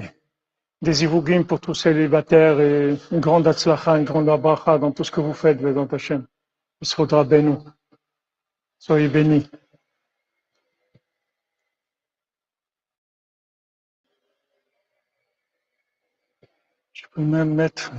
des 0.83 1.03
Ivugim 1.03 1.43
pour 1.45 1.59
tous 1.59 1.71
les 1.71 1.79
célibataires 1.79 2.59
et 2.59 2.95
une 3.11 3.19
grande 3.19 3.47
Atzlacha, 3.47 3.97
une 3.97 4.05
grande 4.05 4.29
Abracha 4.29 4.77
dans 4.77 4.91
tout 4.91 5.03
ce 5.03 5.09
que 5.09 5.19
vous 5.19 5.33
faites, 5.33 5.59
Bezat 5.59 5.87
Hashem. 5.91 6.27
Isrodra 6.79 7.23
Benu. 7.23 7.55
Soyez 8.77 9.07
bénis. 9.07 9.49
Je 17.11 17.21
peux 17.21 17.27
même 17.27 17.55
mettre 17.55 17.91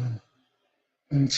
une 1.10 1.28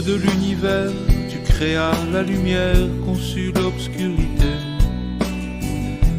De 0.00 0.14
l'univers, 0.14 0.90
tu 1.28 1.38
créas 1.52 1.92
la 2.12 2.22
lumière, 2.22 2.88
conçus 3.04 3.52
l'obscurité. 3.54 4.52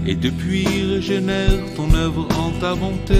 Et 0.05 0.13
depuis 0.13 0.67
régénère 0.93 1.59
ton 1.75 1.91
œuvre 1.95 2.27
en 2.37 2.51
ta 2.61 2.75
bonté. 2.75 3.15